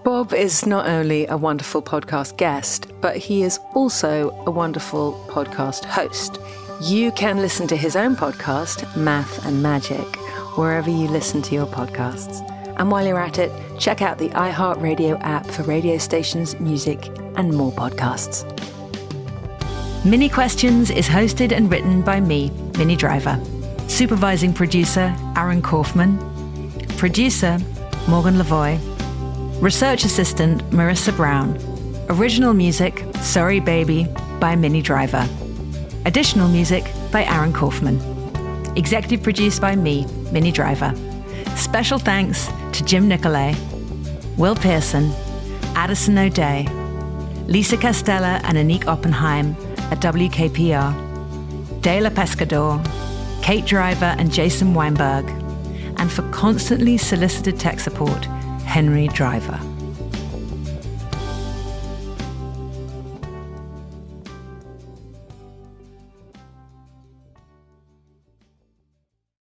Bob 0.05 0.35
is 0.35 0.67
not 0.67 0.87
only 0.87 1.27
a 1.29 1.37
wonderful 1.39 1.81
podcast 1.81 2.37
guest, 2.37 2.93
but 3.01 3.17
he 3.17 3.43
is 3.43 3.59
also 3.75 4.31
a 4.47 4.51
wonderful 4.51 5.15
podcast 5.29 5.87
host. 5.87 6.39
You 6.83 7.11
can 7.13 7.39
listen 7.39 7.67
to 7.69 7.77
his 7.77 7.97
own 7.97 8.17
podcast, 8.17 8.95
Math 8.99 9.47
and 9.47 9.63
Magic, 9.63 10.17
wherever 10.59 10.91
you 10.91 11.09
listen 11.09 11.41
to 11.41 11.55
your 11.55 11.67
podcasts. 11.67 12.56
And 12.77 12.91
while 12.91 13.07
you're 13.07 13.19
at 13.19 13.39
it, 13.39 13.51
check 13.79 14.03
out 14.03 14.19
the 14.19 14.29
iHeartRadio 14.31 15.19
app 15.23 15.47
for 15.47 15.63
radio 15.63 15.99
stations, 15.99 16.59
music, 16.61 17.07
and 17.37 17.53
more 17.53 17.73
podcasts. 17.73 18.45
Minnie 20.05 20.29
Questions 20.29 20.91
is 20.91 21.09
hosted 21.09 21.53
and 21.53 21.71
written 21.71 22.03
by 22.03 22.21
me, 22.21 22.51
Minnie 22.79 22.97
Driver. 22.97 23.41
Supervising 23.89 24.53
producer, 24.53 25.15
Aaron 25.37 25.63
Kaufman. 25.63 26.19
Producer, 26.97 27.59
Morgan 28.07 28.35
Lavoy. 28.35 28.79
Research 29.61 30.05
assistant, 30.05 30.63
Marissa 30.71 31.17
Brown. 31.17 31.59
Original 32.09 32.53
music, 32.53 33.05
Sorry 33.21 33.59
Baby, 33.59 34.07
by 34.39 34.55
Minnie 34.55 34.83
Driver. 34.83 35.27
Additional 36.05 36.47
music 36.49 36.85
by 37.11 37.25
Aaron 37.25 37.53
Kaufman. 37.53 37.99
Executive 38.77 39.23
produced 39.23 39.61
by 39.61 39.75
me, 39.75 40.07
Minnie 40.31 40.53
Driver. 40.53 40.95
Special 41.57 41.99
thanks 41.99 42.49
to 42.77 42.85
Jim 42.85 43.09
Nicolay, 43.09 43.57
Will 44.37 44.55
Pearson, 44.55 45.11
Addison 45.75 46.19
O'Day, 46.19 46.67
Lisa 47.47 47.79
Castella 47.79 48.39
and 48.45 48.59
Anik 48.59 48.87
Oppenheim 48.87 49.57
at 49.91 50.01
WKPR, 50.01 50.93
Dela 51.81 52.11
Pescador, 52.11 52.85
Kate 53.43 53.65
Driver 53.65 54.15
and 54.19 54.31
Jason 54.31 54.75
Weinberg, 54.75 55.27
and 55.97 56.13
for 56.13 56.29
constantly 56.33 56.99
solicited 56.99 57.59
tech 57.59 57.81
support, 57.81 58.27
Henry 58.67 59.09
Driver. 59.09 59.59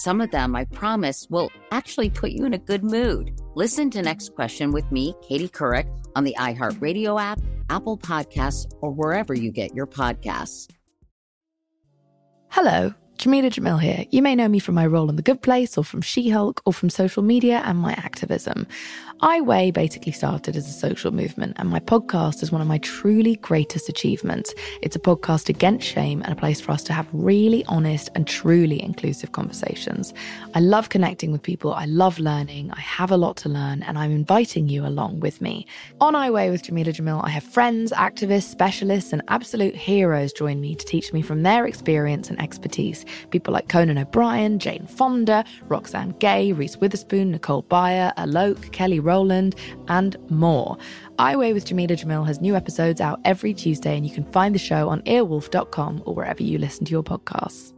some 0.00 0.22
of 0.22 0.30
them, 0.30 0.56
I 0.56 0.64
promise, 0.64 1.26
will 1.28 1.50
actually 1.72 2.08
put 2.08 2.30
you 2.30 2.46
in 2.46 2.54
a 2.54 2.58
good 2.58 2.82
mood. 2.82 3.38
Listen 3.54 3.90
to 3.90 4.00
Next 4.00 4.34
Question 4.34 4.72
with 4.72 4.90
me, 4.90 5.14
Katie 5.20 5.46
Couric, 5.46 5.86
on 6.16 6.24
the 6.24 6.34
iHeartRadio 6.38 7.20
app, 7.20 7.38
Apple 7.68 7.98
Podcasts, 7.98 8.66
or 8.80 8.92
wherever 8.92 9.34
you 9.34 9.52
get 9.52 9.74
your 9.74 9.86
podcasts. 9.86 10.68
Hello. 12.48 12.94
Jameela 13.18 13.50
Jamil 13.50 13.78
here. 13.78 14.06
You 14.10 14.22
may 14.22 14.34
know 14.34 14.48
me 14.48 14.58
from 14.58 14.74
my 14.74 14.86
role 14.86 15.10
in 15.10 15.16
The 15.16 15.22
Good 15.22 15.42
Place 15.42 15.76
or 15.76 15.84
from 15.84 16.00
She 16.00 16.30
Hulk 16.30 16.62
or 16.64 16.72
from 16.72 16.88
social 16.88 17.22
media 17.22 17.60
and 17.66 17.78
my 17.78 17.92
activism. 17.92 18.66
I 19.22 19.42
Weigh 19.42 19.70
basically 19.70 20.12
started 20.12 20.56
as 20.56 20.66
a 20.66 20.72
social 20.72 21.10
movement, 21.10 21.56
and 21.58 21.68
my 21.68 21.78
podcast 21.78 22.42
is 22.42 22.50
one 22.50 22.62
of 22.62 22.66
my 22.66 22.78
truly 22.78 23.36
greatest 23.36 23.90
achievements. 23.90 24.54
It's 24.80 24.96
a 24.96 25.00
podcast 25.00 25.50
against 25.50 25.86
shame 25.86 26.22
and 26.22 26.32
a 26.32 26.36
place 26.36 26.58
for 26.58 26.72
us 26.72 26.82
to 26.84 26.94
have 26.94 27.06
really 27.12 27.62
honest 27.66 28.08
and 28.14 28.26
truly 28.26 28.82
inclusive 28.82 29.32
conversations. 29.32 30.14
I 30.54 30.60
love 30.60 30.88
connecting 30.88 31.32
with 31.32 31.42
people, 31.42 31.74
I 31.74 31.84
love 31.84 32.18
learning, 32.18 32.70
I 32.70 32.80
have 32.80 33.10
a 33.10 33.18
lot 33.18 33.36
to 33.38 33.50
learn, 33.50 33.82
and 33.82 33.98
I'm 33.98 34.10
inviting 34.10 34.70
you 34.70 34.86
along 34.86 35.20
with 35.20 35.42
me. 35.42 35.66
On 36.00 36.16
I 36.16 36.30
Weigh 36.30 36.48
with 36.48 36.62
Jameela 36.62 36.94
Jamil, 36.94 37.22
I 37.22 37.28
have 37.28 37.44
friends, 37.44 37.92
activists, 37.92 38.44
specialists, 38.44 39.12
and 39.12 39.20
absolute 39.28 39.76
heroes 39.76 40.32
join 40.32 40.62
me 40.62 40.74
to 40.76 40.86
teach 40.86 41.12
me 41.12 41.20
from 41.20 41.42
their 41.42 41.66
experience 41.66 42.30
and 42.30 42.40
expertise 42.40 43.04
People 43.28 43.52
like 43.52 43.68
Conan 43.68 43.98
O'Brien, 43.98 44.58
Jane 44.58 44.86
Fonda, 44.86 45.44
Roxane 45.68 46.14
Gay, 46.20 46.52
Reese 46.52 46.78
Witherspoon, 46.78 47.30
Nicole 47.30 47.64
Byer, 47.64 48.14
Alok, 48.16 48.72
Kelly 48.72 48.98
Rowland, 49.10 49.56
and 49.88 50.16
more. 50.30 50.78
I 51.18 51.36
Weigh 51.36 51.52
with 51.52 51.66
Jameela 51.66 51.96
Jamil 52.00 52.26
has 52.26 52.40
new 52.40 52.54
episodes 52.54 53.00
out 53.00 53.20
every 53.24 53.52
Tuesday, 53.52 53.96
and 53.96 54.06
you 54.06 54.14
can 54.14 54.30
find 54.32 54.54
the 54.54 54.58
show 54.58 54.88
on 54.88 55.02
earwolf.com 55.02 56.02
or 56.06 56.14
wherever 56.14 56.42
you 56.42 56.58
listen 56.58 56.84
to 56.86 56.92
your 56.92 57.02
podcasts. 57.02 57.74